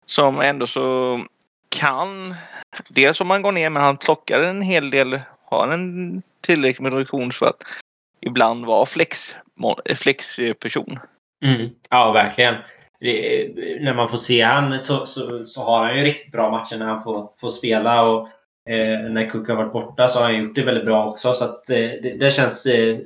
[0.05, 1.19] som ändå så
[1.69, 2.35] kan...
[2.87, 5.21] Dels om man går ner men han plockar en hel del.
[5.45, 7.63] Har en tillräcklig med produktion för att
[8.21, 9.35] ibland vara flex,
[9.95, 10.99] flexperson.
[11.43, 11.69] Mm.
[11.89, 12.55] Ja, verkligen.
[12.99, 16.77] Det, när man får se han så, så, så har han ju riktigt bra matcher
[16.77, 18.09] när han får, får spela.
[18.09, 18.27] Och,
[18.69, 21.33] eh, när Cook har varit borta så har han gjort det väldigt bra också.
[21.33, 22.97] Så att, eh, det, det känns eh,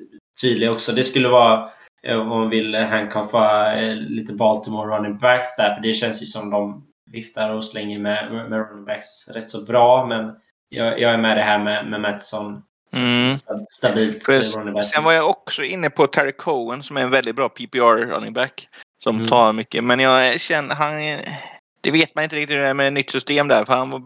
[0.42, 0.92] tydligt också.
[0.92, 1.70] Det skulle vara
[2.04, 5.76] eh, om man vill handcuffa eh, lite Baltimore running backs där.
[5.76, 9.62] För det känns ju som de viftar och slänger med, med, running backs rätt så
[9.62, 10.06] bra.
[10.06, 10.36] Men
[10.70, 12.62] jag, jag är med det här med, med Mattsson
[12.94, 13.34] Mm.
[13.36, 14.42] Stab- Stabilt eh.
[14.82, 18.34] Sen var jag också inne på Terry Cohen som är en väldigt bra PPR running
[18.34, 18.68] back.
[19.04, 19.28] Som Mm.
[19.28, 19.84] tar mycket.
[19.84, 20.94] Men jag känner han...
[21.82, 23.66] Det vet man inte riktigt hur det är med nytt system där.
[23.66, 24.04] För han,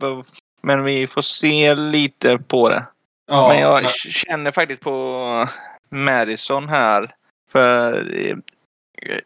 [0.61, 2.85] men vi får se lite på det.
[3.27, 5.47] Ja, men jag men- känner faktiskt på
[5.89, 7.15] Madison här.
[7.51, 8.35] För eh,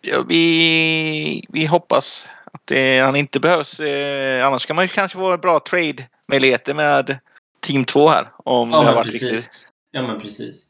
[0.02, 3.80] ja, vi, vi hoppas att det, han inte behövs.
[3.80, 7.20] Eh, annars kan man ju kanske få bra trade-möjligheter med
[7.68, 8.32] Team 2 här.
[8.46, 9.24] Om Ja, det har varit precis.
[9.24, 9.68] riktigt.
[9.92, 10.70] Ja, men precis.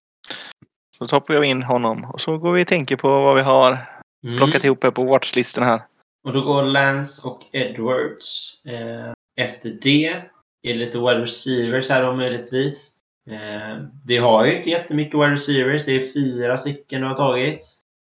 [0.98, 2.06] Så toppar jag in honom.
[2.06, 3.78] Och så går vi och tänker på vad vi har
[4.24, 4.38] Mm.
[4.38, 5.82] plockat ihop här på watchlistan här.
[6.28, 8.62] Och då går Lance och Edwards.
[8.66, 9.12] Eh,
[9.46, 10.22] efter det är
[10.64, 12.94] det lite wide receivers här då möjligtvis.
[13.30, 15.86] Eh, det har ju inte jättemycket wide receivers.
[15.86, 17.60] Det är fyra stycken du har tagit.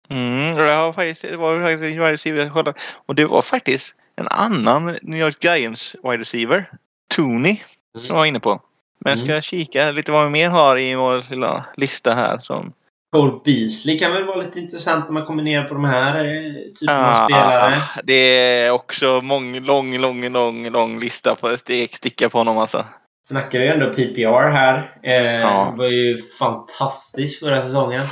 [0.09, 2.73] Mm, det, har faktiskt, det var faktiskt en wide receiver.
[3.05, 6.69] Och det var faktiskt en annan New York Giants wide receiver.
[7.15, 7.57] Tooney.
[7.97, 8.61] Som jag var inne på.
[9.05, 9.41] Men jag ska Mm.
[9.41, 12.39] kika lite vad vi mer har i vår lilla lista här.
[12.39, 12.73] Som,
[13.15, 16.53] Cole Beasley kan väl vara lite intressant när man kommer ner på de här eh,
[16.79, 17.73] typerna av spelare.
[17.75, 22.85] ah, det är också mång, lång, lång, lång, lång lista på sticka på honom alltså.
[23.27, 24.99] Snackar vi ändå PPR här.
[25.03, 25.73] Eh, Ja.
[25.77, 28.03] var ju fantastisk förra säsongen.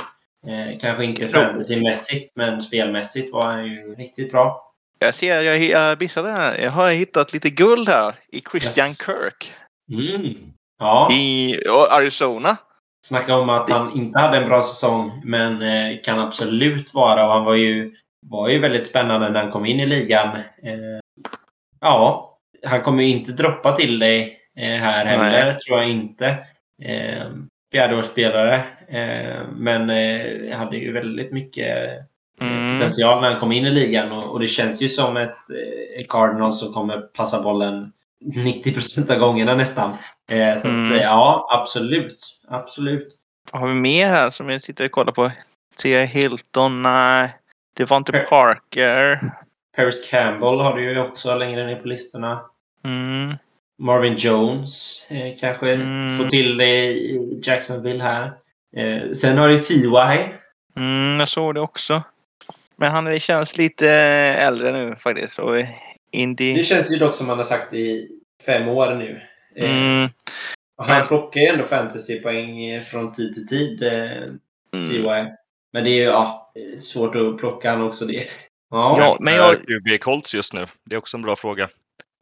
[0.46, 4.64] Eh, kanske inte fantasymässigt, men spelmässigt var han ju riktigt bra.
[4.98, 6.58] Jag ser, jag, jag missade här.
[6.58, 9.04] Jag har hittat lite guld här i Christian Yes.
[9.06, 9.52] Kirk.
[9.92, 10.34] Mm.
[10.78, 11.08] Ja.
[11.12, 11.56] I
[11.90, 12.56] Arizona.
[13.06, 17.26] Snacka om att han inte hade en bra säsong, men eh, kan absolut vara.
[17.26, 17.94] Och han var ju,
[18.26, 20.36] var ju väldigt spännande när han kom in i ligan.
[20.36, 21.00] Eh,
[21.80, 22.24] ja,
[22.66, 25.58] han kommer ju inte droppa till dig eh, här heller, Nej.
[25.58, 26.26] tror jag inte.
[26.82, 27.26] Eh,
[27.72, 28.64] Fjärdeårsspelare.
[29.56, 29.80] Men
[30.52, 31.88] hade ju väldigt mycket
[32.40, 32.78] Mm.
[32.78, 34.12] potential när han kom in i ligan.
[34.12, 35.36] Och, och det känns ju som ett,
[35.98, 39.90] ett Cardinal som kommer passa bollen 90 av gångerna nästan.
[40.30, 40.86] Eh, så Mm.
[40.86, 42.40] att, eh, ja, absolut.
[42.48, 43.08] Absolut.
[43.52, 45.30] Vad har vi mer här som jag sitter och kollar på?
[45.82, 46.04] T.A.
[46.04, 46.82] Hilton?
[46.82, 47.34] Nej.
[47.76, 49.32] Det var inte Per- Parker.
[49.76, 52.40] Paris Campbell har du ju också längre ner på listorna.
[52.84, 53.36] Mm.
[53.82, 56.18] Marvin Jones eh, kanske Mm.
[56.18, 58.32] får till det i Jacksonville här.
[58.76, 59.86] Eh, sen har du T.Y.
[60.76, 62.02] Mm, jag såg det också.
[62.76, 63.88] Men han känns lite
[64.38, 65.38] äldre nu faktiskt.
[65.38, 65.56] Och
[66.10, 66.54] Indy...
[66.54, 68.08] Det känns ju dock som man har sagt i
[68.46, 69.20] fem år nu.
[69.56, 70.08] Eh, Mm,
[70.78, 73.82] och han men- plockar ju ändå fantasypoäng eh, från tid till tid.
[73.82, 74.12] Eh,
[75.02, 75.26] mm.
[75.72, 78.04] Men det är ju ja, svårt att plocka han också.
[78.04, 78.24] Det.
[78.70, 79.56] Ja, Ja, men Är jag...
[79.56, 80.66] QB Colts just nu?
[80.84, 81.68] Det är också en bra fråga.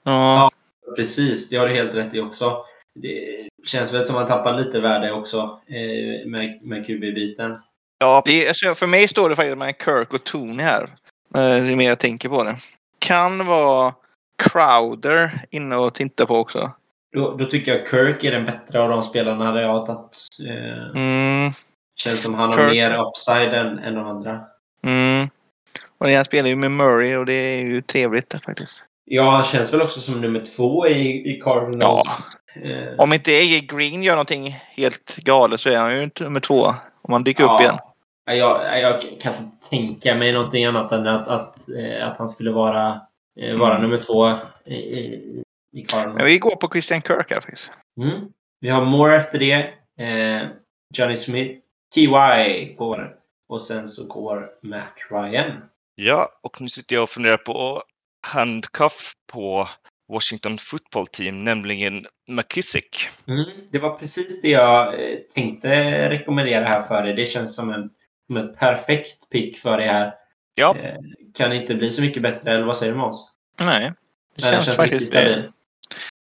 [0.04, 0.50] Ja,
[0.96, 1.48] precis.
[1.48, 2.64] Det har du helt rätt i också.
[2.94, 7.56] Det känns väl som att man tappar lite värde också eh, med, med QB-biten.
[7.98, 10.82] Ja, det alltså, för mig står det faktiskt med Kirk och Tony här.
[10.82, 10.88] Eh,
[11.34, 12.56] Det är mer jag tänker på det.
[13.06, 13.94] Kan vara
[14.38, 16.72] Crowder inne och titta på också.
[17.12, 20.16] Då, då tycker jag Kirk är den bättre av de spelarna där jag tagit.
[20.48, 21.52] Eh, Mm,
[22.00, 22.70] känns som han har Kirk.
[22.70, 24.40] mer upside än, än de andra.
[24.86, 25.28] mm.
[25.98, 28.84] Och han spelar ju med Murray och det är ju trevligt faktiskt.
[29.04, 32.18] Ja, han känns väl också som nummer två i, i Cardinals.
[32.62, 32.94] Eh.
[32.98, 33.60] Om inte A.J.
[33.60, 36.64] Green gör någonting helt galet så är han ju nummer två.
[37.02, 37.54] Om han dyker ja.
[37.54, 37.78] upp igen.
[38.26, 42.50] Jag, jag kan inte tänka mig någonting annat än att, att, eh, att han skulle
[42.50, 43.00] vara,
[43.40, 43.82] eh, vara mm.
[43.82, 44.30] nummer två
[44.64, 45.86] i, i, i
[46.24, 47.72] vi går på Christian Kirk här faktiskt.
[48.00, 48.28] Mm.
[48.60, 49.54] Vi har Moore efter det.
[50.04, 50.48] Eh,
[50.94, 51.60] Johnny Smith.
[51.94, 52.74] T.Y.
[52.74, 53.16] går.
[53.48, 55.52] Och sen så går Matt Ryan.
[55.94, 57.82] Ja, och nu sitter jag och funderar på
[58.26, 59.68] handcuff på
[60.12, 63.08] Washington Football Team, nämligen McKissick.
[63.26, 67.14] Mm, det var precis det jag eh, tänkte rekommendera här för dig.
[67.14, 67.90] Det känns som en,
[68.26, 70.14] som en perfekt pick för dig här.
[70.54, 70.76] Ja.
[70.78, 70.96] Eh,
[71.38, 73.30] kan inte bli så mycket bättre, eller vad säger du Måns?
[73.60, 73.92] Nej,
[74.36, 75.52] det känns, känns faktiskt riktigt stabil.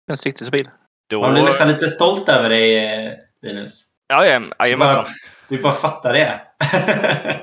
[0.09, 0.69] känns riktigt stabil.
[1.09, 1.21] Då...
[1.21, 3.89] Man blir nästan lite stolt över dig, eh, Linus.
[4.07, 4.25] Ja,
[4.59, 5.05] jajamensan.
[5.47, 6.41] Vi bara fattar det.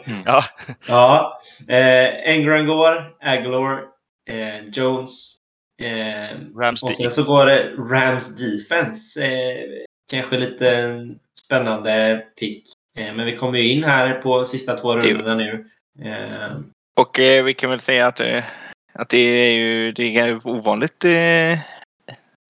[0.06, 0.22] mm.
[0.26, 0.44] Ja.
[0.88, 1.38] ja.
[1.68, 3.82] Eh, Engran går, Aguilar,
[4.28, 5.36] eh, Jones.
[5.82, 9.24] Eh, Rams och sen så går det Rams Defense.
[9.24, 9.64] Eh,
[10.10, 10.98] kanske lite
[11.46, 12.64] spännande pick.
[12.98, 15.66] Eh, men vi kommer ju in här på sista två rundorna nu.
[16.02, 16.58] Eh,
[17.00, 18.20] och eh, vi kan väl säga att,
[18.92, 21.00] att det är ju det är ovanligt.
[21.00, 21.60] det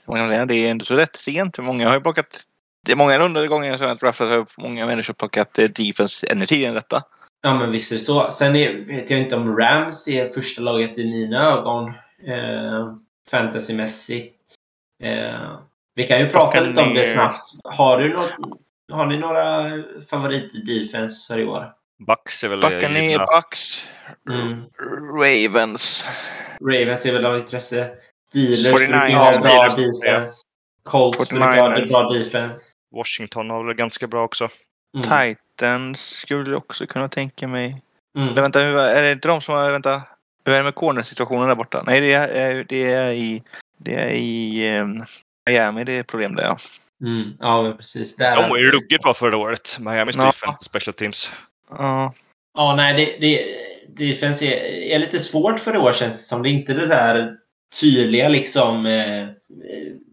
[0.07, 1.59] är ändå så rätt sent.
[1.59, 2.47] Många har ju plockat
[2.85, 6.69] det är många undergångar som jag draftat har många människor plockat eh, defense ännu tidigare
[6.69, 7.03] än detta.
[7.43, 8.33] Ja, men visst är det så.
[8.33, 11.89] Sen är, vet jag inte om Rams är första laget i mina ögon.
[12.27, 12.95] Eh,
[13.31, 14.55] fantasymässigt.
[15.03, 15.59] Eh,
[15.95, 17.47] vi kan ju prata lite om det snabbt.
[17.65, 18.33] Har, du något,
[18.93, 19.71] har ni några
[20.11, 21.73] favorit-defense för i år?
[22.07, 23.89] Bucks är väl Buccaneer, Bucks,
[24.31, 24.65] mm.
[25.19, 26.07] Ravens.
[26.61, 27.91] Ravens är väl av intresse.
[28.29, 30.43] Steelers brukar ha bra defense.
[30.85, 32.73] Colts brukar bra defense.
[32.95, 34.49] Washington har väl ganska bra också.
[34.97, 35.37] Mm.
[35.37, 37.83] Titans skulle jag också kunna tänka mig.
[38.19, 38.29] Mm.
[38.29, 39.71] Eller vänta, är det inte de som har...
[39.71, 40.03] Vänta.
[40.45, 41.83] Hur är det med cornersituationen där borta?
[41.87, 43.43] Nej, det är, det är i...
[43.79, 45.05] Det är i um,
[45.51, 46.57] Miami det är problem där ja.
[47.05, 47.37] Mm.
[47.41, 48.17] Ja, precis.
[48.17, 49.77] Där de var ju ruggigt bra förra året.
[49.81, 50.27] Miamis ja.
[50.27, 51.31] defense, special teams.
[51.71, 52.15] Ja.
[52.55, 56.43] Ja, nej, det, det, defense är, är lite svårt för i år känns det som.
[56.43, 57.37] Det är inte det där
[57.81, 59.29] tydliga liksom eh,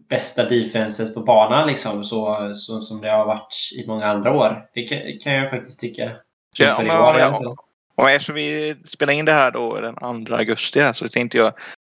[0.08, 4.64] bästa defenset på banan liksom, så, så, som det har varit i många andra år.
[4.74, 6.10] Det kan, kan jag faktiskt tycka.
[6.56, 7.56] Ja, om, jag, om,
[7.94, 11.52] om, eftersom vi spelar in det här då den 2 augusti här, så tänkte jag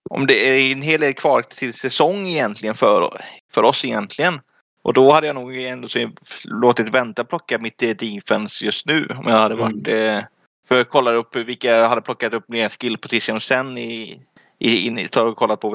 [0.09, 3.09] om det är en hel del kvar till säsong egentligen för,
[3.53, 4.39] för oss egentligen.
[4.81, 5.87] Och då hade jag nog ändå
[6.45, 9.05] låtit vänta plocka mitt defense just nu.
[9.05, 9.87] Om jag hade varit...
[9.87, 10.15] Mm.
[10.15, 10.23] Eh,
[10.67, 14.21] för jag kollade upp vilka jag hade plockat upp mer skill position sen i,
[14.59, 15.69] i, in, och kollat på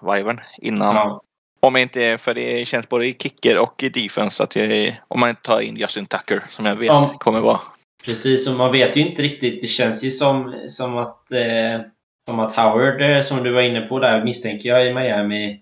[0.00, 0.94] wavern innan.
[0.94, 1.22] Ja.
[1.60, 5.28] Om inte, för det känns både i kicker och i defense att jag, om man
[5.28, 7.14] inte tar in Justin Tucker som jag vet ja.
[7.18, 7.60] kommer vara.
[8.04, 9.60] Precis, och man vet ju inte riktigt.
[9.60, 11.80] Det känns ju som, som, att, eh,
[12.24, 15.60] som att Howard, eh, som du var inne på där, misstänker jag i Miami,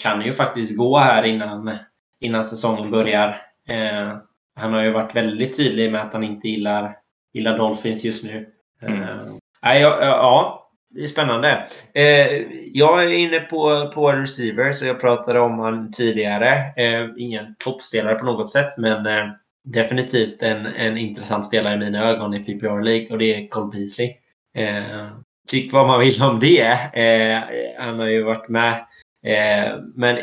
[0.00, 1.78] kan ju faktiskt gå här innan,
[2.20, 3.28] innan säsongen börjar.
[3.68, 4.16] Eh,
[4.54, 6.96] han har ju varit väldigt tydlig med att han inte gillar,
[7.32, 8.48] gillar Dolphins just nu.
[8.82, 9.38] Mm.
[9.62, 11.66] ja, ja, det är spännande.
[11.94, 12.42] Eh,
[12.72, 16.54] jag är inne på, på receiver, så jag pratade om han tidigare.
[16.76, 19.26] Eh, ingen toppspelare på något sätt, men eh,
[19.64, 23.70] definitivt en, en intressant spelare i mina ögon i PPR League och det är Cole
[23.72, 24.14] Beasley.
[24.54, 25.08] Eh,
[25.50, 26.70] tyck vad man vill om det.
[26.92, 27.42] Eh,
[27.78, 28.86] han har ju varit med.
[29.28, 30.18] Eh, men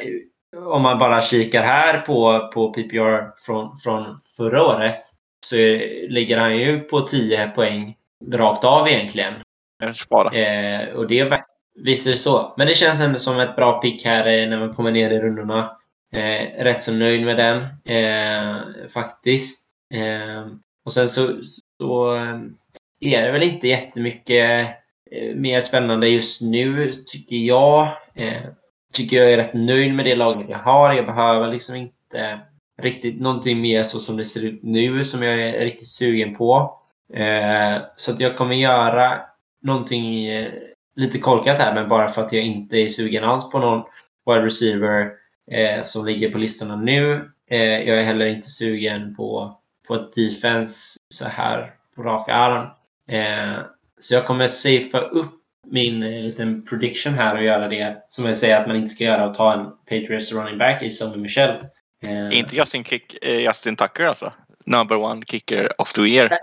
[0.66, 5.00] om man bara kikar här på, på PPR från, från förra året
[5.46, 5.56] så
[6.10, 7.96] ligger han ju på 10 poäng
[8.32, 9.34] rakt av egentligen.
[10.36, 11.44] Eh, och det
[11.80, 12.54] visst är det så.
[12.58, 15.20] Men det känns ändå som ett bra pick här eh, när man kommer ner i
[15.20, 15.78] rundorna.
[16.14, 17.58] Eh, rätt så nöjd med den
[17.96, 18.56] eh,
[18.94, 19.70] faktiskt.
[19.94, 20.52] Eh,
[20.86, 21.42] och sen så,
[21.82, 22.14] så
[23.00, 24.68] är det väl inte jättemycket
[25.36, 27.88] mer spännande just nu tycker jag
[28.96, 30.94] tycker jag är rätt nöjd med det laget jag har.
[30.94, 32.40] Jag behöver liksom inte
[32.82, 36.80] riktigt någonting mer så som det ser ut nu som jag är riktigt sugen på.
[37.14, 39.22] Eh, så att jag kommer göra
[39.62, 40.52] någonting eh,
[40.96, 43.84] lite korkat här, men bara för att jag inte är sugen alls på någon
[44.26, 45.12] wide receiver
[45.52, 47.32] eh, som ligger på listorna nu.
[47.50, 52.68] Eh, jag är heller inte sugen på, på ett defense så här på rak arm.
[53.10, 53.60] Eh,
[54.00, 58.38] så jag kommer safea upp min eh, liten prediction här och göra det som jag
[58.38, 61.50] säger att man inte ska göra och ta en Patriots running back i Sonny Michel.
[62.04, 64.34] Eh, inte Justin, Kick, Justin Tucker alltså?
[64.66, 66.38] Number one kicker of the year.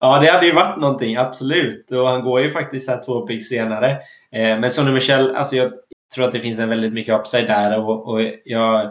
[0.00, 1.92] Ja, det hade ju varit någonting, absolut.
[1.92, 3.90] Och han går ju faktiskt här två picks senare.
[4.32, 5.72] Eh, men Sonny Michel, alltså jag
[6.14, 7.78] tror att det finns en väldigt mycket upside där.
[7.78, 8.90] Och, och jag, eh,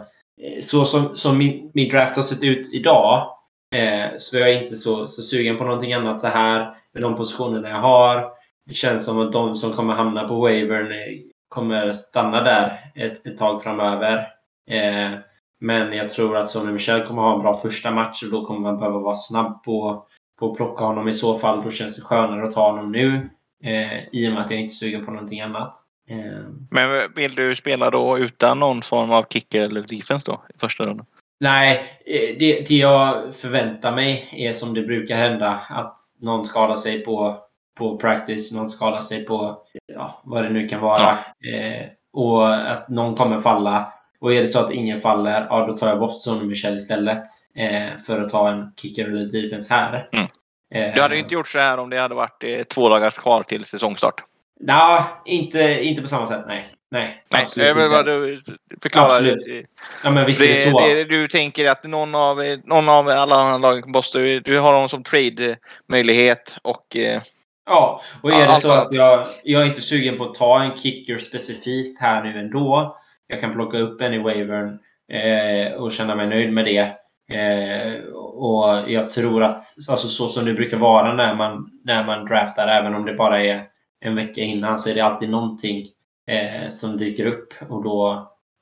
[0.60, 3.28] så som, som min, min, draft har sett ut idag
[3.74, 7.16] eh, så är jag inte så, så sugen på någonting annat så här med de
[7.16, 8.24] positionerna jag har.
[8.66, 13.26] Det känns som att de som kommer hamna på wavern eh, kommer stanna där ett,
[13.26, 14.18] ett tag framöver.
[14.70, 15.10] Eh,
[15.60, 18.60] men jag tror att Sonny Michel kommer ha en bra första match och då kommer
[18.60, 20.06] man behöva vara snabb på,
[20.40, 21.64] på att plocka honom i så fall.
[21.64, 23.30] Då känns det skönare att ta honom nu
[23.64, 25.74] eh, i och med att jag inte är sugen på någonting annat.
[26.10, 30.58] Eh, Men vill du spela då utan någon form av kicker eller defense då i
[30.58, 31.06] första rundan?
[31.40, 36.76] Nej, eh, det, det jag förväntar mig är som det brukar hända att någon skadar
[36.76, 37.38] sig på,
[37.76, 41.10] på practice, någon skadar sig på ja, vad det nu kan vara.
[41.54, 43.92] Eh, och att någon kommer falla.
[44.20, 47.24] Och är det så att ingen faller, ja då tar jag bort Sonny Michel istället.
[47.56, 50.08] Eh, för att ta en kicker eller defense här.
[50.12, 50.26] Mm.
[50.74, 53.42] Eh, Du hade inte gjort så här om det hade varit eh, två dagar kvar
[53.42, 54.22] till säsongstart.
[54.60, 56.44] Nej, inte, inte på samma sätt.
[56.46, 56.72] Nej.
[56.90, 58.42] Nej, Nej, absolut det vad du
[58.82, 59.10] förklarar.
[59.10, 59.66] Absolut.
[60.02, 60.80] Ja, men visst är det Det, så.
[60.80, 64.88] det, du tänker att någon av, någon av alla andra lag måste, du har dem
[64.88, 67.22] som trade-möjlighet och eh,
[67.66, 70.76] Ja, och är det så att jag, jag är inte sugen på att ta en
[70.76, 72.96] kicker specifikt här nu ändå.
[73.26, 74.78] Jag kan plocka upp en i wavern
[75.12, 76.92] eh, och känna mig nöjd med det.
[77.32, 79.60] Eh, och jag tror att
[79.90, 83.42] alltså så som det brukar vara när man, när man draftar, även om det bara
[83.42, 83.64] är
[84.00, 85.86] en vecka innan, så är det alltid någonting
[86.30, 87.54] eh, som dyker upp.
[87.68, 88.12] Och då,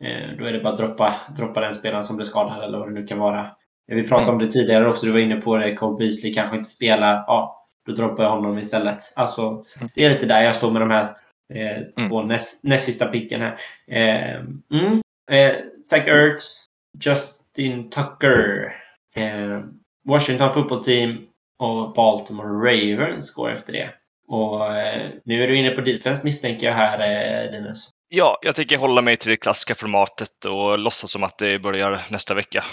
[0.05, 2.88] eh, då är det bara att droppa, droppa den spelaren som blir skadad eller vad
[2.88, 3.46] det nu kan vara.
[3.86, 5.74] Vi pratade om det tidigare också, du var inne på det.
[5.74, 7.24] Cole Beasley kanske inte spelar.
[7.26, 9.12] Ja, då droppar jag honom istället.
[9.16, 9.64] Alltså,
[9.95, 11.16] det är lite där jag står med de här
[11.55, 13.59] eh, två näst, näst sista picken här.
[13.89, 14.35] Eh,
[14.80, 15.03] mm.
[15.30, 16.66] eh, Zach Ertz,
[17.05, 18.74] Justin Tucker,
[19.16, 19.61] eh,
[20.09, 21.26] Washington football team
[21.59, 23.91] och Baltimore Ravens går efter det.
[24.28, 27.91] Och eh, nu är du inne på defense misstänker jag här, eh, Linus.
[28.09, 32.03] Ja, jag tänker hålla mig till det klassiska formatet och låtsas som att det börjar
[32.11, 32.64] nästa vecka.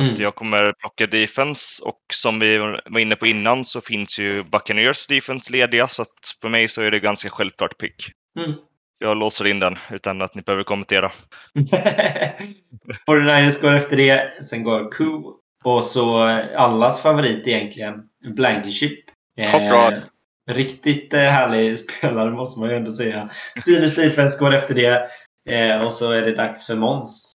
[0.00, 0.14] Mm.
[0.18, 5.06] Jag kommer plocka defense och som vi var inne på innan så finns ju Buccaneers
[5.06, 6.08] defense lediga så att
[6.40, 8.10] för mig så är det ganska självklart pick.
[8.38, 8.52] Mm.
[8.98, 11.10] Jag låser in den utan att ni behöver kommentera.
[13.08, 14.44] 49ers går efter det.
[14.44, 15.36] Sen går Koo.
[15.64, 17.94] Och så eh, allas favorit egentligen,
[18.34, 18.98] Blankenship.
[19.70, 20.02] Rod.
[20.50, 23.28] Riktigt eh, härlig spelare måste man ju ändå säga.
[23.60, 25.10] Steelers defense går efter det.
[25.50, 27.32] Eh, och så är det dags för Måns.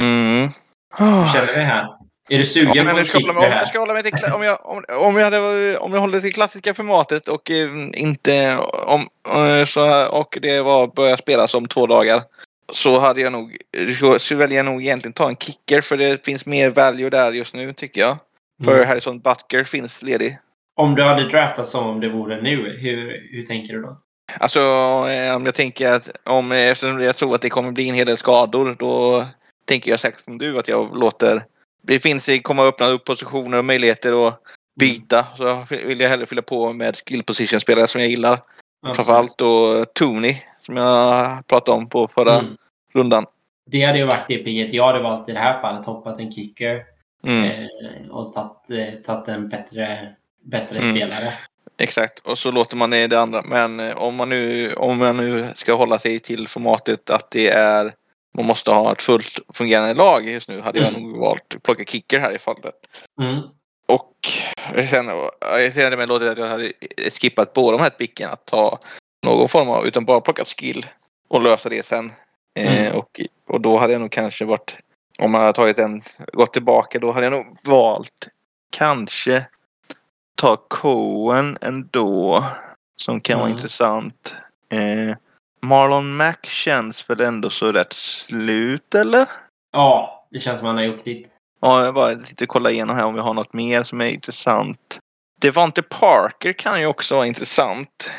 [0.00, 0.50] Mm.
[0.98, 1.95] Hur känner vi här?
[2.28, 3.66] Är du sugen Ja, på en kick om jag här?
[3.66, 6.74] ska hålla mig till, om jag, om, om jag, hade, om jag håller till klassiska
[6.74, 12.22] formatet och eh, inte om, eh, så, och det var börja spelas om två dagar.
[12.72, 13.56] Så hade jag nog,
[14.18, 17.54] så väljer jag nog egentligen ta en kicker för det finns mer value där just
[17.54, 18.16] nu tycker jag.
[18.64, 18.88] För Mm.
[18.88, 20.38] Harrison Butker finns ledig.
[20.76, 23.96] Om du hade draftat som om det vore nu, hur, hur tänker du då?
[24.40, 24.60] Alltså
[25.10, 28.06] eh, om jag tänker att om, eftersom jag tror att det kommer bli en hel
[28.06, 29.24] del skador då
[29.68, 31.44] tänker jag säkert som du att jag låter
[31.86, 34.40] det finns, att öppna upp positioner och möjligheter att
[34.80, 35.26] byta.
[35.36, 38.32] Så vill jag hellre fylla på med skill position spelare som jag gillar.
[38.32, 38.96] Absolut.
[38.96, 42.56] Framförallt då Tony som jag pratade om på förra Mm.
[42.94, 43.26] rundan.
[43.70, 44.74] Det hade ju varit det pigget.
[44.74, 46.84] Jag hade valt i det här fallet hoppat en kicker.
[47.26, 50.14] Mm, Eh, och tagit, eh, en bättre,
[50.44, 50.96] bättre Mm.
[50.96, 51.34] spelare.
[51.78, 53.42] Exakt, och så låter man det andra.
[53.42, 57.48] Men eh, om man, nu, om man nu ska hålla sig till formatet att det
[57.48, 57.94] är
[58.36, 61.02] man måste ha ett fullt fungerande lag just nu hade jag Mm.
[61.02, 62.74] nog valt att plocka kicker här i fallet.
[63.20, 63.42] Mm.
[63.88, 64.12] Och
[64.90, 66.72] känner, jag kände mig låtit att jag hade
[67.20, 68.78] skippat båda de här picken att ta
[69.26, 70.86] någon form av, utan bara plockat skill
[71.28, 72.12] och lösa det sen.
[72.58, 72.98] Eh, Mm.
[72.98, 74.76] och, och då hade jag nog kanske varit,
[75.18, 78.28] om man hade tagit en, gått tillbaka, då hade jag nog valt
[78.70, 79.46] kanske
[80.34, 82.44] ta Cohen ändå.
[82.96, 83.56] Som kan vara Mm.
[83.56, 84.36] intressant.
[84.72, 85.16] Eh,
[85.66, 89.26] Marlon Mack känns väl ändå så rätt slut eller?
[89.72, 91.26] Ja, det känns som han har gjort sitt.
[91.60, 94.98] Ja, jag bara lite kolla igenom här om vi har något mer som är intressant.
[95.40, 98.10] Devante Parker kan ju också vara intressant.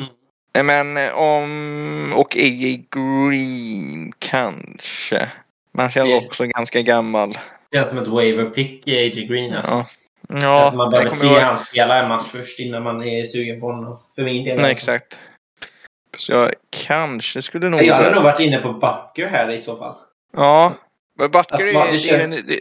[0.00, 0.66] Mm.
[0.66, 2.12] Men eh, om...
[2.16, 2.84] Och A.J.
[2.90, 5.28] Green kanske.
[5.74, 7.32] Man känns Det- också ganska gammal.
[7.70, 9.54] Det känns som ett waiver pick, AJ Green.
[9.54, 9.72] Alltså.
[9.72, 9.86] Ja.
[10.28, 13.60] Det Ja, man behöver se ihåg- han spela en match först innan man är sugen
[13.60, 13.98] på honom.
[14.14, 14.60] För min del.
[14.60, 15.20] Nej, exakt.
[16.18, 16.52] Så jag
[16.86, 17.82] kanske skulle nog...
[17.82, 19.94] Jag hade nog varit inne på Bucker här i så fall.
[20.36, 20.74] Ja.
[21.18, 21.64] Men Butker är...
[21.64, 22.60] det det är känns- det-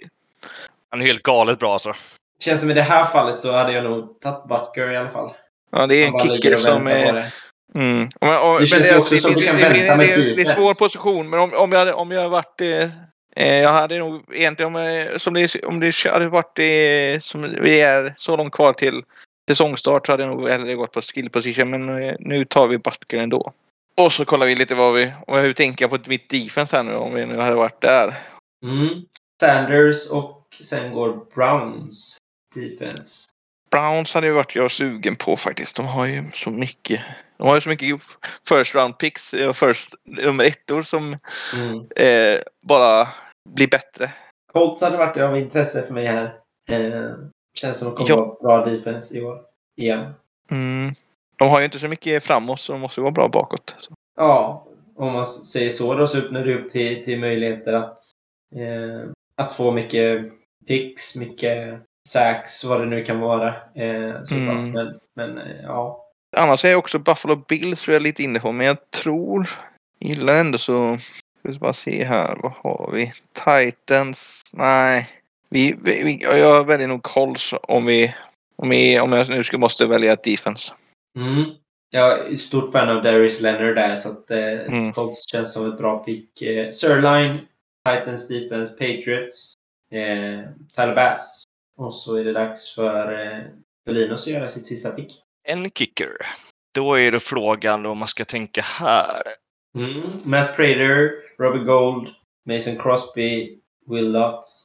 [0.90, 1.94] Han är helt galet bra alltså.
[2.40, 5.32] Känns som i det här fallet så hade jag nog tagit Bucker i alla fall.
[5.72, 7.14] Ja, det är en kicker som är...
[7.14, 7.32] det.
[7.76, 8.10] Mm.
[8.22, 10.36] Och- och- men känns ju också som du kan det- det- vänta med det, det,
[10.36, 12.62] det är en svår position, men om, om, jag, hade, om jag hade varit...
[12.62, 12.90] Eh,
[13.36, 17.56] eh, jag hade nog egentligen, om, jag- som det, om det hade varit eh, som
[17.62, 19.04] vi är så långt kvar till
[19.50, 22.78] säsongstart så hade jag nog hellre gått på skill position, men eh, nu tar vi
[22.78, 23.54] Butker ändå.
[23.98, 25.14] Och så kollar vi lite vad vi...
[25.28, 28.14] Och hur tänker jag på mitt defense här nu om vi nu hade varit där.
[28.66, 28.90] Mm.
[29.42, 32.18] Sanders och sen går Browns
[32.56, 33.30] defense.
[33.72, 35.76] Browns hade ju varit jag sugen på faktiskt.
[35.76, 37.02] De har ju så mycket.
[37.38, 38.02] De har ju så mycket
[38.50, 41.18] first round picks och first nummer ettor som
[41.54, 41.78] Mm.
[41.96, 43.08] eh, bara
[43.50, 44.12] blir bättre.
[44.54, 46.26] Colts hade varit av intresse för mig här.
[46.70, 47.12] Eh,
[47.54, 48.38] känns som att de kommer Ja.
[48.42, 49.42] vara bra defense i år.
[49.76, 50.14] Igen.
[50.52, 50.96] Mm.
[51.36, 53.76] De har ju inte så mycket framåt så de måste vara bra bakåt.
[53.80, 53.94] Så.
[54.18, 58.00] Ja, om man säger så då så öppnar det upp till, till möjligheter att,
[58.56, 60.32] eh, att få mycket
[60.68, 61.80] picks, mycket
[62.10, 63.48] sacks, vad det nu kan vara.
[63.76, 64.16] Eh.
[64.32, 64.72] Mm.
[64.72, 66.06] Men, men eh, ja.
[66.38, 69.50] Annars är jag också Buffalo Bills tror jag lite inne på men jag tror
[70.00, 70.98] gillar ändå så.
[70.98, 72.38] Ska vi bara se här.
[72.42, 73.14] Vad har vi?
[73.46, 74.42] Titans?
[74.54, 75.10] Nej.
[75.52, 78.14] Vi, vi, jag väljer nog Colts om vi
[78.56, 80.74] om, vi, om jag nu ska måste välja ett defense.
[81.18, 81.44] Mm.
[81.90, 84.94] Jag är ett stort fan av Darius Leonard där så att eh, Mm.
[84.94, 86.42] Colts känns som ett bra pick.
[86.42, 87.38] Eh, Sirline,
[87.90, 89.54] Titans Defense, Patriots,
[89.92, 91.44] eh, Tyler Bass.
[91.78, 93.44] Och så är det dags för eh,
[93.86, 95.14] Berlinos att göra sitt sista pick.
[95.48, 96.12] En kicker.
[96.76, 99.22] Då är det frågan om man ska tänka här.
[99.76, 100.02] Mm.
[100.24, 102.10] Matt Prater, Robert Gold,
[102.46, 104.64] Mason Crosby, Will Lutz,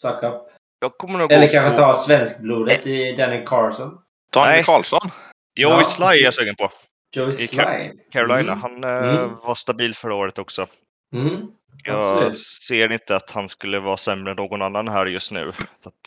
[0.00, 0.34] Suck Up.
[0.80, 3.98] Jag kommer nog Eller kanske på ta svenskblodet i Danny Carson.
[4.32, 4.64] Daniel Nej.
[4.64, 5.10] Karlsson.
[5.60, 6.70] Joey Ja, Sly är jag sugen på.
[7.16, 7.58] Joey I Sly.
[8.12, 8.52] Carolina.
[8.52, 8.58] Mm.
[8.62, 9.30] Han eh, Mm.
[9.44, 10.66] var stabil förra året också.
[11.14, 11.36] Mm.
[11.84, 12.38] Jag Absolut.
[12.40, 15.52] ser inte att han skulle vara sämre än någon annan här just nu.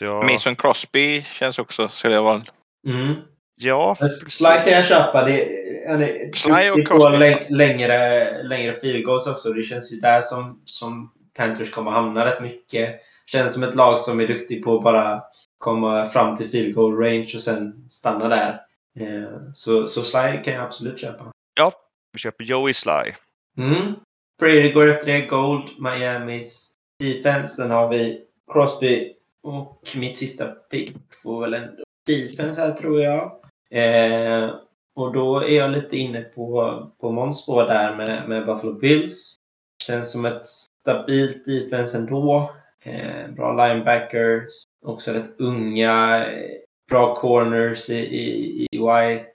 [0.01, 2.41] Jag, Mason Crosby känns också, skulle jag vara.
[2.87, 3.15] Mm.
[3.55, 3.95] Ja,
[4.29, 5.23] Sly kan jag köpa.
[5.25, 5.41] Det,
[5.85, 7.45] är Sly och Crosby.
[7.49, 9.49] längre, längre field goals också.
[9.53, 12.99] Det känns ju där som, som Panthers kommer hamna rätt mycket.
[13.31, 15.23] Känns som ett lag som är duktig på att bara
[15.57, 18.61] komma fram till field goal range och sen stanna där.
[18.99, 21.31] Eh, så, så Sly kan jag absolut köpa.
[21.53, 21.71] ja,
[22.13, 23.13] vi köper Joey Sly.
[23.57, 23.93] Mm.
[24.39, 25.21] Brady går efter det.
[25.21, 27.55] Gold, Miamis defense.
[27.55, 28.21] Sen har vi
[28.51, 29.13] Crosby
[29.43, 33.31] och mitt sista pick får väl ändå defense här tror jag.
[33.71, 34.49] Eh,
[34.95, 39.35] och då är jag lite inne på, på Måns spår där med, med Buffalo Bills.
[39.83, 40.45] Känns som ett
[40.81, 42.55] stabilt defense ändå.
[42.83, 44.63] Eh, bra linebackers.
[44.85, 46.25] Också rätt unga.
[46.27, 46.41] eh,
[46.89, 49.25] Bra corners i, i, i White.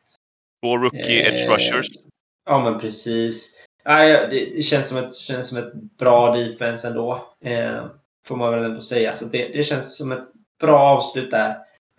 [0.63, 1.87] Två rookie Eh, edge rushers.
[2.47, 3.67] Ja, men precis.
[3.85, 7.25] Ja, ja, det, det känns, som ett, känns som ett bra defense ändå.
[7.45, 7.87] Eh,
[8.27, 9.15] får man väl ändå säga.
[9.15, 10.25] Så det, det känns som ett
[10.61, 11.51] bra avslut där.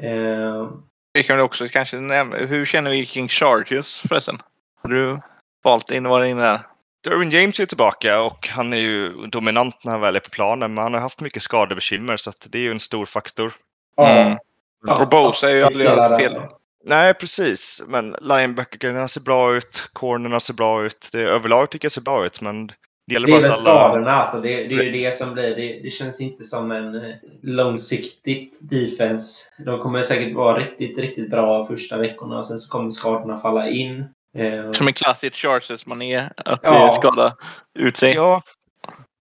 [0.04, 0.70] Eh,
[1.14, 4.38] Vi kan också kanske nämna, hur känner vi kring Chargers förresten?
[4.82, 5.20] Har du
[5.64, 6.60] valt in vad inne där?
[7.04, 10.74] Derwin James är tillbaka och han är ju dominant när han väl är på planen.
[10.74, 13.54] Men han har haft mycket skadebekymmer så att det är ju en stor faktor.
[14.02, 14.38] Mm.
[14.86, 16.42] ja, Och Bosa är ju aldrig allt fel.
[16.86, 17.82] Nej, precis.
[17.88, 19.90] Men linebackerna ser bra ut.
[19.94, 21.10] Cornerna ser bra ut.
[21.12, 22.42] Det, överlag tycker jag ser bra ut.
[22.42, 22.68] Men
[23.08, 23.90] det gäller bara att alla...
[23.90, 24.12] skadorna.
[24.12, 25.56] Alltså det, det är ju det som blir.
[25.56, 29.50] Det, det känns inte som en eh, långsiktigt defense.
[29.66, 33.70] De kommer säkert vara riktigt, riktigt bra första veckorna och sen så kommer skadorna falla
[33.70, 34.06] in.
[34.38, 36.32] Eh, Som en klassisk Chargers-manér.
[36.38, 36.74] Att Ja.
[36.74, 36.92] ja.
[36.92, 37.36] skada
[37.80, 38.14] ut sig.
[38.14, 38.42] Ja.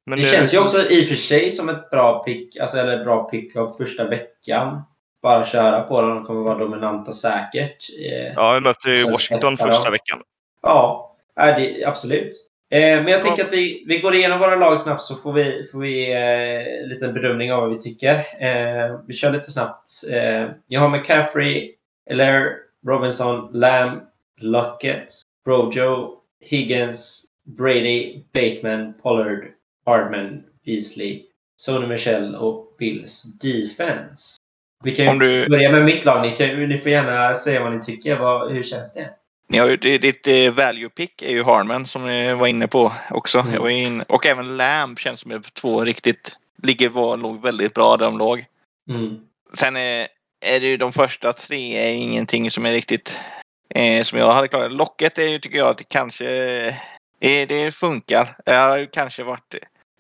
[0.07, 3.05] Men det känns ju också i och för sig som ett bra pick, alltså, eller
[3.05, 4.83] bra pick-up första veckan.
[5.23, 6.11] Bara köra på dem.
[6.15, 7.77] De kommer vara dominanta säkert.
[8.07, 9.93] Eh, Ja, vi möter ju Washington första dem.
[9.93, 10.19] veckan.
[10.63, 12.33] Ja, är det, absolut.
[12.71, 15.65] Eh, men jag tänker att vi, vi går igenom våra lag snabbt så får vi,
[15.73, 18.15] får vi eh, en liten bedömning av vad vi tycker.
[18.41, 19.89] Eh, vi kör lite snabbt.
[20.13, 21.73] Eh, jag har McCaffrey,
[22.11, 22.53] Eller,
[22.87, 24.01] Robinson, Lamb,
[24.41, 25.09] Lockett,
[25.49, 26.11] Rojo,
[26.45, 27.25] Higgins,
[27.57, 29.45] Brady, Bateman, Pollard,
[29.87, 31.23] Hardman, Beasley,
[31.61, 34.37] Sony Michel och Bills Defense.
[34.85, 36.23] Vi kan du- börja med mitt lag.
[36.23, 38.19] Ni, kan, ni får gärna säga vad ni tycker.
[38.19, 39.11] Vad, hur känns det?
[39.49, 43.39] Ni det- ditt eh, value pick är ju Harman som jag var inne på också.
[43.39, 43.53] Mm.
[43.55, 46.33] Jag var in, och även Lamb känns som två riktigt,
[46.63, 48.45] ligger var låg väldigt bra där de låg.
[48.91, 49.17] Mm.
[49.55, 50.09] Sen är,
[50.47, 53.19] är det ju de första tre är ingenting som är riktigt
[53.75, 54.73] eh, som jag hade klarat.
[54.73, 56.27] Locket är ju tycker jag att det kanske
[57.21, 58.37] eh, det funkar.
[58.45, 59.55] Det har ju kanske varit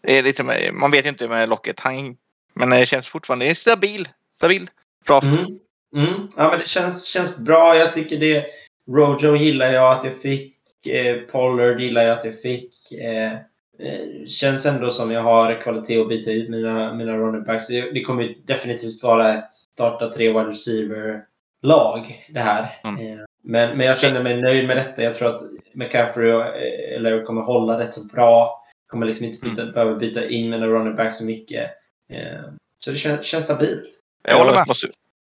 [0.06, 1.80] det är lite, man vet ju inte med Locket.
[1.80, 2.16] Han,
[2.54, 4.08] men det känns fortfarande stabil.
[4.36, 4.70] Stabil.
[5.06, 5.26] Draft.
[5.26, 5.58] Mm.
[5.96, 6.28] Mm.
[6.36, 7.76] Ja, men det känns, känns bra.
[7.76, 8.46] Jag tycker det...
[8.90, 10.86] Rojo gillar jag att jag fick.
[10.86, 12.72] Eh, Pollard gillar jag att jag fick.
[12.92, 17.68] Eh, eh, känns ändå som jag har kvalitet att byta ut mina, mina running backs.
[17.68, 22.68] Det, det kommer definitivt vara ett starta tre wide receiver-lag det här.
[22.84, 23.25] Mm.
[23.46, 25.02] Eh, men, men jag känner mig nöjd med detta.
[25.02, 25.42] Jag tror att
[25.74, 28.62] McCaffrey och, eh, eller kommer hålla rätt så bra.
[28.86, 31.70] Kommer liksom inte byta, behöva byta in mina running backs så mycket.
[32.12, 32.40] Eh,
[32.78, 33.88] så det känns, känns stabilt.
[34.22, 34.66] Jag håller med.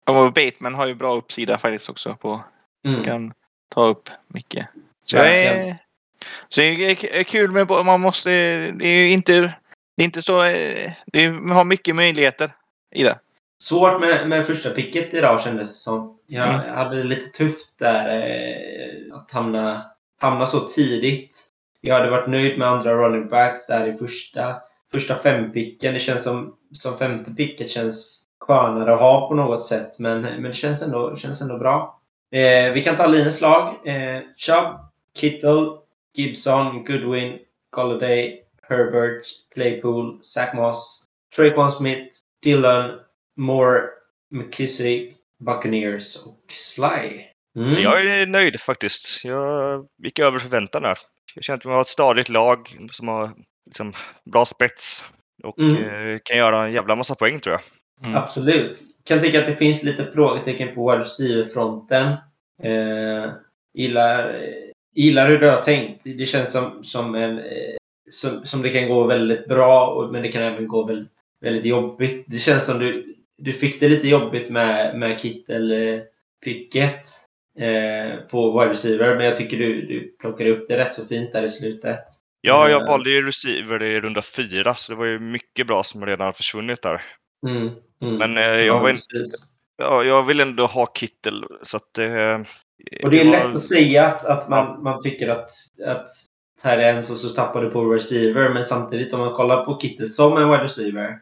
[0.07, 2.17] Och Bateman har ju bra uppsida faktiskt också.
[2.21, 2.41] På,
[2.87, 3.05] Mm.
[3.05, 3.33] kan
[3.69, 4.67] ta upp mycket.
[5.05, 5.17] Så,
[6.49, 8.31] så det är kul med man måste,
[8.71, 9.33] det är ju inte,
[9.97, 12.51] det är inte så, eh, det är, man har mycket möjligheter
[12.95, 13.19] i det.
[13.61, 16.19] Svårt med, med första picket idag kändes det som.
[16.27, 16.77] Jag Mm.
[16.77, 19.83] hade det lite tufft där eh, att hamna,
[20.21, 21.45] hamna så tidigt.
[21.81, 24.57] Jag hade varit nöjd med andra running backs där i första,
[24.93, 25.95] första fempicken.
[25.95, 29.99] Det känns som, som femte picket känns skönare att ha på något sätt.
[29.99, 32.01] Men, men det känns ändå, känns ändå bra.
[32.33, 33.87] Eh, vi kan ta Linus lag.
[33.87, 34.79] Eh, Chubb,
[35.17, 35.67] Kittle,
[36.17, 37.39] Gibson, Goodwin,
[37.71, 41.05] Golladay, Herbert, Claypool, Zach Moss,
[41.37, 42.09] Traquan Smith,
[42.43, 42.91] Dillon,
[43.39, 43.83] Moore,
[44.31, 47.23] McKissick, Buccaneers och Sly.
[47.57, 47.83] Mm.
[47.83, 49.25] Jag är nöjd faktiskt.
[49.25, 50.99] Jag gick över förväntan här.
[51.35, 53.31] Jag känner att vi har ett stadigt lag som har
[53.67, 53.93] liksom
[54.33, 55.05] bra spets
[55.45, 55.77] och Mm.
[55.77, 57.61] eh, kan göra en jävla massa poäng tror jag.
[58.09, 58.17] Mm.
[58.23, 58.81] Absolut.
[59.05, 62.07] Kan tycka att det finns lite frågetecken på wide receiver-fronten.
[62.63, 63.31] Eh,
[63.75, 64.37] gillar,
[64.95, 66.03] gillar hur du har tänkt.
[66.05, 67.77] Det känns som, som, en, eh,
[68.11, 71.65] som, som det kan gå väldigt bra, och, men det kan även gå väldigt, väldigt
[71.65, 72.25] jobbigt.
[72.29, 77.01] Det känns som du, du fick det lite jobbigt med, med Kittel-picket
[77.59, 81.33] eh, på wide receiver, men jag tycker du, du plockade upp det rätt så fint
[81.33, 82.05] där i slutet.
[82.41, 82.89] Ja, jag Eh.
[82.89, 86.33] valde ju receiver i runda fyra, så det var ju mycket bra som redan har
[86.33, 87.01] försvunnit där.
[87.47, 87.71] Mm,
[88.03, 88.17] mm.
[88.17, 89.25] Men eh, jag, var inte,
[89.79, 92.41] ja, jag vill ändå ha Kittel, så att eh,
[93.05, 95.51] Och det är lätt att säga att, att man, man tycker att,
[95.87, 96.09] att
[96.63, 98.49] Tyrens och så tappar du på receiver.
[98.49, 101.19] Men samtidigt om man kollar på Kittel som en wide receiver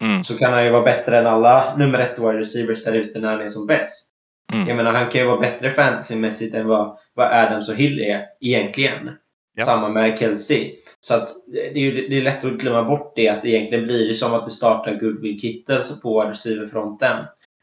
[0.00, 0.24] Mm.
[0.24, 3.30] så kan han ju vara bättre än alla nummer ett wide receivers där ute när
[3.30, 4.06] han är som bäst.
[4.52, 4.68] Mm.
[4.68, 8.22] Jag menar, han kan ju vara bättre fantasymässigt än vad, vad Adams och Hill är
[8.40, 9.10] egentligen.
[9.56, 9.64] Ja.
[9.64, 10.74] Samma med Kelsey.
[11.00, 14.08] Så att det är, ju, det är lätt att glömma bort det att egentligen blir
[14.08, 17.16] det som att du startar Goodwill Kittles på receiver-fronten.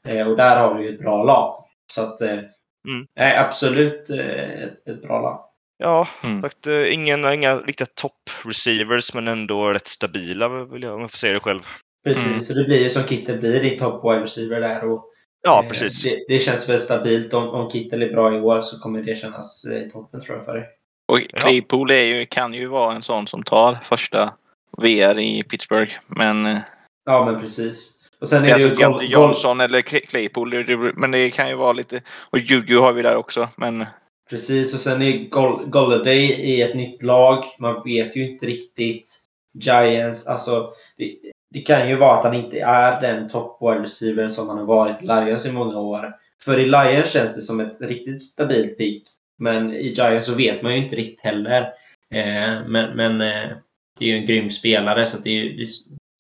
[0.08, 1.64] Eh, och där har du ju ett bra lag.
[1.94, 2.40] Så att, eh,
[2.88, 3.06] Mm.
[3.20, 5.40] nej, absolut eh, ett, ett bra lag.
[5.78, 6.42] Ja, Mm.
[6.42, 11.18] sagt, eh, ingen, inga riktiga top-receivers, men ändå rätt stabila, vill jag, om jag får
[11.18, 11.62] säga det själv.
[12.08, 12.42] Precis, Mm.
[12.42, 14.92] så det blir ju som Kittel blir i top wide receiver där.
[14.92, 15.04] Och,
[15.44, 16.04] Ja, eh, precis.
[16.04, 17.34] Det, det känns väl stabilt.
[17.34, 20.46] Om, om Kittel är bra i år så kommer det kännas eh, toppen tror jag
[20.46, 20.66] för dig.
[21.12, 24.34] Och Claypool är ju, kan ju vara en sån som tar första
[24.78, 25.92] VR i Pittsburgh.
[26.08, 26.58] Men eh,
[27.06, 27.94] Ja, men precis.
[28.22, 30.50] Och sen det är är det ju inte Johnson eller Clay- Claypool.
[30.50, 32.02] det- det- Men det kan ju vara lite...
[32.30, 33.50] Och Juju har vi där också.
[33.58, 33.86] Men
[34.30, 37.44] Precis, och sen är Gol- Golladay i ett nytt lag.
[37.60, 39.24] Man vet ju inte riktigt.
[39.60, 41.16] Giants, alltså det,
[41.54, 44.66] det kan ju vara att han inte är den top wide receiver som han har
[44.66, 46.16] varit i Lions i många år.
[46.46, 49.04] För i Lions känns det som ett riktigt stabilt pick.
[49.40, 51.62] Men i Giants så vet man ju inte riktigt heller.
[52.14, 53.50] Eh, men men eh,
[54.00, 55.68] det är ju en grym spelare så det, är, det är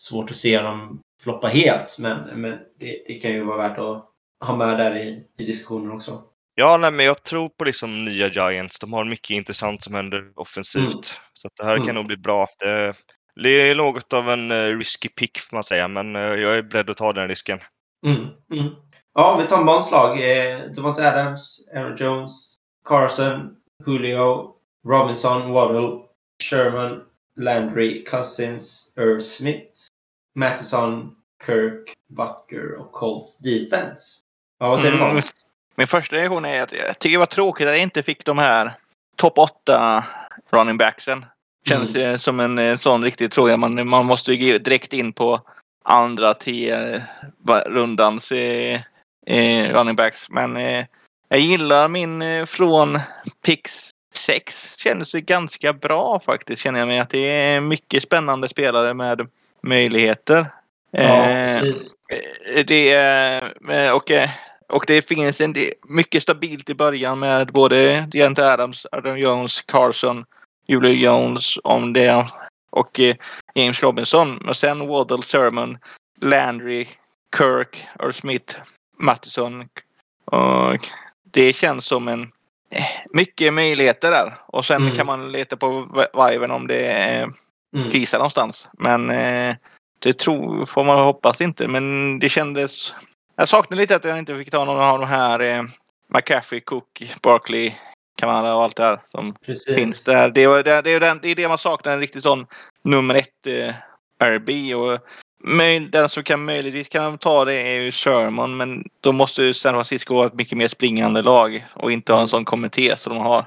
[0.01, 1.97] svårt att se honom floppa helt.
[1.99, 4.05] Men, men det, det kan ju vara värt att
[4.45, 6.21] ha med där i, i diskussionen också.
[6.55, 8.79] Ja, nej, men jag tror på liksom nya Giants.
[8.79, 10.83] De har mycket intressant som händer offensivt.
[10.83, 11.01] Mm.
[11.33, 11.85] Så det här Mm.
[11.85, 12.47] kan nog bli bra.
[12.59, 12.93] Det,
[13.43, 16.61] det är något av en eh, risky pick får man säga, men eh, jag är
[16.61, 17.59] beredd att ta den risken.
[18.05, 18.73] Mm, mm.
[19.13, 20.11] Ja, vi tar Måns lag.
[20.11, 22.55] Eh, Devonta Adams, Aaron Jones,
[22.85, 23.55] Carson,
[23.85, 24.53] Julio,
[24.87, 25.99] Robinson, Waddle,
[26.43, 27.01] Sherman,
[27.39, 29.79] Landry, Cousins, Irv Smith,
[30.35, 31.15] Mattison,
[31.45, 34.21] Kirk, Butker och Colts defense.
[34.59, 35.13] Ja, vad säger du Mm.
[35.13, 35.33] Måns?
[35.75, 38.37] min första reaktion är att jag tycker det var tråkigt att jag inte fick de
[38.37, 38.73] här
[39.17, 40.05] topp 8
[40.49, 41.25] running backsen.
[41.67, 42.19] Känns Mm.
[42.19, 43.59] som en, eh, sån riktigt tråkig.
[43.59, 45.41] Man, man måste ju direkt in på
[45.85, 47.03] andra tio
[47.65, 48.81] rundans eh,
[49.27, 50.29] eh, running backs.
[50.29, 50.85] Men eh,
[51.29, 52.99] jag gillar min eh, från
[53.45, 54.77] Pix 6.
[54.77, 56.63] Kändes ganska bra faktiskt.
[56.63, 59.27] Känner jag mig att det är mycket spännande spelare med
[59.63, 60.51] möjligheter.
[60.91, 61.93] Ja, Eh, precis.
[62.67, 64.11] Det och,
[64.69, 65.55] och det finns en
[65.89, 70.25] mycket stabilt i början med både Deontay Adams, Adam Jones, Carson,
[70.67, 72.27] Julio Jones om det
[72.69, 73.15] och eh,
[73.55, 74.47] James Robinson.
[74.47, 75.77] Och sen Waddle, Sermon,
[76.21, 76.87] Landry,
[77.37, 78.55] Kirk, Earl Smith,
[78.99, 79.67] Mattison.
[80.25, 80.77] Och
[81.31, 82.21] det känns som en
[82.71, 82.83] eh,
[83.13, 84.33] mycket möjligheter där.
[84.45, 84.95] Och sen Mm.
[84.95, 86.91] kan man leta på vi- viven om det
[87.75, 87.91] Mm.
[87.91, 88.69] krisar någonstans.
[88.73, 89.55] Men eh,
[89.99, 91.67] det tror, får man hoppas inte.
[91.67, 92.93] Men det kändes...
[93.35, 95.63] Jag saknar lite att jag inte fick ta någon av de här eh,
[96.13, 97.73] McCaffrey, Cook, Barkley,
[98.17, 99.75] Kamara och allt det här som precis.
[99.75, 100.29] finns där.
[100.29, 102.45] Det, var- det, det, är den, det är det man saknar, en riktigt sån
[102.83, 103.73] nummer ett eh,
[104.27, 104.49] RB.
[104.75, 104.99] Och
[105.43, 108.57] möj, den som kan möjligtvis kan ta det är ju Sherman.
[108.57, 112.21] Men då måste ju San Francisco vara ett mycket mer springande lag och inte ha
[112.21, 113.45] en sån kommitté som de har.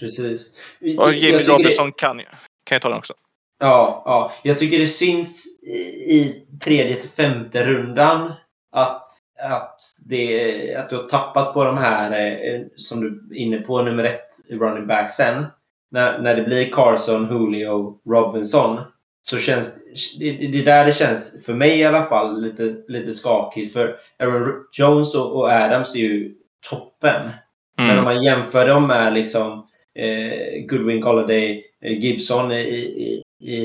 [0.00, 0.60] precis.
[0.80, 2.24] Och Jag Jimmy tycker det- Robinson kan ju
[2.64, 3.14] kan ju ta den också.
[3.58, 4.32] Ja, ja.
[4.42, 5.76] Jag tycker det syns i
[6.16, 8.32] i tredje till femte rundan
[8.72, 13.58] att, att, det, att du har tappat på de här, eh, som du är inne
[13.58, 15.46] på, nummer ett running backsen.
[15.90, 18.80] När, när det blir Carson, Julio, Robinson
[19.22, 19.78] så känns
[20.18, 23.72] det, det där det känns, för mig i alla fall, lite, lite skakigt.
[23.72, 26.34] För Aaron Jones och, och Adams är ju
[26.70, 27.22] toppen.
[27.78, 27.88] Mm.
[27.88, 33.56] Men om man jämför dem med liksom eh, Goodwin, Golladay, eh, Gibson i, i, i,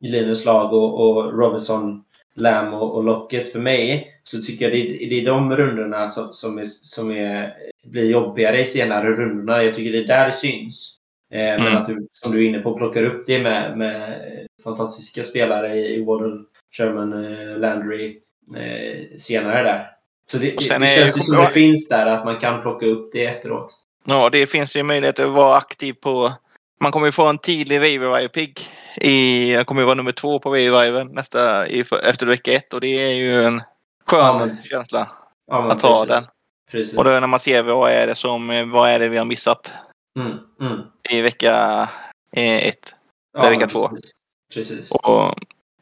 [0.00, 2.03] i Linus lag och, och Robinson,
[2.36, 6.32] Lam och, och Locket för mig så tycker jag det, det är de rundorna som,
[6.32, 7.54] som, är, som är,
[7.86, 9.62] blir jobbigare i senare rundorna.
[9.62, 10.98] Jag tycker det är där det syns.
[11.32, 11.76] Eh, Men Mm.
[11.76, 14.20] att du, som du är inne på, plockar upp det med, med
[14.64, 16.38] fantastiska spelare i, i Waddle,
[16.76, 18.16] Sherman, eh, Landry
[18.56, 19.86] eh, senare där.
[20.30, 23.12] Så det, det, det känns ju som det finns där, att man kan plocka upp
[23.12, 23.74] det efteråt.
[24.06, 26.32] Ja, det finns ju möjlighet att vara aktiv på...
[26.80, 28.10] Man kommer ju få en tidig waiver
[29.00, 29.52] i...
[29.52, 32.86] Jag kommer ju vara nummer två på waiver nästa i, efter vecka ett och det
[32.88, 33.62] är ju en
[34.06, 35.10] skön Ja, men- känsla.
[35.50, 36.28] Ja, men Att precis.
[36.70, 36.98] Precis.
[36.98, 38.70] Och då när man ser vad är det som...
[38.70, 39.72] Vad är det vi har missat
[40.18, 40.80] Mm, mm.
[41.10, 41.82] i vecka
[42.36, 42.94] eh, ett.
[43.32, 43.88] Ja, är vecka två.
[43.88, 44.12] Precis.
[44.54, 44.90] precis.
[44.90, 45.28] Och,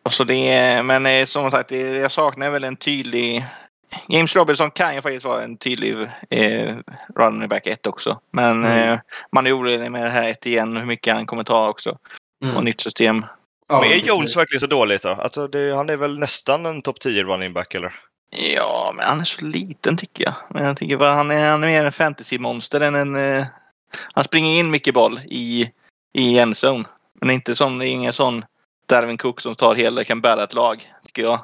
[0.04, 3.44] och så det men eh, som sagt, jag saknar väl en tydlig...
[4.08, 6.76] James Robinson kan ju faktiskt vara en tydlig eh,
[7.16, 8.20] running back 1 också.
[8.30, 8.88] Men Mm.
[8.92, 8.98] eh,
[9.32, 11.98] man är orolig med det här ett igen, hur mycket han kommer ta också.
[12.44, 12.56] Mm.
[12.56, 13.24] Och nytt system.
[13.68, 14.08] Ja, Men är precis.
[14.08, 15.08] Jones verkligen så dåligt då?
[15.10, 17.92] Alltså, det, han är väl nästan en topp 10 running back eller?
[18.56, 20.34] Ja, men han är så liten tycker jag.
[20.50, 23.16] Men jag tycker bara han är, han är mer en fantasy-monster än en...
[23.38, 23.46] Eh,
[24.12, 25.70] han springer in mycket boll i,
[26.12, 26.84] i endzone.
[27.20, 28.44] Men inte sån, det är ingen sån
[28.88, 31.40] Darwin Cook som tar hela, kan bära ett lag, tycker jag.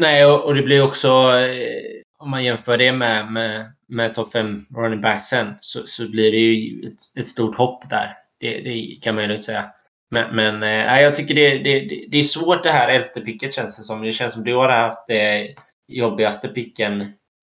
[0.00, 1.08] Nej, och, och det blir också...
[1.08, 6.32] Eh, om man jämför det med, med, med topp 5 running backsen så, så blir
[6.32, 8.16] det ju ett, ett stort hopp där.
[8.40, 9.64] Det, det kan man ju lugnt säga.
[10.10, 13.54] Men, men äh, jag tycker det, det, det, det är svårt det här elfte picket
[13.54, 14.02] känns det som.
[14.02, 15.54] Det känns som du har haft det
[15.88, 17.00] jobbigaste picken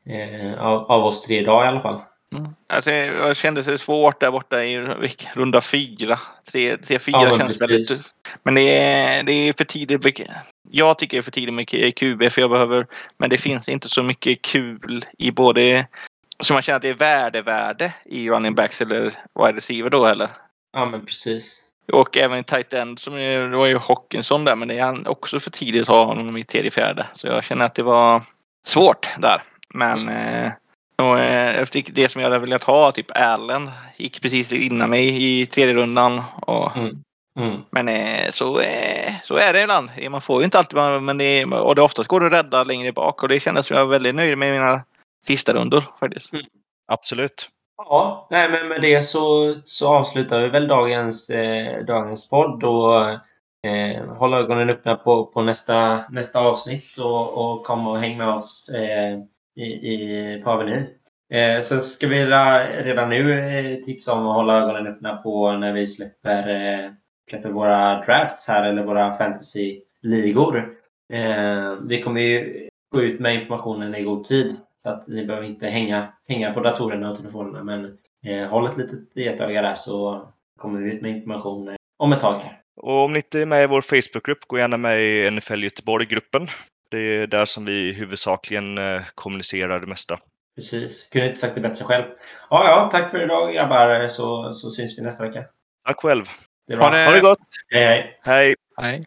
[0.09, 2.01] eh, av, av oss tre idag i alla fall.
[2.37, 2.55] Mm.
[2.67, 4.87] Alltså, jag kände det svårt där borta i
[5.33, 6.19] runda fyra.
[6.51, 7.61] Tre, tre fyra Ja, precis.
[7.61, 8.01] väldigt...
[8.43, 10.19] Men det är, det är för tidigt.
[10.71, 12.87] Jag tycker det är för tidigt med QB för jag behöver...
[13.17, 15.87] Men det finns inte så mycket kul i både...
[16.39, 19.03] Så man känner att det är värdevärde i running backs eller
[19.39, 20.29] wide receiver då eller?
[20.73, 21.61] Ja, men precis.
[21.91, 25.39] Och även tight end som är, det var ju Hawkinson där men det är också
[25.39, 27.07] för tidigt att ha honom i tredje fjärde.
[27.13, 28.23] Så jag känner att det var
[28.67, 29.41] svårt där.
[29.73, 30.51] Men eh,
[31.01, 35.23] och, eh, efter det som jag hade velat ha, typ Allen, gick precis innan mig
[35.41, 36.21] i tredje rundan.
[36.41, 37.01] Och, Mm.
[37.39, 37.61] Mm.
[37.71, 39.89] Men eh, så, eh, så är det ibland.
[40.09, 42.63] Man får ju inte alltid, men det, är- och det oftast går det att rädda
[42.63, 44.83] längre bak och det kändes som jag var väldigt nöjd med mina
[45.27, 46.31] sista rundor faktiskt.
[46.91, 47.49] Absolut.
[47.77, 53.01] Ja, nej, men med det så, så avslutar vi väl dagens, eh, dagens podd och
[53.69, 58.27] eh, håll ögonen öppna på, på nästa, nästa avsnitt och, och kom och häng med
[58.29, 59.19] oss eh,
[59.55, 60.85] i, i, på Avenyn.
[61.33, 62.25] Eh, sen ska vi
[62.83, 66.91] redan nu eh, tipsa om att hålla ögonen öppna på när vi släpper, eh,
[67.29, 70.57] släpper våra drafts här eller våra fantasy-ligor.
[71.13, 75.47] Eh, vi kommer ju gå ut med informationen i god tid så att ni behöver
[75.47, 77.63] inte hänga, hänga på datorerna och telefonerna.
[77.63, 80.27] Men eh, håll ett litet getöga där så
[80.59, 82.39] kommer vi ut med information eh, om ett tag.
[82.39, 82.61] Här.
[82.81, 86.47] Och om ni inte är med i vår Facebookgrupp, gå gärna med i NFL Göteborg-gruppen.
[86.89, 90.19] Det är där som vi huvudsakligen eh, kommunicerar det mesta.
[90.55, 91.07] Precis.
[91.11, 92.03] Kunde inte sagt det bättre själv.
[92.49, 95.43] Ja, ja, tack för idag grabbar så, så syns vi nästa vecka.
[95.85, 96.23] Tack själv.
[96.67, 96.75] Det.
[96.75, 97.39] Ha det- Ha det gott!
[97.73, 98.19] Hej, hej.
[98.23, 98.55] Hej!
[98.81, 99.05] Nej.